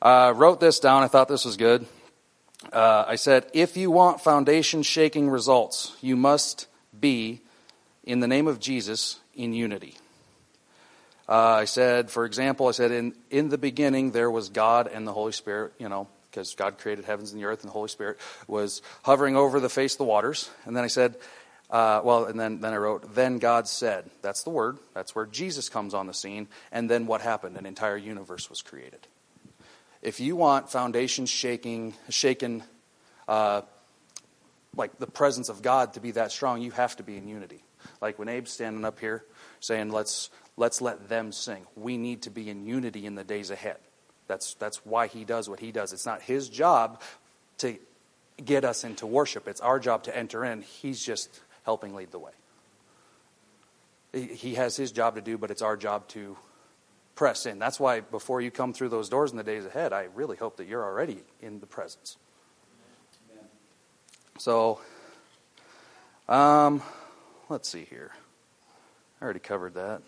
Uh, 0.00 0.32
wrote 0.36 0.60
this 0.60 0.80
down. 0.80 1.02
I 1.02 1.08
thought 1.08 1.28
this 1.28 1.44
was 1.44 1.56
good. 1.56 1.86
Uh, 2.72 3.04
I 3.06 3.16
said, 3.16 3.46
if 3.52 3.76
you 3.76 3.90
want 3.90 4.20
foundation 4.20 4.82
shaking 4.82 5.28
results, 5.28 5.96
you 6.00 6.16
must 6.16 6.66
be, 6.98 7.40
in 8.04 8.20
the 8.20 8.28
name 8.28 8.46
of 8.46 8.60
Jesus, 8.60 9.20
in 9.34 9.52
unity. 9.52 9.96
Uh, 11.28 11.32
I 11.32 11.64
said, 11.64 12.10
for 12.10 12.24
example, 12.24 12.68
I 12.68 12.72
said, 12.72 12.90
in, 12.90 13.14
in 13.30 13.48
the 13.48 13.58
beginning 13.58 14.12
there 14.12 14.30
was 14.30 14.48
God 14.48 14.88
and 14.88 15.06
the 15.06 15.12
Holy 15.12 15.32
Spirit, 15.32 15.72
you 15.78 15.88
know, 15.88 16.08
because 16.34 16.56
God 16.56 16.78
created 16.78 17.04
heavens 17.04 17.32
and 17.32 17.40
the 17.40 17.46
earth, 17.46 17.60
and 17.62 17.68
the 17.68 17.72
Holy 17.72 17.88
Spirit 17.88 18.18
was 18.48 18.82
hovering 19.04 19.36
over 19.36 19.60
the 19.60 19.68
face 19.68 19.94
of 19.94 19.98
the 19.98 20.04
waters. 20.04 20.50
And 20.64 20.76
then 20.76 20.82
I 20.82 20.88
said, 20.88 21.14
uh, 21.70 22.00
well, 22.02 22.24
and 22.24 22.38
then, 22.38 22.60
then 22.60 22.72
I 22.72 22.76
wrote, 22.76 23.14
then 23.14 23.38
God 23.38 23.68
said. 23.68 24.10
That's 24.20 24.42
the 24.42 24.50
word. 24.50 24.78
That's 24.94 25.14
where 25.14 25.26
Jesus 25.26 25.68
comes 25.68 25.94
on 25.94 26.08
the 26.08 26.12
scene. 26.12 26.48
And 26.72 26.90
then 26.90 27.06
what 27.06 27.20
happened? 27.20 27.56
An 27.56 27.66
entire 27.66 27.96
universe 27.96 28.50
was 28.50 28.62
created. 28.62 29.06
If 30.02 30.18
you 30.18 30.34
want 30.34 30.70
foundations 30.70 31.30
shaking, 31.30 31.94
shaken, 32.08 32.64
uh, 33.28 33.62
like 34.76 34.98
the 34.98 35.06
presence 35.06 35.48
of 35.48 35.62
God 35.62 35.94
to 35.94 36.00
be 36.00 36.10
that 36.12 36.32
strong, 36.32 36.60
you 36.60 36.72
have 36.72 36.96
to 36.96 37.04
be 37.04 37.16
in 37.16 37.28
unity. 37.28 37.62
Like 38.00 38.18
when 38.18 38.28
Abe's 38.28 38.50
standing 38.50 38.84
up 38.84 38.98
here 38.98 39.24
saying, 39.60 39.90
let's, 39.92 40.30
let's 40.56 40.80
let 40.80 41.08
them 41.08 41.30
sing. 41.30 41.64
We 41.76 41.96
need 41.96 42.22
to 42.22 42.30
be 42.30 42.50
in 42.50 42.66
unity 42.66 43.06
in 43.06 43.14
the 43.14 43.24
days 43.24 43.50
ahead. 43.50 43.78
That's, 44.26 44.54
that's 44.54 44.78
why 44.84 45.06
he 45.06 45.24
does 45.24 45.48
what 45.48 45.60
he 45.60 45.72
does. 45.72 45.92
It's 45.92 46.06
not 46.06 46.22
his 46.22 46.48
job 46.48 47.00
to 47.58 47.76
get 48.42 48.64
us 48.64 48.84
into 48.84 49.06
worship, 49.06 49.46
it's 49.46 49.60
our 49.60 49.78
job 49.78 50.04
to 50.04 50.16
enter 50.16 50.44
in. 50.44 50.62
He's 50.62 51.04
just 51.04 51.40
helping 51.64 51.94
lead 51.94 52.10
the 52.10 52.18
way. 52.18 52.32
He 54.12 54.54
has 54.54 54.76
his 54.76 54.92
job 54.92 55.16
to 55.16 55.20
do, 55.20 55.38
but 55.38 55.50
it's 55.50 55.62
our 55.62 55.76
job 55.76 56.06
to 56.08 56.36
press 57.14 57.46
in. 57.46 57.58
That's 57.58 57.80
why 57.80 58.00
before 58.00 58.40
you 58.40 58.50
come 58.50 58.72
through 58.72 58.88
those 58.88 59.08
doors 59.08 59.30
in 59.30 59.36
the 59.36 59.44
days 59.44 59.66
ahead, 59.66 59.92
I 59.92 60.08
really 60.14 60.36
hope 60.36 60.56
that 60.56 60.66
you're 60.66 60.84
already 60.84 61.22
in 61.40 61.60
the 61.60 61.66
presence. 61.66 62.16
So, 64.38 64.80
um, 66.28 66.82
let's 67.48 67.68
see 67.68 67.86
here. 67.88 68.10
I 69.20 69.24
already 69.24 69.40
covered 69.40 69.74
that. 69.74 70.02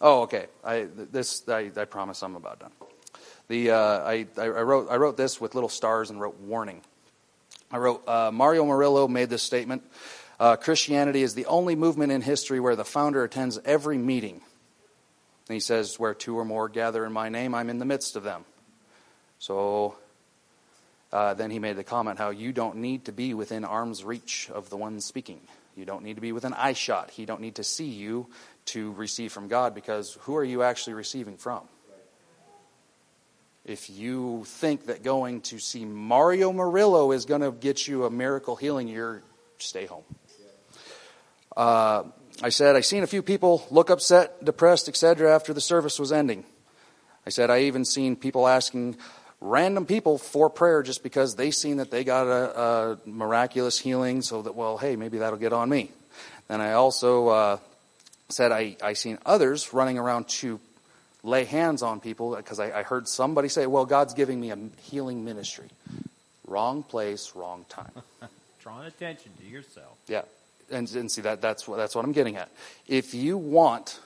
Oh, 0.00 0.22
okay. 0.22 0.46
I 0.64 0.88
this 0.94 1.48
I, 1.48 1.70
I 1.76 1.84
promise 1.84 2.22
I'm 2.22 2.36
about 2.36 2.60
done. 2.60 2.72
The 3.48 3.70
uh, 3.70 3.78
I, 3.78 4.26
I 4.36 4.46
wrote 4.48 4.88
I 4.90 4.96
wrote 4.96 5.16
this 5.16 5.40
with 5.40 5.54
little 5.54 5.68
stars 5.68 6.10
and 6.10 6.20
wrote 6.20 6.38
warning. 6.40 6.82
I 7.70 7.78
wrote 7.78 8.06
uh, 8.06 8.30
Mario 8.32 8.64
Murillo 8.64 9.08
made 9.08 9.30
this 9.30 9.42
statement. 9.42 9.82
Uh, 10.38 10.56
Christianity 10.56 11.22
is 11.22 11.34
the 11.34 11.46
only 11.46 11.76
movement 11.76 12.12
in 12.12 12.20
history 12.20 12.60
where 12.60 12.76
the 12.76 12.84
founder 12.84 13.24
attends 13.24 13.58
every 13.64 13.96
meeting. 13.96 14.42
And 15.48 15.54
he 15.54 15.60
says, 15.60 15.98
"Where 15.98 16.12
two 16.12 16.38
or 16.38 16.44
more 16.44 16.68
gather 16.68 17.06
in 17.06 17.12
my 17.12 17.28
name, 17.28 17.54
I'm 17.54 17.70
in 17.70 17.78
the 17.78 17.84
midst 17.84 18.16
of 18.16 18.22
them." 18.22 18.44
So 19.38 19.96
uh, 21.12 21.34
then 21.34 21.50
he 21.50 21.58
made 21.58 21.76
the 21.76 21.84
comment 21.84 22.18
how 22.18 22.30
you 22.30 22.52
don't 22.52 22.76
need 22.76 23.06
to 23.06 23.12
be 23.12 23.32
within 23.32 23.64
arm's 23.64 24.04
reach 24.04 24.50
of 24.52 24.68
the 24.68 24.76
one 24.76 25.00
speaking. 25.00 25.40
You 25.76 25.84
don't 25.84 26.02
need 26.02 26.14
to 26.14 26.20
be 26.20 26.32
within 26.32 26.52
eye 26.54 26.72
shot. 26.72 27.10
He 27.10 27.26
don't 27.26 27.40
need 27.40 27.56
to 27.56 27.64
see 27.64 27.86
you 27.86 28.26
to 28.66 28.92
receive 28.92 29.32
from 29.32 29.48
God 29.48 29.74
because 29.74 30.16
who 30.22 30.36
are 30.36 30.44
you 30.44 30.62
actually 30.62 30.94
receiving 30.94 31.36
from? 31.36 31.62
If 33.64 33.90
you 33.90 34.44
think 34.46 34.86
that 34.86 35.02
going 35.02 35.40
to 35.42 35.58
see 35.58 35.84
Mario 35.84 36.52
Murillo 36.52 37.10
is 37.10 37.24
going 37.24 37.40
to 37.40 37.50
get 37.50 37.88
you 37.88 38.04
a 38.04 38.10
miracle 38.10 38.54
healing, 38.54 38.86
you're 38.86 39.22
stay 39.58 39.86
home. 39.86 40.04
Uh, 41.56 42.04
I 42.42 42.50
said 42.50 42.76
I 42.76 42.80
seen 42.80 43.02
a 43.02 43.06
few 43.06 43.22
people 43.22 43.66
look 43.70 43.90
upset, 43.90 44.44
depressed, 44.44 44.88
etc. 44.88 45.34
after 45.34 45.52
the 45.52 45.60
service 45.60 45.98
was 45.98 46.12
ending. 46.12 46.44
I 47.26 47.30
said 47.30 47.50
I 47.50 47.62
even 47.62 47.84
seen 47.84 48.14
people 48.14 48.46
asking 48.46 48.98
random 49.40 49.86
people 49.86 50.18
for 50.18 50.48
prayer 50.48 50.82
just 50.82 51.02
because 51.02 51.34
they 51.34 51.50
seen 51.50 51.78
that 51.78 51.90
they 51.90 52.04
got 52.04 52.26
a, 52.26 52.60
a 52.60 52.98
miraculous 53.08 53.78
healing, 53.78 54.22
so 54.22 54.42
that 54.42 54.54
well, 54.54 54.78
hey, 54.78 54.96
maybe 54.96 55.18
that'll 55.18 55.38
get 55.38 55.52
on 55.52 55.68
me. 55.68 55.90
And 56.48 56.62
I 56.62 56.72
also 56.72 57.28
uh, 57.28 57.58
said 58.28 58.52
I, 58.52 58.76
I 58.82 58.94
seen 58.94 59.18
others 59.24 59.72
running 59.72 59.98
around 59.98 60.28
to 60.28 60.60
lay 61.22 61.44
hands 61.44 61.82
on 61.82 62.00
people 62.00 62.36
because 62.36 62.60
I, 62.60 62.80
I 62.80 62.82
heard 62.82 63.08
somebody 63.08 63.48
say, 63.48 63.66
well, 63.66 63.84
God's 63.84 64.14
giving 64.14 64.40
me 64.40 64.50
a 64.50 64.58
healing 64.82 65.24
ministry. 65.24 65.68
Wrong 66.46 66.82
place, 66.82 67.32
wrong 67.34 67.64
time. 67.68 67.90
Drawing 68.60 68.86
attention 68.86 69.32
to 69.40 69.46
yourself. 69.46 69.96
Yeah. 70.06 70.22
And, 70.70 70.90
and 70.94 71.10
see 71.10 71.22
that 71.22 71.40
that's 71.40 71.68
what 71.68 71.76
that's 71.76 71.94
what 71.94 72.04
I'm 72.04 72.12
getting 72.12 72.36
at. 72.36 72.48
If 72.88 73.14
you 73.14 73.38
want 73.38 74.00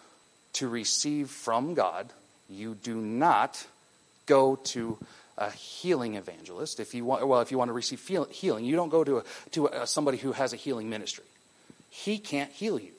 to 0.54 0.68
receive 0.68 1.30
from 1.30 1.72
God, 1.72 2.10
you 2.50 2.74
do 2.74 2.96
not 2.96 3.66
go 4.26 4.56
to 4.56 4.98
a 5.38 5.50
healing 5.50 6.16
evangelist. 6.16 6.80
If 6.80 6.94
you 6.94 7.06
want, 7.06 7.26
well, 7.26 7.40
if 7.40 7.50
you 7.50 7.56
want 7.56 7.70
to 7.70 7.72
receive 7.72 8.06
healing, 8.30 8.64
you 8.66 8.76
don't 8.76 8.90
go 8.90 9.02
to 9.04 9.18
a, 9.18 9.24
to 9.52 9.66
a, 9.68 9.86
somebody 9.86 10.18
who 10.18 10.32
has 10.32 10.52
a 10.52 10.56
healing 10.56 10.90
ministry. 10.90 11.24
He 11.88 12.18
can't 12.18 12.52
heal 12.52 12.78
you. 12.78 12.92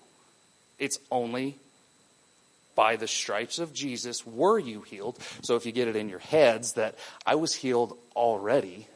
It's 0.81 0.97
only 1.11 1.57
by 2.73 2.95
the 2.95 3.07
stripes 3.07 3.59
of 3.59 3.71
Jesus 3.71 4.25
were 4.25 4.57
you 4.57 4.81
healed. 4.81 5.19
So 5.43 5.55
if 5.55 5.67
you 5.67 5.71
get 5.71 5.87
it 5.87 5.95
in 5.95 6.09
your 6.09 6.19
heads 6.19 6.73
that 6.73 6.95
I 7.23 7.35
was 7.35 7.53
healed 7.53 7.95
already, 8.15 8.87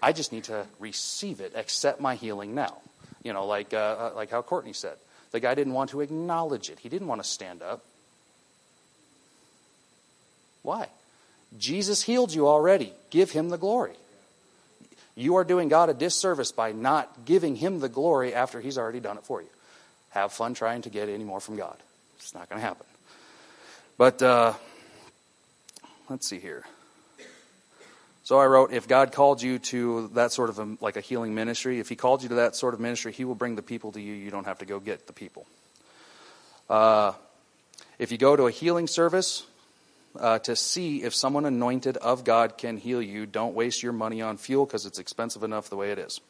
I 0.00 0.12
just 0.12 0.32
need 0.32 0.44
to 0.44 0.66
receive 0.80 1.40
it, 1.40 1.52
accept 1.54 2.00
my 2.00 2.14
healing 2.14 2.54
now. 2.54 2.78
You 3.22 3.34
know, 3.34 3.44
like 3.44 3.74
uh, 3.74 3.76
uh 3.76 4.12
like 4.16 4.30
how 4.30 4.40
Courtney 4.40 4.72
said, 4.72 4.96
the 5.30 5.40
guy 5.40 5.54
didn't 5.54 5.74
want 5.74 5.90
to 5.90 6.00
acknowledge 6.00 6.70
it. 6.70 6.78
He 6.78 6.88
didn't 6.88 7.06
want 7.06 7.22
to 7.22 7.28
stand 7.28 7.60
up. 7.60 7.84
Why? 10.62 10.88
Jesus 11.58 12.02
healed 12.02 12.32
you 12.32 12.48
already. 12.48 12.94
Give 13.10 13.30
him 13.30 13.50
the 13.50 13.58
glory. 13.58 13.96
You 15.14 15.36
are 15.36 15.44
doing 15.44 15.68
God 15.68 15.90
a 15.90 15.94
disservice 15.94 16.50
by 16.50 16.72
not 16.72 17.26
giving 17.26 17.56
him 17.56 17.80
the 17.80 17.90
glory 17.90 18.32
after 18.32 18.58
he's 18.58 18.78
already 18.78 19.00
done 19.00 19.18
it 19.18 19.24
for 19.24 19.42
you. 19.42 19.48
Have 20.12 20.32
fun 20.32 20.54
trying 20.54 20.82
to 20.82 20.90
get 20.90 21.08
any 21.08 21.24
more 21.24 21.40
from 21.40 21.56
God. 21.56 21.76
It's 22.16 22.34
not 22.34 22.48
going 22.48 22.60
to 22.60 22.66
happen. 22.66 22.86
But 23.98 24.22
uh, 24.22 24.54
let's 26.08 26.26
see 26.26 26.38
here. 26.38 26.64
So 28.24 28.38
I 28.38 28.46
wrote, 28.46 28.72
if 28.72 28.86
God 28.86 29.12
called 29.12 29.42
you 29.42 29.58
to 29.58 30.08
that 30.14 30.30
sort 30.32 30.48
of 30.48 30.58
a, 30.58 30.76
like 30.80 30.96
a 30.96 31.00
healing 31.00 31.34
ministry, 31.34 31.80
if 31.80 31.88
He 31.88 31.96
called 31.96 32.22
you 32.22 32.28
to 32.28 32.36
that 32.36 32.54
sort 32.54 32.74
of 32.74 32.80
ministry, 32.80 33.12
He 33.12 33.24
will 33.24 33.34
bring 33.34 33.56
the 33.56 33.62
people 33.62 33.92
to 33.92 34.00
you. 34.00 34.12
You 34.12 34.30
don't 34.30 34.44
have 34.44 34.58
to 34.58 34.64
go 34.64 34.78
get 34.78 35.06
the 35.06 35.12
people. 35.12 35.46
Uh, 36.70 37.12
if 37.98 38.12
you 38.12 38.18
go 38.18 38.36
to 38.36 38.46
a 38.46 38.50
healing 38.50 38.86
service 38.86 39.44
uh, 40.18 40.38
to 40.40 40.54
see 40.56 41.02
if 41.02 41.14
someone 41.14 41.46
anointed 41.46 41.96
of 41.96 42.22
God 42.22 42.58
can 42.58 42.76
heal 42.76 43.02
you, 43.02 43.26
don't 43.26 43.54
waste 43.54 43.82
your 43.82 43.92
money 43.92 44.22
on 44.22 44.36
fuel 44.36 44.66
because 44.66 44.86
it's 44.86 44.98
expensive 44.98 45.42
enough 45.42 45.68
the 45.68 45.76
way 45.76 45.90
it 45.90 45.98
is. 45.98 46.20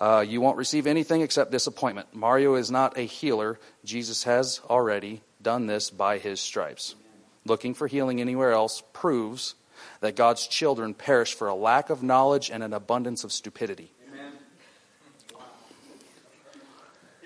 Uh, 0.00 0.24
you 0.26 0.40
won't 0.40 0.56
receive 0.56 0.86
anything 0.86 1.20
except 1.20 1.50
disappointment. 1.50 2.08
Mario 2.14 2.54
is 2.54 2.70
not 2.70 2.96
a 2.96 3.02
healer. 3.02 3.60
Jesus 3.84 4.24
has 4.24 4.60
already 4.70 5.20
done 5.42 5.66
this 5.66 5.90
by 5.90 6.18
his 6.18 6.40
stripes. 6.40 6.94
Looking 7.44 7.74
for 7.74 7.86
healing 7.86 8.20
anywhere 8.20 8.52
else 8.52 8.82
proves 8.94 9.54
that 10.00 10.16
God's 10.16 10.46
children 10.46 10.94
perish 10.94 11.34
for 11.34 11.48
a 11.48 11.54
lack 11.54 11.90
of 11.90 12.02
knowledge 12.02 12.50
and 12.50 12.62
an 12.62 12.72
abundance 12.72 13.24
of 13.24 13.32
stupidity. 13.32 13.92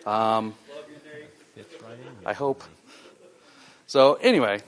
Um, 0.04 0.54
I 2.26 2.32
hope. 2.32 2.62
So, 3.86 4.14
anyway, 4.14 4.60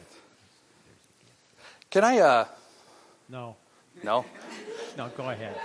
can 1.91 2.05
I? 2.05 2.19
Uh, 2.21 2.45
No. 3.29 3.57
no? 4.03 4.25
No, 4.97 5.09
go 5.17 5.29
ahead. 5.29 5.57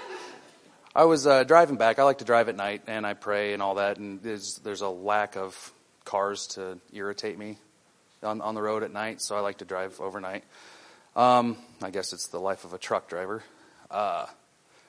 I 0.94 1.06
was 1.06 1.26
uh, 1.26 1.46
driving 1.46 1.78
back. 1.78 2.00
I 2.00 2.04
like 2.04 2.18
to 2.18 2.26
drive 2.26 2.50
at 2.50 2.58
night, 2.58 2.82
and 2.88 3.08
I 3.08 3.14
pray 3.14 3.54
and 3.54 3.62
all 3.62 3.76
that. 3.76 3.98
And 3.98 4.22
there's 4.22 4.58
there's 4.58 4.82
a 4.82 4.90
lack 4.90 5.38
of 5.38 5.72
cars 6.04 6.48
to 6.48 6.80
irritate 6.92 7.38
me 7.38 7.58
on 8.22 8.42
on 8.42 8.56
the 8.56 8.62
road 8.62 8.84
at 8.84 8.92
night, 8.92 9.22
so 9.22 9.38
I 9.38 9.40
like 9.40 9.60
to 9.60 9.66
drive 9.66 10.02
overnight. 10.02 10.44
Um, 11.16 11.56
I 11.82 11.92
guess 11.92 12.12
it's 12.12 12.28
the 12.28 12.40
life 12.40 12.66
of 12.66 12.74
a 12.74 12.78
truck 12.78 13.08
driver. 13.08 13.42
Uh, 13.90 14.26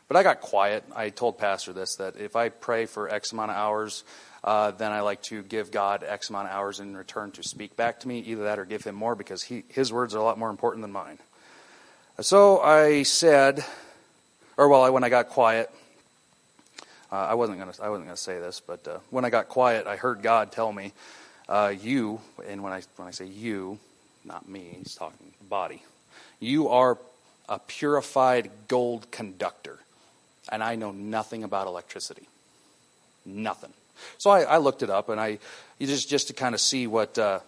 but 0.09 0.17
I 0.17 0.25
got 0.25 0.41
quiet. 0.41 0.83
I 0.95 1.11
told 1.11 1.39
Pastor 1.39 1.73
this 1.73 1.95
that 1.97 2.17
if 2.17 2.35
I 2.35 2.49
pray 2.49 2.87
for 2.87 3.09
X 3.09 3.31
amount 3.31 3.53
of 3.53 3.57
hours, 3.57 4.03
uh, 4.43 4.73
then 4.73 4.91
I 4.91 5.03
like 5.03 5.23
to 5.25 5.45
give 5.45 5.71
God 5.71 6.03
X 6.03 6.31
amount 6.31 6.49
of 6.49 6.55
hours 6.55 6.81
in 6.81 6.97
return 6.97 7.31
to 7.33 7.45
speak 7.45 7.77
back 7.77 8.01
to 8.01 8.09
me. 8.09 8.19
Either 8.19 8.43
that 8.45 8.59
or 8.59 8.65
give 8.65 8.83
Him 8.83 8.97
more 8.97 9.15
because 9.15 9.45
he, 9.45 9.63
His 9.69 9.93
words 9.93 10.17
are 10.17 10.19
a 10.19 10.25
lot 10.25 10.37
more 10.37 10.51
important 10.51 10.83
than 10.83 10.91
mine. 10.91 11.19
So 12.21 12.59
I 12.61 13.05
said, 13.05 13.65
or 14.57 14.69
well, 14.69 14.93
when 14.93 15.05
I 15.05 15.09
got 15.09 15.29
quiet, 15.29 15.71
uh, 17.13 17.27
I 17.29 17.35
wasn't 17.35 17.59
gonna 17.59 17.75
I 17.83 17.91
wasn't 17.91 18.07
gonna 18.07 18.17
say 18.17 18.39
this, 18.39 18.61
but 18.61 18.89
uh, 18.89 18.99
when 19.11 19.27
I 19.27 19.31
got 19.31 19.49
quiet, 19.49 19.87
I 19.87 19.97
heard 19.97 20.23
God 20.23 20.51
tell 20.51 20.73
me, 20.73 20.95
uh, 21.47 21.75
"You," 21.79 22.21
and 22.49 22.63
when 22.63 22.73
I 22.73 22.83
when 22.97 23.07
I 23.07 23.11
say 23.11 23.27
you, 23.27 23.79
not 24.25 24.49
me, 24.49 24.79
He's 24.79 24.95
talking 24.95 25.35
body. 25.47 25.83
You 26.41 26.69
are 26.69 26.99
a 27.51 27.59
purified 27.59 28.51
gold 28.67 29.11
conductor, 29.11 29.79
and 30.51 30.63
I 30.63 30.75
know 30.77 30.91
nothing 30.91 31.45
about 31.45 31.67
electricity, 31.67 32.27
nothing. 33.27 33.75
So 34.17 34.31
I, 34.31 34.43
I 34.45 34.57
looked 34.57 34.83
it 34.83 34.89
up, 34.89 35.11
and 35.11 35.21
I 35.21 35.39
just 35.79 36.09
just 36.09 36.29
to 36.29 36.33
kind 36.33 36.55
of 36.55 36.63
see 36.63 36.87
what 36.87 37.19
uh, 37.19 37.41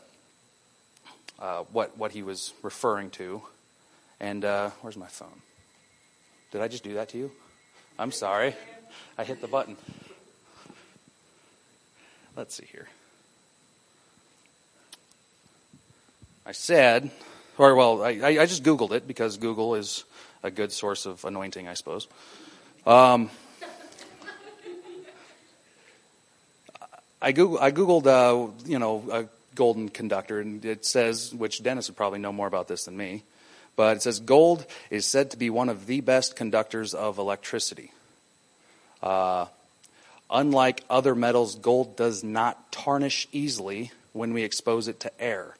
uh, 1.38 1.62
what 1.72 1.96
what 1.96 2.12
he 2.12 2.22
was 2.22 2.52
referring 2.62 3.08
to. 3.12 3.40
And 4.20 4.44
uh, 4.44 4.70
where's 4.82 4.96
my 4.96 5.06
phone? 5.08 5.40
Did 6.52 6.60
I 6.60 6.68
just 6.68 6.84
do 6.84 6.94
that 6.94 7.08
to 7.10 7.18
you? 7.18 7.32
I'm 7.98 8.12
sorry. 8.12 8.54
I 9.16 9.24
hit 9.24 9.40
the 9.40 9.48
button. 9.48 9.76
Let's 12.36 12.54
see 12.54 12.66
here. 12.70 12.88
I 16.46 16.52
said, 16.52 17.10
or 17.56 17.74
well, 17.74 18.02
I, 18.02 18.10
I 18.10 18.46
just 18.46 18.64
Googled 18.64 18.92
it 18.92 19.06
because 19.06 19.38
Google 19.38 19.76
is 19.76 20.04
a 20.42 20.50
good 20.50 20.72
source 20.72 21.06
of 21.06 21.24
anointing, 21.24 21.68
I 21.68 21.74
suppose. 21.74 22.06
Um, 22.86 23.30
I, 27.22 27.32
Google, 27.32 27.58
I 27.58 27.70
Googled, 27.70 28.06
uh, 28.06 28.52
you 28.66 28.78
know, 28.78 29.04
a 29.10 29.24
golden 29.54 29.88
conductor, 29.88 30.40
and 30.40 30.62
it 30.64 30.84
says, 30.84 31.32
which 31.34 31.62
Dennis 31.62 31.88
would 31.88 31.96
probably 31.96 32.18
know 32.18 32.32
more 32.32 32.46
about 32.46 32.68
this 32.68 32.84
than 32.84 32.96
me, 32.96 33.22
but 33.76 33.96
it 33.96 34.02
says 34.02 34.20
gold 34.20 34.66
is 34.90 35.06
said 35.06 35.30
to 35.30 35.38
be 35.38 35.48
one 35.48 35.70
of 35.70 35.86
the 35.86 36.02
best 36.02 36.36
conductors 36.36 36.92
of 36.92 37.16
electricity. 37.16 37.92
Uh, 39.02 39.46
unlike 40.30 40.82
other 40.88 41.14
metals, 41.14 41.56
gold 41.56 41.96
does 41.96 42.24
not 42.24 42.72
tarnish 42.72 43.28
easily 43.32 43.90
when 44.12 44.32
we 44.32 44.42
expose 44.42 44.88
it 44.88 45.00
to 45.00 45.20
air. 45.20 45.54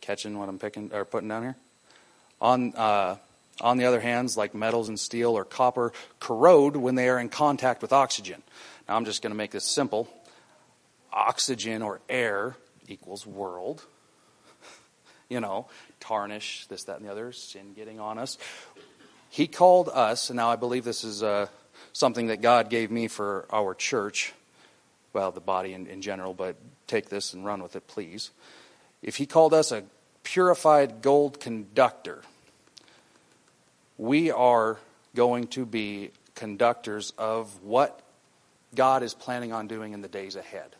Catching 0.00 0.38
what 0.38 0.48
I'm 0.48 0.58
picking 0.58 0.90
or 0.92 1.04
putting 1.04 1.28
down 1.28 1.42
here? 1.42 1.56
On, 2.40 2.74
uh, 2.74 3.16
on 3.60 3.76
the 3.76 3.84
other 3.84 4.00
hand, 4.00 4.36
like 4.36 4.54
metals 4.54 4.88
and 4.88 4.98
steel 4.98 5.36
or 5.36 5.44
copper, 5.44 5.92
corrode 6.18 6.76
when 6.76 6.96
they 6.96 7.08
are 7.08 7.18
in 7.18 7.28
contact 7.28 7.82
with 7.82 7.92
oxygen. 7.92 8.42
Now, 8.88 8.96
I'm 8.96 9.04
just 9.04 9.22
going 9.22 9.30
to 9.30 9.36
make 9.36 9.52
this 9.52 9.64
simple. 9.64 10.08
Oxygen 11.12 11.82
or 11.82 12.00
air 12.08 12.56
equals 12.88 13.26
world. 13.26 13.84
You 15.28 15.40
know, 15.40 15.66
tarnish, 15.98 16.66
this, 16.66 16.84
that, 16.84 16.98
and 16.98 17.06
the 17.06 17.10
other, 17.10 17.32
sin 17.32 17.72
getting 17.74 17.98
on 17.98 18.18
us. 18.18 18.36
He 19.32 19.46
called 19.46 19.88
us, 19.88 20.28
and 20.28 20.36
now 20.36 20.50
I 20.50 20.56
believe 20.56 20.84
this 20.84 21.04
is 21.04 21.22
uh, 21.22 21.46
something 21.94 22.26
that 22.26 22.42
God 22.42 22.68
gave 22.68 22.90
me 22.90 23.08
for 23.08 23.46
our 23.50 23.72
church, 23.72 24.34
well, 25.14 25.32
the 25.32 25.40
body 25.40 25.72
in, 25.72 25.86
in 25.86 26.02
general, 26.02 26.34
but 26.34 26.56
take 26.86 27.08
this 27.08 27.32
and 27.32 27.42
run 27.42 27.62
with 27.62 27.74
it, 27.74 27.86
please. 27.86 28.30
If 29.00 29.16
He 29.16 29.24
called 29.24 29.54
us 29.54 29.72
a 29.72 29.84
purified 30.22 31.00
gold 31.00 31.40
conductor, 31.40 32.20
we 33.96 34.30
are 34.30 34.76
going 35.14 35.46
to 35.46 35.64
be 35.64 36.10
conductors 36.34 37.14
of 37.16 37.62
what 37.62 38.02
God 38.74 39.02
is 39.02 39.14
planning 39.14 39.50
on 39.50 39.66
doing 39.66 39.94
in 39.94 40.02
the 40.02 40.08
days 40.08 40.36
ahead. 40.36 40.76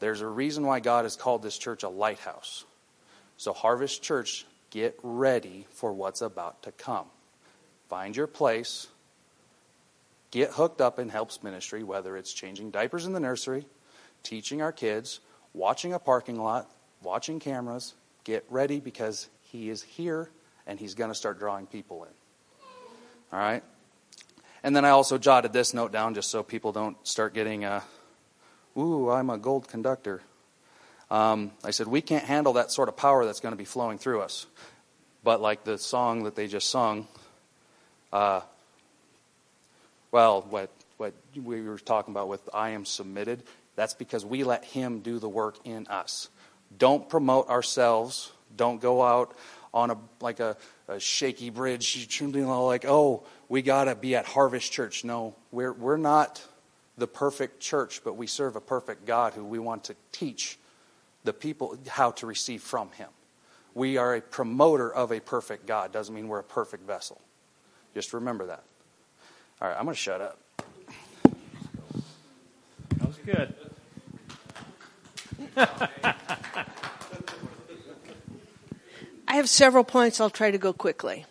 There's 0.00 0.22
a 0.22 0.26
reason 0.26 0.66
why 0.66 0.80
God 0.80 1.04
has 1.04 1.14
called 1.14 1.44
this 1.44 1.56
church 1.56 1.84
a 1.84 1.88
lighthouse. 1.88 2.64
So, 3.36 3.52
Harvest 3.52 4.02
Church, 4.02 4.44
get 4.70 4.98
ready 5.04 5.68
for 5.70 5.92
what's 5.92 6.20
about 6.20 6.64
to 6.64 6.72
come. 6.72 7.06
Find 7.90 8.16
your 8.16 8.28
place. 8.28 8.86
Get 10.30 10.52
hooked 10.52 10.80
up 10.80 11.00
in 11.00 11.08
helps 11.08 11.42
ministry, 11.42 11.82
whether 11.82 12.16
it's 12.16 12.32
changing 12.32 12.70
diapers 12.70 13.04
in 13.04 13.12
the 13.12 13.18
nursery, 13.18 13.66
teaching 14.22 14.62
our 14.62 14.70
kids, 14.70 15.18
watching 15.54 15.92
a 15.92 15.98
parking 15.98 16.40
lot, 16.40 16.70
watching 17.02 17.40
cameras. 17.40 17.94
Get 18.22 18.44
ready 18.48 18.78
because 18.78 19.28
He 19.42 19.70
is 19.70 19.82
here 19.82 20.30
and 20.68 20.78
He's 20.78 20.94
going 20.94 21.10
to 21.10 21.16
start 21.16 21.40
drawing 21.40 21.66
people 21.66 22.04
in. 22.04 22.10
All 23.32 23.40
right? 23.40 23.64
And 24.62 24.76
then 24.76 24.84
I 24.84 24.90
also 24.90 25.18
jotted 25.18 25.52
this 25.52 25.74
note 25.74 25.90
down 25.90 26.14
just 26.14 26.30
so 26.30 26.44
people 26.44 26.70
don't 26.70 26.96
start 27.04 27.34
getting, 27.34 27.64
uh, 27.64 27.80
ooh, 28.78 29.10
I'm 29.10 29.30
a 29.30 29.38
gold 29.38 29.66
conductor. 29.66 30.22
Um, 31.10 31.50
I 31.64 31.72
said, 31.72 31.88
we 31.88 32.02
can't 32.02 32.24
handle 32.24 32.52
that 32.52 32.70
sort 32.70 32.88
of 32.88 32.96
power 32.96 33.24
that's 33.24 33.40
going 33.40 33.52
to 33.52 33.58
be 33.58 33.64
flowing 33.64 33.98
through 33.98 34.20
us. 34.20 34.46
But 35.24 35.40
like 35.40 35.64
the 35.64 35.76
song 35.76 36.22
that 36.22 36.36
they 36.36 36.46
just 36.46 36.70
sung, 36.70 37.08
uh, 38.12 38.40
well, 40.10 40.42
what, 40.50 40.70
what 40.96 41.14
we 41.36 41.62
were 41.62 41.78
talking 41.78 42.12
about 42.12 42.28
with 42.28 42.48
I 42.52 42.70
am 42.70 42.84
submitted, 42.84 43.42
that's 43.76 43.94
because 43.94 44.24
we 44.24 44.44
let 44.44 44.64
Him 44.64 45.00
do 45.00 45.18
the 45.18 45.28
work 45.28 45.56
in 45.64 45.86
us. 45.86 46.28
Don't 46.76 47.08
promote 47.08 47.48
ourselves. 47.48 48.32
Don't 48.56 48.80
go 48.80 49.02
out 49.02 49.36
on 49.72 49.90
a 49.90 49.96
like 50.20 50.40
a, 50.40 50.56
a 50.88 50.98
shaky 50.98 51.50
bridge, 51.50 52.20
know, 52.20 52.66
like, 52.66 52.84
oh, 52.86 53.22
we 53.48 53.62
got 53.62 53.84
to 53.84 53.94
be 53.94 54.16
at 54.16 54.26
Harvest 54.26 54.72
Church. 54.72 55.04
No, 55.04 55.34
we're, 55.52 55.72
we're 55.72 55.96
not 55.96 56.44
the 56.98 57.06
perfect 57.06 57.60
church, 57.60 58.02
but 58.04 58.16
we 58.16 58.26
serve 58.26 58.56
a 58.56 58.60
perfect 58.60 59.06
God 59.06 59.34
who 59.34 59.44
we 59.44 59.58
want 59.58 59.84
to 59.84 59.96
teach 60.12 60.58
the 61.24 61.32
people 61.32 61.78
how 61.88 62.10
to 62.12 62.26
receive 62.26 62.62
from 62.62 62.90
Him. 62.92 63.08
We 63.74 63.96
are 63.96 64.16
a 64.16 64.20
promoter 64.20 64.92
of 64.92 65.12
a 65.12 65.20
perfect 65.20 65.66
God. 65.66 65.92
Doesn't 65.92 66.14
mean 66.14 66.28
we're 66.28 66.40
a 66.40 66.44
perfect 66.44 66.86
vessel. 66.86 67.20
Just 67.94 68.12
remember 68.12 68.46
that. 68.46 68.62
All 69.60 69.68
right, 69.68 69.76
I'm 69.76 69.84
going 69.84 69.94
to 69.94 70.00
shut 70.00 70.20
up. 70.20 70.38
That 72.96 73.06
was 73.06 73.16
good. 73.24 73.54
I 79.28 79.34
have 79.34 79.48
several 79.48 79.84
points. 79.84 80.20
I'll 80.20 80.30
try 80.30 80.50
to 80.50 80.58
go 80.58 80.72
quickly. 80.72 81.26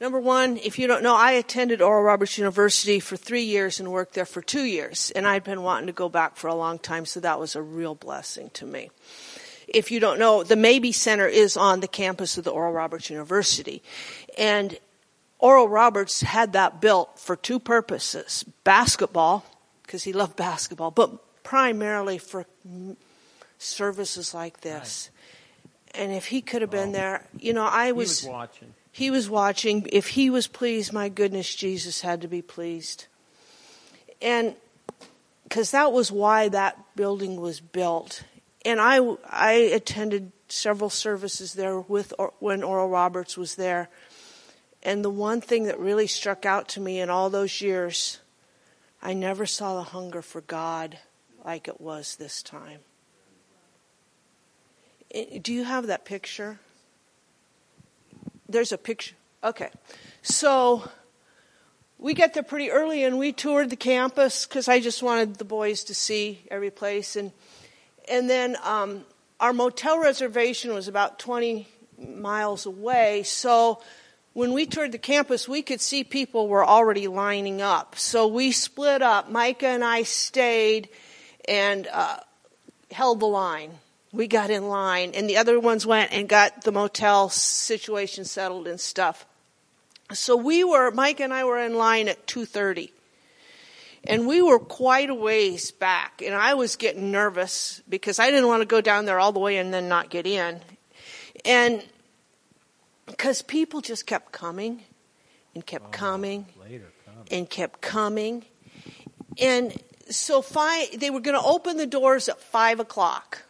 Number 0.00 0.20
one, 0.20 0.56
if 0.58 0.78
you 0.78 0.86
don't 0.86 1.02
know, 1.02 1.14
I 1.14 1.32
attended 1.32 1.80
Oral 1.80 2.02
Roberts 2.02 2.36
University 2.36 3.00
for 3.00 3.16
three 3.16 3.44
years 3.44 3.80
and 3.80 3.90
worked 3.90 4.14
there 4.14 4.26
for 4.26 4.42
two 4.42 4.64
years. 4.64 5.12
And 5.14 5.26
I'd 5.26 5.44
been 5.44 5.62
wanting 5.62 5.86
to 5.86 5.92
go 5.92 6.08
back 6.08 6.36
for 6.36 6.48
a 6.48 6.54
long 6.54 6.78
time, 6.78 7.06
so 7.06 7.20
that 7.20 7.40
was 7.40 7.56
a 7.56 7.62
real 7.62 7.94
blessing 7.94 8.50
to 8.54 8.66
me. 8.66 8.90
If 9.66 9.90
you 9.90 10.00
don't 10.00 10.18
know, 10.18 10.42
the 10.42 10.56
Mabee 10.56 10.92
Center 10.92 11.26
is 11.26 11.56
on 11.56 11.80
the 11.80 11.88
campus 11.88 12.36
of 12.36 12.44
the 12.44 12.50
Oral 12.50 12.72
Roberts 12.72 13.08
University. 13.08 13.82
And 14.36 14.78
Oral 15.38 15.68
Roberts 15.68 16.22
had 16.22 16.52
that 16.54 16.80
built 16.80 17.18
for 17.18 17.36
two 17.36 17.58
purposes 17.58 18.44
basketball, 18.64 19.44
because 19.82 20.04
he 20.04 20.12
loved 20.12 20.36
basketball, 20.36 20.90
but 20.90 21.42
primarily 21.42 22.18
for 22.18 22.46
services 23.58 24.32
like 24.32 24.60
this. 24.62 25.10
And 25.94 26.12
if 26.12 26.26
he 26.26 26.40
could 26.40 26.62
have 26.62 26.70
been 26.70 26.92
there, 26.92 27.26
you 27.38 27.52
know, 27.52 27.64
I 27.64 27.86
He 27.86 27.92
was, 27.92 28.22
was 28.22 28.28
watching. 28.28 28.74
he 28.90 29.10
was 29.10 29.28
watching. 29.30 29.86
If 29.92 30.08
he 30.08 30.30
was 30.30 30.46
pleased, 30.46 30.92
my 30.92 31.08
goodness, 31.08 31.54
Jesus 31.54 32.00
had 32.00 32.20
to 32.22 32.28
be 32.28 32.42
pleased. 32.42 33.06
And 34.20 34.56
because 35.44 35.70
that 35.72 35.92
was 35.92 36.10
why 36.10 36.48
that 36.48 36.78
building 36.96 37.40
was 37.40 37.60
built. 37.60 38.24
And 38.64 38.80
I, 38.80 38.98
I 39.28 39.52
attended 39.52 40.32
several 40.48 40.90
services 40.90 41.52
there 41.52 41.78
with 41.80 42.14
or, 42.18 42.32
when 42.40 42.62
Oral 42.62 42.88
Roberts 42.88 43.36
was 43.36 43.56
there. 43.56 43.88
And 44.84 45.04
the 45.04 45.10
one 45.10 45.40
thing 45.40 45.64
that 45.64 45.78
really 45.78 46.06
struck 46.06 46.44
out 46.44 46.68
to 46.70 46.80
me 46.80 47.00
in 47.00 47.08
all 47.08 47.30
those 47.30 47.60
years, 47.60 48.20
I 49.02 49.14
never 49.14 49.46
saw 49.46 49.76
the 49.76 49.82
hunger 49.82 50.20
for 50.20 50.42
God 50.42 50.98
like 51.44 51.68
it 51.68 51.80
was 51.80 52.16
this 52.16 52.42
time. 52.42 52.80
Do 55.40 55.52
you 55.52 55.64
have 55.64 55.86
that 55.86 56.04
picture? 56.04 56.58
There's 58.48 58.72
a 58.72 58.78
picture. 58.78 59.14
Okay. 59.42 59.70
So 60.22 60.88
we 61.98 62.12
got 62.12 62.34
there 62.34 62.42
pretty 62.42 62.70
early 62.70 63.04
and 63.04 63.18
we 63.18 63.32
toured 63.32 63.70
the 63.70 63.76
campus 63.76 64.44
because 64.44 64.68
I 64.68 64.80
just 64.80 65.02
wanted 65.02 65.36
the 65.36 65.44
boys 65.44 65.84
to 65.84 65.94
see 65.94 66.42
every 66.50 66.70
place. 66.70 67.16
And, 67.16 67.32
and 68.08 68.28
then 68.28 68.56
um, 68.62 69.04
our 69.40 69.52
motel 69.52 69.98
reservation 69.98 70.74
was 70.74 70.88
about 70.88 71.18
20 71.18 71.68
miles 71.98 72.66
away. 72.66 73.22
So 73.22 73.80
when 74.34 74.52
we 74.52 74.66
toured 74.66 74.90
the 74.90 74.98
campus, 74.98 75.48
we 75.48 75.62
could 75.62 75.80
see 75.80 76.02
people 76.02 76.48
were 76.48 76.64
already 76.64 77.06
lining 77.06 77.62
up. 77.62 77.96
So 77.96 78.26
we 78.26 78.50
split 78.50 79.00
up. 79.00 79.30
Micah 79.30 79.68
and 79.68 79.84
I 79.84 80.02
stayed 80.02 80.88
and 81.48 81.86
uh, 81.86 82.18
held 82.90 83.20
the 83.20 83.26
line. 83.26 83.70
We 84.12 84.26
got 84.26 84.50
in 84.50 84.68
line, 84.68 85.12
and 85.14 85.28
the 85.28 85.38
other 85.38 85.58
ones 85.58 85.86
went 85.86 86.12
and 86.12 86.28
got 86.28 86.62
the 86.62 86.70
motel 86.70 87.28
situation 87.30 88.24
settled 88.24 88.68
and 88.68 88.78
stuff. 88.78 89.26
So 90.12 90.36
we 90.36 90.62
were, 90.62 90.90
Mike 90.92 91.18
and 91.18 91.32
I 91.32 91.44
were 91.44 91.58
in 91.58 91.74
line 91.74 92.08
at 92.08 92.24
2:30, 92.26 92.90
and 94.04 94.26
we 94.28 94.40
were 94.40 94.60
quite 94.60 95.10
a 95.10 95.14
ways 95.14 95.72
back, 95.72 96.22
and 96.24 96.32
I 96.32 96.54
was 96.54 96.76
getting 96.76 97.10
nervous 97.10 97.82
because 97.88 98.20
I 98.20 98.30
didn't 98.30 98.46
want 98.46 98.62
to 98.62 98.66
go 98.66 98.80
down 98.80 99.04
there 99.04 99.18
all 99.18 99.32
the 99.32 99.40
way 99.40 99.56
and 99.56 99.74
then 99.74 99.88
not 99.88 100.10
get 100.10 100.28
in, 100.28 100.60
and 101.44 101.82
because 103.06 103.42
people 103.42 103.80
just 103.80 104.06
kept 104.06 104.32
coming 104.32 104.82
and 105.54 105.64
kept 105.64 105.86
oh, 105.86 105.90
coming 105.90 106.46
Later, 106.60 106.90
and 107.30 107.48
kept 107.48 107.80
coming. 107.80 108.44
And 109.40 109.76
so 110.10 110.42
five, 110.42 110.98
they 110.98 111.10
were 111.10 111.20
going 111.20 111.38
to 111.38 111.46
open 111.46 111.76
the 111.76 111.86
doors 111.86 112.28
at 112.28 112.40
five 112.40 112.80
o'clock. 112.80 113.42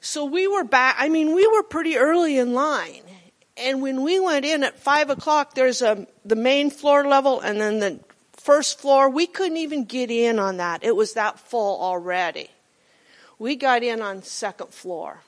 So 0.00 0.24
we 0.24 0.46
were 0.46 0.64
back. 0.64 0.96
I 0.98 1.08
mean, 1.08 1.34
we 1.34 1.46
were 1.46 1.62
pretty 1.62 1.96
early 1.96 2.38
in 2.38 2.52
line. 2.52 3.02
And 3.56 3.80
when 3.80 4.02
we 4.02 4.18
went 4.18 4.44
in 4.44 4.64
at 4.64 4.78
five 4.78 5.10
o'clock, 5.10 5.54
there's 5.54 5.80
a 5.80 6.06
the 6.24 6.36
main 6.36 6.70
floor 6.70 7.06
level 7.06 7.40
and 7.40 7.60
then 7.60 7.78
the 7.78 8.00
first 8.32 8.80
floor. 8.80 9.08
We 9.08 9.26
couldn't 9.26 9.56
even 9.58 9.84
get 9.84 10.10
in 10.10 10.38
on 10.38 10.58
that. 10.58 10.84
It 10.84 10.96
was 10.96 11.14
that 11.14 11.38
full 11.38 11.80
already. 11.80 12.50
We 13.38 13.56
got 13.56 13.82
in 13.82 14.02
on 14.02 14.22
second 14.22 14.70
floor. 14.70 15.22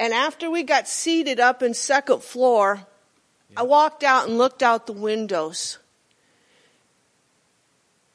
And 0.00 0.14
after 0.14 0.50
we 0.50 0.62
got 0.62 0.88
seated 0.88 1.40
up 1.40 1.62
in 1.62 1.74
second 1.74 2.22
floor, 2.22 2.86
I 3.54 3.64
walked 3.64 4.02
out 4.02 4.26
and 4.26 4.38
looked 4.38 4.62
out 4.62 4.86
the 4.86 4.94
windows. 4.94 5.76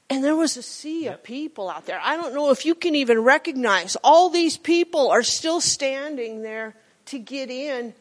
And 0.09 0.23
there 0.23 0.35
was 0.35 0.57
a 0.57 0.63
sea 0.63 1.05
of 1.05 1.21
people 1.21 1.69
out 1.69 1.85
there. 1.85 2.01
I 2.03 2.17
don't 2.17 2.33
know 2.33 2.49
if 2.49 2.65
you 2.65 2.73
can 2.73 2.95
even 2.95 3.19
recognize. 3.19 3.97
All 4.03 4.31
these 4.31 4.57
people 4.57 5.11
are 5.11 5.21
still 5.21 5.61
standing 5.61 6.41
there 6.41 6.75
to 7.05 7.19
get 7.19 7.51
in 7.51 7.93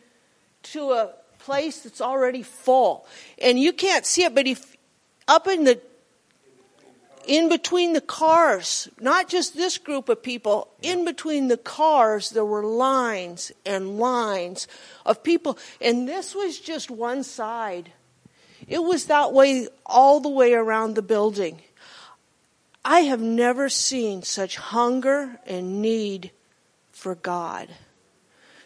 to 0.72 0.92
a 0.92 1.10
place 1.38 1.80
that's 1.80 2.00
already 2.00 2.42
full. 2.42 3.06
And 3.38 3.60
you 3.60 3.74
can't 3.74 4.06
see 4.06 4.24
it, 4.24 4.34
but 4.34 4.46
if 4.46 4.78
up 5.28 5.46
in 5.46 5.64
the 5.64 5.78
in 7.26 7.48
between 7.48 7.92
the 7.92 8.00
cars, 8.00 8.88
not 9.00 9.28
just 9.28 9.56
this 9.56 9.78
group 9.78 10.08
of 10.08 10.22
people, 10.22 10.68
in 10.82 11.04
between 11.04 11.48
the 11.48 11.56
cars, 11.56 12.30
there 12.30 12.44
were 12.44 12.64
lines 12.64 13.52
and 13.64 13.98
lines 13.98 14.68
of 15.04 15.22
people. 15.22 15.58
And 15.80 16.08
this 16.08 16.34
was 16.34 16.58
just 16.58 16.90
one 16.90 17.22
side. 17.22 17.92
It 18.66 18.82
was 18.82 19.06
that 19.06 19.32
way 19.32 19.68
all 19.84 20.20
the 20.20 20.28
way 20.28 20.54
around 20.54 20.94
the 20.94 21.02
building. 21.02 21.60
I 22.84 23.00
have 23.00 23.20
never 23.20 23.68
seen 23.68 24.22
such 24.22 24.56
hunger 24.56 25.40
and 25.46 25.80
need 25.80 26.30
for 26.92 27.14
God. 27.14 27.68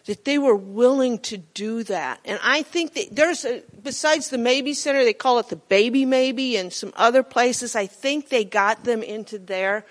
That 0.05 0.25
they 0.25 0.39
were 0.39 0.55
willing 0.55 1.19
to 1.19 1.37
do 1.37 1.83
that. 1.83 2.19
And 2.25 2.39
I 2.43 2.63
think 2.63 2.93
that 2.93 3.09
there's 3.11 3.45
a, 3.45 3.61
besides 3.83 4.29
the 4.29 4.37
Mabee 4.37 4.73
Center, 4.73 5.03
they 5.03 5.13
call 5.13 5.39
it 5.39 5.49
the 5.49 5.55
Baby 5.55 6.05
Mabee 6.05 6.57
and 6.57 6.73
some 6.73 6.93
other 6.95 7.21
places. 7.21 7.75
I 7.75 7.85
think 7.85 8.29
they 8.29 8.43
got 8.43 8.83
them 8.85 9.03
into 9.03 9.37
there 9.37 9.85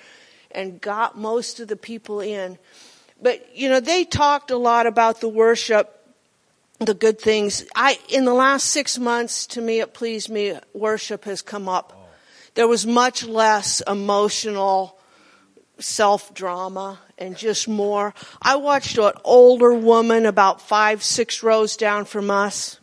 and 0.50 0.80
got 0.80 1.16
most 1.16 1.60
of 1.60 1.68
the 1.68 1.76
people 1.76 2.20
in. 2.20 2.58
But, 3.20 3.56
you 3.56 3.68
know, 3.68 3.80
they 3.80 4.04
talked 4.04 4.50
a 4.50 4.56
lot 4.56 4.86
about 4.86 5.20
the 5.20 5.28
worship, 5.28 5.94
the 6.78 6.94
good 6.94 7.20
things. 7.20 7.64
I, 7.76 7.98
in 8.08 8.24
the 8.24 8.34
last 8.34 8.66
six 8.66 8.98
months, 8.98 9.46
to 9.48 9.60
me, 9.60 9.80
it 9.80 9.94
pleased 9.94 10.30
me, 10.30 10.58
worship 10.72 11.24
has 11.24 11.42
come 11.42 11.68
up. 11.68 11.92
Oh. 11.94 12.08
There 12.54 12.68
was 12.68 12.86
much 12.86 13.24
less 13.24 13.82
emotional 13.86 14.97
self 15.80 16.34
drama 16.34 17.00
and 17.16 17.36
just 17.36 17.68
more. 17.68 18.14
I 18.40 18.56
watched 18.56 18.98
an 18.98 19.12
older 19.24 19.72
woman 19.72 20.26
about 20.26 20.60
five, 20.60 21.02
six 21.02 21.42
rows 21.42 21.76
down 21.76 22.04
from 22.04 22.30
us. 22.30 22.80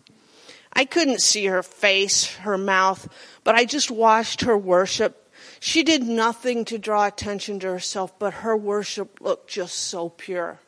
I 0.73 0.85
couldn't 0.85 1.21
see 1.21 1.45
her 1.45 1.63
face, 1.63 2.35
her 2.37 2.57
mouth, 2.57 3.07
but 3.43 3.55
I 3.55 3.65
just 3.65 3.89
watched 3.89 4.41
her 4.41 4.57
worship. 4.57 5.31
She 5.59 5.83
did 5.83 6.03
nothing 6.03 6.65
to 6.65 6.77
draw 6.77 7.07
attention 7.07 7.59
to 7.61 7.67
herself, 7.67 8.17
but 8.19 8.33
her 8.35 8.57
worship 8.57 9.21
looked 9.21 9.49
just 9.49 9.75
so 9.75 10.09
pure. 10.09 10.59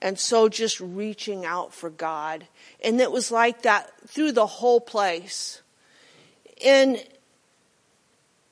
And 0.00 0.18
so 0.18 0.48
just 0.48 0.80
reaching 0.80 1.44
out 1.44 1.72
for 1.72 1.90
God. 1.90 2.46
And 2.82 3.00
it 3.00 3.10
was 3.10 3.30
like 3.30 3.62
that 3.62 3.92
through 4.08 4.32
the 4.32 4.46
whole 4.46 4.80
place. 4.80 5.62
And, 6.64 7.04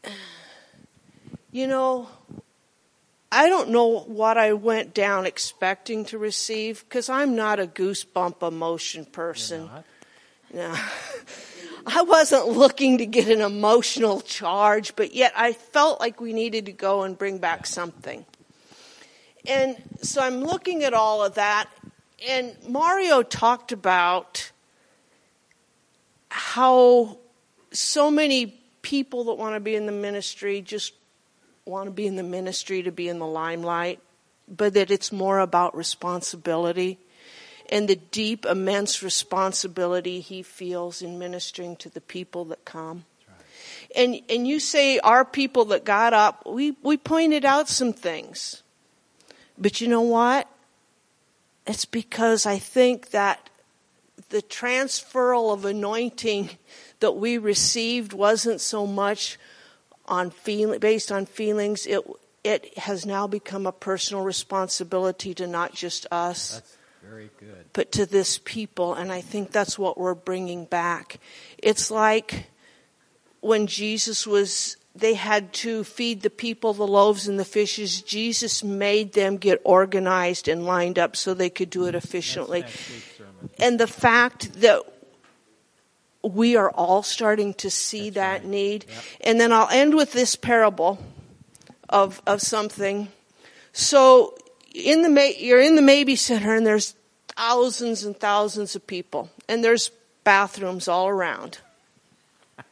you 1.52 1.66
know, 1.66 2.08
I 3.30 3.48
don't 3.48 3.70
know 3.70 4.00
what 4.00 4.38
I 4.38 4.52
went 4.52 4.94
down 4.94 5.26
expecting 5.26 6.04
to 6.06 6.18
receive 6.18 6.84
because 6.88 7.08
I'm 7.08 7.34
not 7.34 7.58
a 7.58 7.66
goosebump 7.66 8.46
emotion 8.46 9.04
person. 9.04 9.68
No. 10.52 10.74
I 11.86 12.02
wasn't 12.02 12.48
looking 12.48 12.98
to 12.98 13.06
get 13.06 13.28
an 13.28 13.40
emotional 13.40 14.20
charge, 14.20 14.96
but 14.96 15.14
yet 15.14 15.32
I 15.36 15.52
felt 15.52 16.00
like 16.00 16.20
we 16.20 16.32
needed 16.32 16.66
to 16.66 16.72
go 16.72 17.02
and 17.02 17.16
bring 17.16 17.38
back 17.38 17.66
something. 17.66 18.26
And 19.46 19.76
so 20.02 20.20
I'm 20.20 20.40
looking 20.40 20.82
at 20.82 20.94
all 20.94 21.24
of 21.24 21.34
that, 21.34 21.68
and 22.28 22.56
Mario 22.68 23.22
talked 23.22 23.70
about 23.70 24.50
how 26.28 27.18
so 27.72 28.10
many 28.10 28.58
people 28.82 29.24
that 29.24 29.34
want 29.34 29.54
to 29.54 29.60
be 29.60 29.76
in 29.76 29.86
the 29.86 29.92
ministry 29.92 30.60
just 30.60 30.92
want 31.66 31.86
to 31.86 31.90
be 31.90 32.06
in 32.06 32.16
the 32.16 32.22
ministry 32.22 32.82
to 32.82 32.92
be 32.92 33.08
in 33.08 33.18
the 33.18 33.26
limelight, 33.26 34.00
but 34.48 34.74
that 34.74 34.90
it's 34.90 35.12
more 35.12 35.38
about 35.38 35.76
responsibility 35.76 36.98
and 37.68 37.88
the 37.88 37.96
deep, 37.96 38.46
immense 38.46 39.02
responsibility 39.02 40.20
he 40.20 40.42
feels 40.42 41.02
in 41.02 41.18
ministering 41.18 41.76
to 41.76 41.90
the 41.90 42.00
people 42.00 42.44
that 42.46 42.64
come. 42.64 43.04
And 43.94 44.20
and 44.30 44.46
you 44.46 44.60
say 44.60 44.98
our 45.00 45.24
people 45.24 45.66
that 45.66 45.84
got 45.84 46.12
up, 46.12 46.44
we, 46.46 46.76
we 46.82 46.96
pointed 46.96 47.44
out 47.44 47.68
some 47.68 47.92
things. 47.92 48.62
But 49.58 49.80
you 49.80 49.88
know 49.88 50.02
what? 50.02 50.48
it's 51.66 51.84
because 51.84 52.46
I 52.46 52.58
think 52.58 53.10
that 53.10 53.50
the 54.28 54.42
transferal 54.42 55.52
of 55.52 55.64
anointing 55.64 56.50
that 57.00 57.12
we 57.12 57.38
received 57.38 58.12
wasn't 58.12 58.60
so 58.60 58.86
much 58.86 59.38
on 60.08 60.30
feel, 60.30 60.78
based 60.78 61.10
on 61.12 61.26
feelings. 61.26 61.86
It 61.86 62.00
it 62.44 62.78
has 62.78 63.04
now 63.04 63.26
become 63.26 63.66
a 63.66 63.72
personal 63.72 64.22
responsibility 64.22 65.34
to 65.34 65.46
not 65.46 65.74
just 65.74 66.06
us, 66.12 66.54
That's 66.54 66.78
very 67.02 67.30
good. 67.40 67.66
but 67.72 67.90
to 67.92 68.06
this 68.06 68.38
people, 68.38 68.94
and 68.94 69.10
I 69.10 69.20
think 69.20 69.50
that's 69.50 69.78
what 69.78 69.98
we're 69.98 70.14
bringing 70.14 70.64
back. 70.64 71.18
It's 71.58 71.90
like 71.90 72.46
when 73.40 73.66
Jesus 73.66 74.26
was. 74.26 74.76
They 74.96 75.12
had 75.12 75.52
to 75.60 75.84
feed 75.84 76.22
the 76.22 76.30
people 76.30 76.72
the 76.72 76.86
loaves 76.86 77.28
and 77.28 77.38
the 77.38 77.44
fishes. 77.44 78.00
Jesus 78.00 78.64
made 78.64 79.12
them 79.12 79.36
get 79.36 79.60
organized 79.62 80.48
and 80.48 80.64
lined 80.64 80.98
up 80.98 81.16
so 81.16 81.34
they 81.34 81.50
could 81.50 81.68
do 81.68 81.84
it 81.84 81.94
efficiently. 81.94 82.60
Next 82.60 82.90
week's 82.90 83.18
sermon. 83.18 83.50
And 83.60 83.78
the 83.78 83.86
fact 83.86 84.54
that 84.62 84.80
we 86.28 86.56
are 86.56 86.70
all 86.70 87.02
starting 87.02 87.54
to 87.54 87.70
see 87.70 88.10
that 88.10 88.44
need. 88.44 88.84
And 89.20 89.40
then 89.40 89.52
I'll 89.52 89.68
end 89.70 89.94
with 89.94 90.12
this 90.12 90.36
parable 90.36 90.98
of, 91.88 92.20
of 92.26 92.40
something. 92.40 93.08
So 93.72 94.36
in 94.74 95.02
the, 95.02 95.34
you're 95.38 95.60
in 95.60 95.76
the 95.76 95.82
Mabee 95.82 96.16
Center 96.16 96.54
and 96.54 96.66
there's 96.66 96.94
thousands 97.28 98.04
and 98.04 98.18
thousands 98.18 98.74
of 98.74 98.86
people 98.86 99.30
and 99.48 99.62
there's 99.62 99.90
bathrooms 100.24 100.88
all 100.88 101.08
around. 101.08 101.58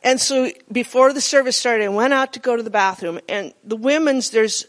And 0.00 0.20
so 0.20 0.52
before 0.70 1.12
the 1.12 1.20
service 1.20 1.56
started, 1.56 1.84
I 1.84 1.88
went 1.88 2.14
out 2.14 2.32
to 2.34 2.40
go 2.40 2.56
to 2.56 2.62
the 2.62 2.70
bathroom 2.70 3.18
and 3.28 3.52
the 3.64 3.76
women's, 3.76 4.30
there's 4.30 4.64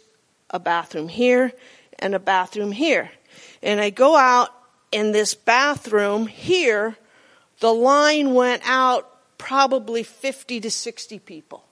a 0.50 0.60
bathroom 0.60 1.08
here 1.08 1.54
and 2.00 2.16
a 2.16 2.20
bathroom 2.20 2.72
here. 2.72 3.12
And 3.62 3.80
I 3.80 3.92
go 3.92 4.18
out 4.18 4.50
in 4.92 5.12
this 5.12 5.36
bathroom 5.36 6.28
here, 6.28 6.98
the 7.60 7.74
line 7.74 8.34
went 8.34 8.62
out 8.66 9.38
probably 9.38 10.04
50 10.04 10.60
to 10.62 10.72
60 10.72 11.20
people. 11.20 11.64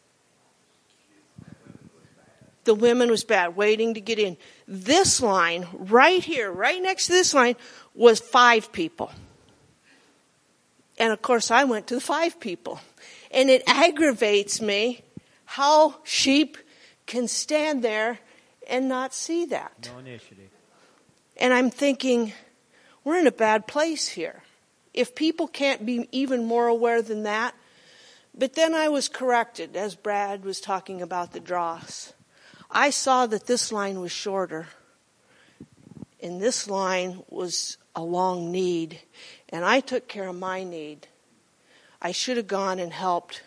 The 2.64 2.76
women 2.76 3.09
was 3.09 3.23
bad, 3.23 3.55
waiting 3.55 3.93
to 3.93 4.01
get 4.01 4.19
in. 4.19 4.35
This 4.68 5.22
line, 5.22 5.68
right 5.73 6.22
here, 6.22 6.51
right 6.51 6.81
next 6.81 7.05
to 7.05 7.14
this 7.14 7.34
line, 7.34 7.55
was 7.95 8.19
five 8.19 8.73
people. 8.73 9.11
And 10.97 11.14
of 11.14 11.22
course, 11.22 11.49
I 11.49 11.64
went 11.64 11.88
to 11.88 11.95
the 11.95 12.01
five 12.01 12.39
people. 12.39 12.81
And 13.31 13.49
it 13.49 13.64
aggravates 13.68 14.59
me 14.59 15.03
how 15.45 15.95
sheep 16.03 16.57
can 17.05 17.30
stand 17.30 17.84
there 17.84 18.19
and 18.68 18.89
not 18.89 19.14
see 19.14 19.45
that. 19.45 19.89
No 19.93 19.99
initiative. 19.99 20.49
And 21.38 21.53
I'm 21.53 21.69
thinking, 21.69 22.34
we're 23.03 23.19
in 23.19 23.27
a 23.27 23.31
bad 23.31 23.68
place 23.68 24.09
here. 24.09 24.43
If 24.98 25.14
people 25.14 25.48
can't 25.48 25.86
be 25.86 26.10
even 26.11 26.44
more 26.44 26.65
aware 26.65 27.03
than 27.03 27.22
that. 27.24 27.53
But 28.36 28.56
then 28.56 28.74
I 28.74 28.90
was 28.90 29.07
corrected 29.07 29.78
as 29.78 29.94
Brad 29.94 30.44
was 30.44 30.60
talking 30.60 31.03
about 31.03 31.34
the 31.34 31.40
dross. 31.40 32.14
I 32.72 32.90
saw 32.90 33.28
that 33.28 33.45
this 33.45 33.72
line 33.72 34.02
was 34.02 34.11
shorter. 34.11 34.68
And 36.19 36.41
this 36.41 36.68
line 36.68 37.22
was 37.30 37.78
a 37.95 38.02
long 38.02 38.52
need. 38.52 38.99
And 39.49 39.64
I 39.64 39.82
took 39.82 40.07
care 40.07 40.28
of 40.28 40.36
my 40.36 40.64
need. 40.64 41.07
I 42.02 42.11
should 42.11 42.38
have 42.38 42.48
gone 42.48 42.80
and 42.80 42.91
helped 42.91 43.44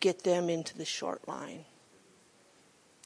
get 0.00 0.24
them 0.24 0.50
into 0.50 0.76
the 0.76 0.84
short 0.84 1.26
line. 1.26 1.64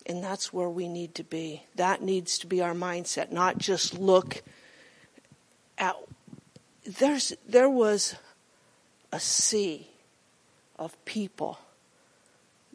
And 0.06 0.24
that's 0.24 0.52
where 0.52 0.68
we 0.68 0.88
need 0.88 1.14
to 1.16 1.24
be. 1.24 1.62
That 1.76 2.02
needs 2.02 2.36
to 2.38 2.48
be 2.48 2.62
our 2.62 2.74
mindset, 2.74 3.30
not 3.30 3.58
just 3.58 3.96
look 3.96 4.42
at 5.78 5.96
there's 6.86 7.32
there 7.48 7.68
was 7.68 8.14
a 9.12 9.20
sea 9.20 9.88
of 10.78 11.02
people 11.04 11.58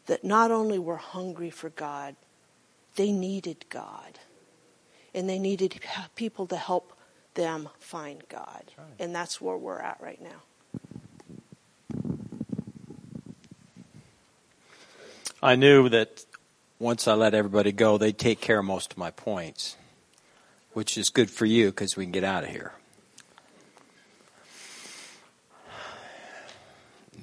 that 0.06 0.24
not 0.24 0.50
only 0.50 0.78
were 0.78 0.96
hungry 0.96 1.50
for 1.50 1.70
God, 1.70 2.16
they 2.96 3.12
needed 3.12 3.64
God. 3.68 4.18
And 5.14 5.28
they 5.28 5.38
needed 5.38 5.80
people 6.14 6.46
to 6.46 6.56
help 6.56 6.92
them 7.34 7.68
find 7.78 8.22
God. 8.28 8.64
And 8.98 9.14
that's 9.14 9.40
where 9.40 9.56
we're 9.56 9.78
at 9.78 9.98
right 10.00 10.20
now. 10.20 10.42
I 15.42 15.56
knew 15.56 15.88
that 15.88 16.24
once 16.78 17.06
I 17.06 17.14
let 17.14 17.34
everybody 17.34 17.72
go, 17.72 17.98
they'd 17.98 18.16
take 18.16 18.40
care 18.40 18.60
of 18.60 18.64
most 18.64 18.92
of 18.92 18.98
my 18.98 19.10
points, 19.10 19.76
which 20.72 20.96
is 20.96 21.10
good 21.10 21.30
for 21.30 21.46
you 21.46 21.66
because 21.70 21.96
we 21.96 22.04
can 22.04 22.12
get 22.12 22.24
out 22.24 22.44
of 22.44 22.50
here. 22.50 22.72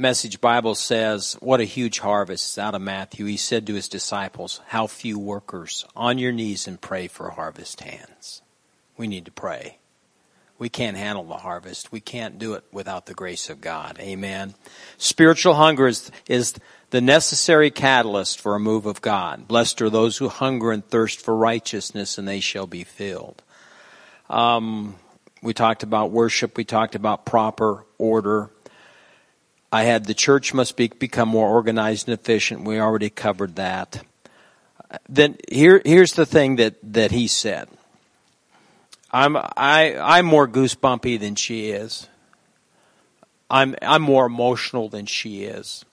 Message 0.02 0.40
Bible 0.40 0.76
says, 0.76 1.34
What 1.42 1.60
a 1.60 1.66
huge 1.66 2.00
harvest. 2.00 2.58
Out 2.58 2.74
of 2.74 2.82
Matthew. 2.82 3.26
He 3.26 3.36
said 3.36 3.68
to 3.68 3.74
his 3.74 3.90
disciples, 3.90 4.62
How 4.68 4.88
few 4.88 5.20
workers. 5.20 5.86
On 5.94 6.18
your 6.18 6.32
knees 6.32 6.70
and 6.70 6.80
pray 6.80 7.10
for 7.10 7.32
harvest 7.32 7.82
hands. 7.82 8.42
We 8.96 9.08
need 9.08 9.26
to 9.26 9.32
pray. 9.32 9.78
We 10.58 10.70
can't 10.70 10.96
handle 10.96 11.26
the 11.26 11.36
harvest. 11.36 11.92
We 11.92 12.00
can't 12.00 12.40
do 12.40 12.54
it 12.54 12.64
without 12.72 13.08
the 13.08 13.14
grace 13.14 13.50
of 13.50 13.60
God. 13.60 13.98
Amen. 14.00 14.56
Spiritual 14.98 15.56
hunger 15.56 15.88
is, 15.88 16.10
is 16.30 16.54
the 16.92 17.02
necessary 17.02 17.70
catalyst 17.70 18.40
for 18.40 18.56
a 18.56 18.60
move 18.60 18.86
of 18.86 19.02
God. 19.02 19.50
Blessed 19.50 19.82
are 19.82 19.90
those 19.90 20.18
who 20.18 20.30
hunger 20.30 20.72
and 20.72 20.86
thirst 20.86 21.20
for 21.20 21.36
righteousness, 21.36 22.18
and 22.18 22.26
they 22.26 22.40
shall 22.40 22.68
be 22.68 22.86
filled. 22.86 23.44
Um, 24.30 24.96
we 25.42 25.54
talked 25.54 25.84
about 25.84 26.12
worship. 26.12 26.56
We 26.56 26.64
talked 26.64 26.96
about 26.96 27.26
proper 27.26 27.86
order. 27.98 28.50
I 29.72 29.84
had 29.84 30.06
the 30.06 30.14
church 30.14 30.54
must 30.54 30.76
be, 30.76 30.88
become 30.88 31.30
more 31.30 31.48
organized 31.48 32.08
and 32.08 32.18
efficient. 32.20 32.64
We 32.64 32.80
already 32.80 33.10
covered 33.10 33.56
that. 33.58 34.04
Then 35.08 35.38
here, 35.52 35.82
here's 35.86 36.14
the 36.14 36.26
thing 36.26 36.56
that, 36.56 36.76
that 36.82 37.12
he 37.12 37.28
said. 37.28 37.70
I'm 39.12 39.36
I 39.38 39.98
I'm 39.98 40.26
more 40.26 40.48
goosebumpy 40.48 41.20
than 41.20 41.36
she 41.36 41.72
is. 41.72 42.08
I'm 43.50 43.76
I'm 43.82 44.02
more 44.02 44.26
emotional 44.26 44.90
than 44.90 45.06
she 45.08 45.46
is. 45.46 45.84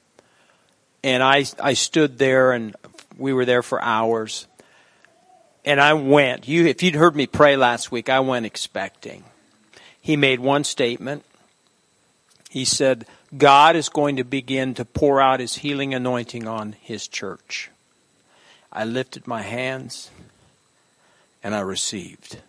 And 1.02 1.22
I 1.22 1.44
I 1.58 1.72
stood 1.72 2.18
there 2.18 2.52
and 2.52 2.76
we 3.16 3.32
were 3.32 3.46
there 3.46 3.62
for 3.62 3.80
hours. 3.80 4.46
And 5.64 5.80
I 5.80 5.94
went. 5.94 6.46
You 6.46 6.66
if 6.66 6.82
you'd 6.82 6.94
heard 6.94 7.16
me 7.16 7.26
pray 7.26 7.56
last 7.56 7.90
week, 7.90 8.10
I 8.10 8.20
went 8.20 8.44
expecting. 8.44 9.24
He 10.00 10.16
made 10.16 10.40
one 10.40 10.62
statement. 10.62 11.24
He 12.50 12.64
said, 12.64 13.06
God 13.38 13.76
is 13.76 13.88
going 13.88 14.16
to 14.16 14.24
begin 14.24 14.74
to 14.74 14.84
pour 14.84 15.20
out 15.20 15.40
his 15.40 15.56
healing 15.56 15.94
anointing 15.94 16.46
on 16.46 16.76
his 16.80 17.08
church. 17.08 17.70
I 18.72 18.84
lifted 18.84 19.26
my 19.26 19.42
hands 19.42 20.10
and 21.42 21.54
I 21.54 21.60
received. 21.60 22.40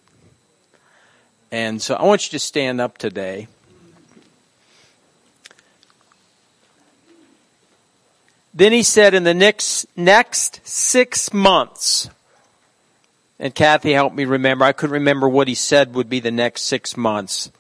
And 1.52 1.82
so 1.82 1.96
I 1.96 2.04
want 2.04 2.26
you 2.26 2.38
to 2.38 2.44
stand 2.44 2.82
up 2.82 2.98
today. 2.98 3.48
Then 8.54 8.72
he 8.72 8.82
said, 8.82 9.14
in 9.14 9.24
the 9.24 9.36
next, 9.36 9.86
next 9.96 10.68
six 10.68 11.32
months, 11.32 12.10
and 13.40 13.54
Kathy 13.54 13.94
helped 13.94 14.16
me 14.16 14.26
remember, 14.26 14.66
I 14.66 14.72
couldn't 14.72 14.96
remember 14.96 15.30
what 15.30 15.48
he 15.48 15.54
said 15.54 15.94
would 15.94 16.10
be 16.10 16.20
the 16.20 16.32
next 16.32 16.64
six 16.64 16.98
months, 16.98 17.52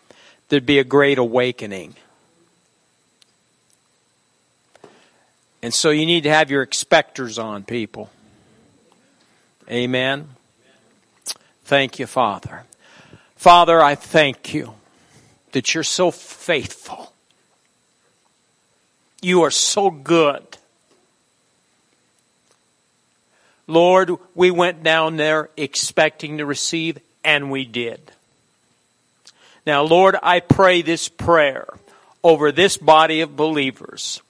there'd 0.50 0.66
be 0.66 0.80
a 0.80 0.84
great 0.84 1.20
awakening. 1.20 1.96
And 5.62 5.74
so 5.74 5.90
you 5.90 6.06
need 6.06 6.24
to 6.24 6.30
have 6.30 6.52
your 6.52 6.62
expectors 6.62 7.40
on, 7.40 7.64
people. 7.64 8.10
Amen. 9.70 10.30
Thank 11.66 12.00
you, 12.00 12.08
Father. 12.08 12.64
Father, 13.36 13.82
I 13.82 13.96
thank 13.96 14.54
you 14.54 14.76
that 15.52 15.74
you're 15.74 15.84
so 15.84 16.12
faithful. 16.12 17.14
You 19.22 19.42
are 19.44 19.52
so 19.52 19.90
good. 19.90 20.58
Lord, 23.66 24.12
we 24.34 24.50
went 24.50 24.84
down 24.84 25.18
there 25.18 25.50
expecting 25.58 26.38
to 26.38 26.46
receive, 26.46 27.00
and 27.24 27.52
we 27.52 27.66
did. 27.66 28.12
Now, 29.66 29.84
Lord, 29.84 30.16
I 30.24 30.40
pray 30.40 30.82
this 30.82 31.10
prayer 31.10 31.68
over 32.24 32.54
this 32.54 32.78
body 32.78 33.20
of 33.20 33.36
believers. 33.36 34.22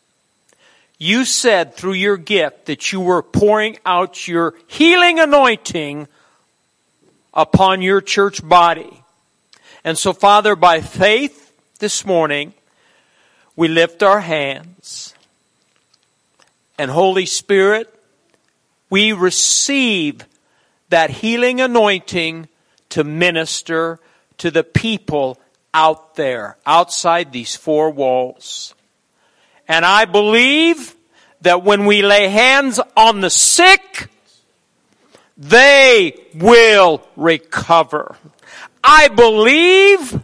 You 0.98 1.26
said 1.26 1.76
through 1.76 1.94
your 1.94 2.18
gift 2.18 2.66
that 2.66 2.92
you 2.92 3.00
were 3.00 3.22
pouring 3.22 3.78
out 3.86 4.28
your 4.28 4.56
healing 4.66 5.20
anointing 5.20 6.08
upon 7.34 7.82
your 7.82 8.02
church 8.02 8.48
body. 8.48 9.04
And 9.84 9.98
so, 9.98 10.12
Father, 10.12 10.56
by 10.56 10.82
faith 10.82 11.54
this 11.80 12.04
morning, 12.04 12.54
we 13.56 13.68
lift 13.68 14.02
our 14.02 14.22
hands. 14.22 15.14
And 16.80 16.90
Holy 16.90 17.26
Spirit, 17.26 17.94
we 18.90 19.14
receive 19.14 20.26
that 20.90 21.10
healing 21.10 21.62
anointing 21.62 22.48
to 22.90 23.04
minister 23.04 24.00
to 24.38 24.50
the 24.50 24.64
people 24.64 25.40
out 25.74 26.16
there, 26.16 26.58
outside 26.66 27.32
these 27.32 27.56
four 27.56 27.92
walls. 27.92 28.74
And 29.68 29.86
I 29.86 30.06
believe 30.06 30.96
that 31.42 31.64
when 31.64 31.86
we 31.86 32.02
lay 32.02 32.30
hands 32.30 32.80
on 32.96 33.22
the 33.22 33.30
sick, 33.30 34.10
they 35.38 36.28
will 36.34 37.06
recover. 37.16 38.16
I 38.84 39.10
believe 39.10 40.22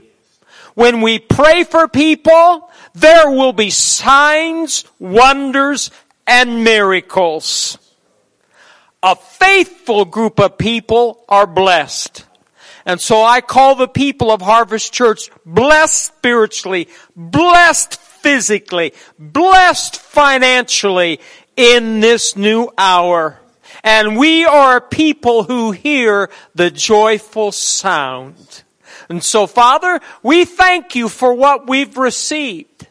when 0.76 1.02
we 1.02 1.20
pray 1.20 1.64
for 1.64 1.88
people, 1.88 2.72
there 2.94 3.30
will 3.30 3.54
be 3.54 3.70
signs, 3.70 4.86
wonders, 5.00 5.92
and 6.26 6.64
miracles. 6.64 7.78
A 9.04 9.16
faithful 9.16 10.06
group 10.06 10.40
of 10.40 10.58
people 10.58 11.26
are 11.28 11.46
blessed. 11.46 12.26
And 12.86 13.00
so 13.00 13.24
I 13.24 13.42
call 13.42 13.76
the 13.76 13.88
people 13.88 14.32
of 14.32 14.42
Harvest 14.42 14.94
Church 14.94 15.30
blessed 15.46 16.04
spiritually, 16.06 16.90
blessed 17.16 17.96
physically, 18.24 18.94
blessed 19.20 19.98
financially 19.98 21.20
in 21.56 22.00
this 22.00 22.36
new 22.36 22.70
hour. 22.78 23.40
And 23.84 24.18
we 24.18 24.46
are 24.46 24.78
a 24.78 24.82
people 24.82 25.44
who 25.44 25.72
hear 25.72 26.30
the 26.56 26.72
joyful 26.72 27.52
sound. 27.52 28.64
And 29.10 29.24
so 29.24 29.46
Father, 29.46 30.00
we 30.24 30.46
thank 30.46 30.96
you 30.96 31.10
for 31.10 31.34
what 31.34 31.68
we've 31.68 31.98
received. 31.98 32.88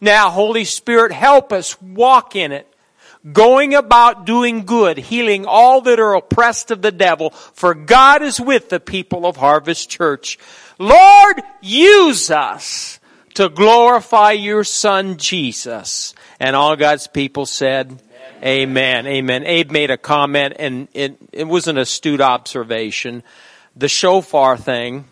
Now, 0.00 0.30
Holy 0.30 0.64
Spirit, 0.64 1.12
help 1.12 1.52
us 1.52 1.80
walk 1.80 2.36
in 2.36 2.52
it 2.52 2.68
going 3.32 3.74
about 3.74 4.26
doing 4.26 4.66
good, 4.66 4.98
healing 4.98 5.46
all 5.46 5.80
that 5.82 5.98
are 5.98 6.14
oppressed 6.14 6.70
of 6.70 6.82
the 6.82 6.92
devil, 6.92 7.30
for 7.30 7.74
God 7.74 8.22
is 8.22 8.40
with 8.40 8.68
the 8.68 8.80
people 8.80 9.26
of 9.26 9.36
Harvest 9.36 9.88
Church. 9.88 10.38
Lord, 10.78 11.42
use 11.62 12.30
us 12.30 13.00
to 13.34 13.48
glorify 13.48 14.32
your 14.32 14.64
son 14.64 15.16
Jesus. 15.16 16.14
And 16.40 16.56
all 16.56 16.76
God's 16.76 17.06
people 17.06 17.46
said, 17.46 18.00
Amen. 18.42 19.06
Amen. 19.06 19.46
Abe 19.46 19.70
made 19.70 19.90
a 19.90 19.96
comment 19.96 20.54
and 20.58 20.88
it, 20.92 21.16
it 21.32 21.44
was 21.44 21.66
an 21.66 21.78
astute 21.78 22.20
observation. 22.20 23.22
The 23.74 23.88
shofar 23.88 24.56
thing, 24.56 25.06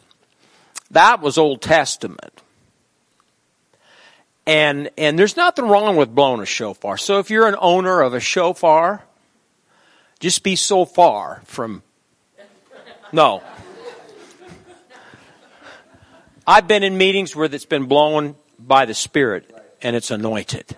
that 0.91 1.21
was 1.21 1.39
Old 1.39 1.63
Testament. 1.63 2.43
And, 4.47 4.91
and 4.99 5.19
there's 5.19 5.37
nothing 5.37 5.67
wrong 5.67 5.97
with 5.97 6.15
blowing 6.15 6.41
a 6.41 6.47
shofar. 6.47 6.99
So 6.99 7.19
if 7.21 7.31
you're 7.31 7.47
an 7.47 7.57
owner 7.59 8.03
of 8.03 8.13
a 8.13 8.21
shofar, 8.21 9.03
just 10.21 10.43
be 10.43 10.57
so 10.57 10.85
far 10.85 11.43
from, 11.45 11.83
no. 13.13 13.43
I've 16.47 16.67
been 16.67 16.83
in 16.83 16.99
meetings 16.99 17.37
where 17.37 17.47
it's 17.53 17.65
been 17.65 17.87
blown 17.87 18.35
by 18.59 18.85
the 18.85 18.95
Spirit 18.95 19.51
and 19.81 19.95
it's 19.95 20.11
anointed. 20.11 20.77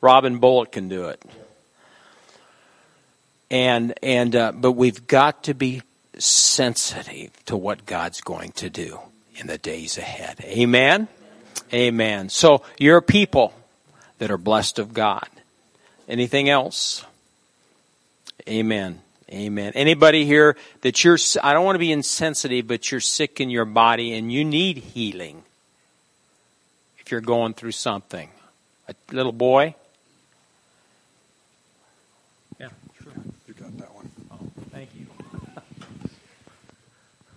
Robin 0.00 0.38
Bullock 0.38 0.72
can 0.72 0.88
do 0.88 1.08
it. 1.08 1.22
And, 3.50 3.94
and, 4.02 4.34
uh, 4.34 4.52
but 4.52 4.72
we've 4.72 5.06
got 5.06 5.44
to 5.44 5.54
be 5.54 5.82
sensitive 6.18 7.30
to 7.46 7.56
what 7.56 7.86
God's 7.86 8.20
going 8.20 8.52
to 8.52 8.70
do 8.70 8.98
in 9.36 9.46
the 9.46 9.58
days 9.58 9.98
ahead. 9.98 10.40
Amen? 10.42 11.08
Amen. 11.72 12.28
So 12.28 12.62
you're 12.78 12.98
a 12.98 13.02
people 13.02 13.52
that 14.18 14.30
are 14.30 14.38
blessed 14.38 14.78
of 14.78 14.92
God. 14.92 15.28
Anything 16.08 16.48
else? 16.48 17.04
Amen. 18.48 19.00
Amen. 19.32 19.72
Anybody 19.76 20.24
here 20.24 20.56
that 20.80 21.04
you're, 21.04 21.18
I 21.42 21.52
don't 21.52 21.64
want 21.64 21.76
to 21.76 21.80
be 21.80 21.92
insensitive, 21.92 22.66
but 22.66 22.90
you're 22.90 23.00
sick 23.00 23.40
in 23.40 23.48
your 23.48 23.64
body 23.64 24.14
and 24.14 24.32
you 24.32 24.44
need 24.44 24.78
healing. 24.78 25.44
If 26.98 27.12
you're 27.12 27.20
going 27.20 27.54
through 27.54 27.72
something. 27.72 28.28
A 28.88 28.94
little 29.12 29.32
boy? 29.32 29.76
Yeah, 32.58 32.70
sure. 33.02 33.12
You 33.46 33.54
got 33.54 33.78
that 33.78 33.94
one. 33.94 34.10
Oh, 34.32 34.38
thank 34.72 34.90
you. 34.98 35.06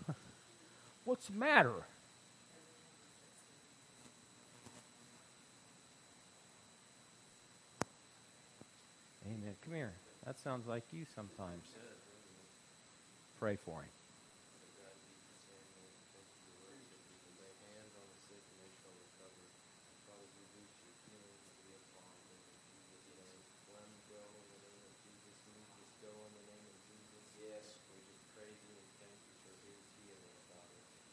What's 1.05 1.27
the 1.27 1.37
matter? 1.37 1.73
Amen. 9.27 9.55
Come 9.63 9.75
here. 9.75 9.93
That 10.25 10.39
sounds 10.39 10.67
like 10.67 10.83
you 10.91 11.05
sometimes. 11.15 11.61
Pray 13.43 13.59
for 13.59 13.83
him. 13.83 13.91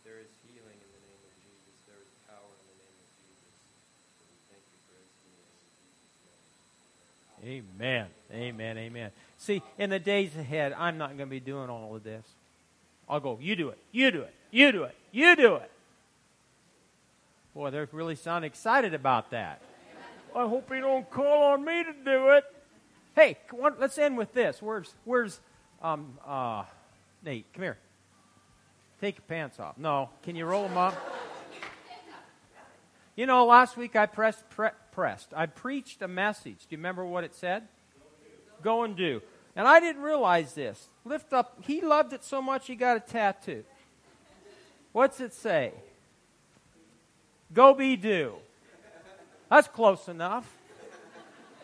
There 0.06 0.22
is 0.22 0.30
healing 0.46 0.78
in 0.78 0.90
the 0.94 1.02
name 1.02 1.22
of 1.26 1.34
Jesus. 1.42 1.74
There 1.90 1.98
is 1.98 2.14
power 2.30 2.46
in 2.46 2.66
the 2.70 2.78
name 2.78 2.94
of 2.94 3.10
Jesus. 3.26 3.54
We 4.22 4.38
thank 4.46 4.62
you 4.70 4.78
for 4.86 4.94
his 5.02 5.10
healing 5.26 5.50
in 5.50 5.70
Jesus' 5.82 6.14
name. 6.30 6.46
Amen. 7.44 8.06
Amen. 8.32 8.78
Amen. 8.78 9.10
See, 9.38 9.62
in 9.78 9.90
the 9.90 9.98
days 9.98 10.36
ahead, 10.36 10.74
I'm 10.76 10.98
not 10.98 11.16
going 11.16 11.28
to 11.28 11.30
be 11.30 11.40
doing 11.40 11.70
all 11.70 11.96
of 11.96 12.02
this. 12.02 12.24
I'll 13.08 13.20
go, 13.20 13.38
you 13.40 13.56
do 13.56 13.70
it. 13.70 13.78
You 13.92 14.10
do 14.10 14.22
it. 14.22 14.34
You 14.50 14.72
do 14.72 14.84
it. 14.84 14.94
You 15.10 15.36
do 15.36 15.56
it. 15.56 15.70
Boy, 17.54 17.70
they 17.70 17.84
really 17.92 18.14
sound 18.14 18.44
excited 18.44 18.94
about 18.94 19.30
that. 19.30 19.60
I 20.34 20.46
hope 20.46 20.72
he 20.72 20.78
don't 20.78 21.10
call 21.10 21.52
on 21.52 21.64
me 21.64 21.82
to 21.82 21.92
do 22.04 22.28
it. 22.30 22.44
Hey, 23.16 23.36
on, 23.60 23.74
let's 23.80 23.98
end 23.98 24.16
with 24.16 24.32
this. 24.32 24.62
Where's 24.62 24.94
where's 25.04 25.40
um 25.82 26.16
uh 26.24 26.62
Nate? 27.24 27.52
Come 27.52 27.64
here. 27.64 27.78
Take 29.00 29.16
your 29.16 29.24
pants 29.26 29.58
off. 29.58 29.76
No, 29.76 30.10
can 30.22 30.36
you 30.36 30.44
roll 30.44 30.68
them 30.68 30.76
up? 30.76 30.94
You 33.16 33.26
know, 33.26 33.44
last 33.44 33.76
week 33.76 33.96
I 33.96 34.06
pressed, 34.06 34.48
pre- 34.50 34.70
pressed. 34.92 35.32
I 35.34 35.46
preached 35.46 36.02
a 36.02 36.08
message. 36.08 36.58
Do 36.58 36.66
you 36.70 36.78
remember 36.78 37.04
what 37.04 37.24
it 37.24 37.34
said? 37.34 37.68
Go 38.62 38.82
and 38.84 38.96
do. 38.96 39.22
And 39.56 39.66
I 39.66 39.80
didn't 39.80 40.02
realize 40.02 40.54
this. 40.54 40.88
Lift 41.04 41.32
up. 41.32 41.58
He 41.66 41.80
loved 41.80 42.12
it 42.12 42.24
so 42.24 42.40
much 42.40 42.66
he 42.66 42.76
got 42.76 42.96
a 42.96 43.00
tattoo. 43.00 43.64
What's 44.92 45.20
it 45.20 45.32
say? 45.32 45.72
Go 47.52 47.74
be 47.74 47.96
do. 47.96 48.34
That's 49.48 49.68
close 49.68 50.08
enough. 50.08 50.48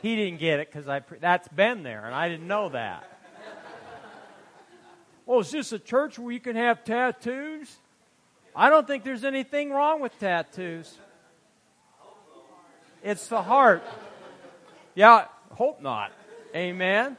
He 0.02 0.16
didn't 0.16 0.40
get 0.40 0.60
it 0.60 0.68
because 0.70 0.88
I 0.88 1.00
pre- 1.00 1.18
that's 1.18 1.48
been 1.48 1.82
there, 1.82 2.04
and 2.04 2.14
I 2.14 2.28
didn't 2.28 2.46
know 2.46 2.68
that. 2.70 3.08
Oh, 5.28 5.40
is 5.40 5.50
this 5.50 5.72
a 5.72 5.78
church 5.78 6.18
where 6.18 6.32
you 6.32 6.40
can 6.40 6.54
have 6.56 6.84
tattoos? 6.84 7.76
I 8.54 8.70
don't 8.70 8.86
think 8.86 9.02
there's 9.02 9.24
anything 9.24 9.70
wrong 9.70 10.00
with 10.00 10.16
tattoos. 10.20 10.96
It's 13.06 13.28
the 13.28 13.40
heart. 13.40 13.84
Yeah, 14.96 15.26
hope 15.52 15.80
not. 15.80 16.10
Amen. 16.56 17.16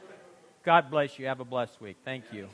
God 0.62 0.90
bless 0.90 1.18
you. 1.18 1.24
Have 1.28 1.40
a 1.40 1.46
blessed 1.46 1.80
week. 1.80 1.96
Thank 2.04 2.24
you. 2.30 2.48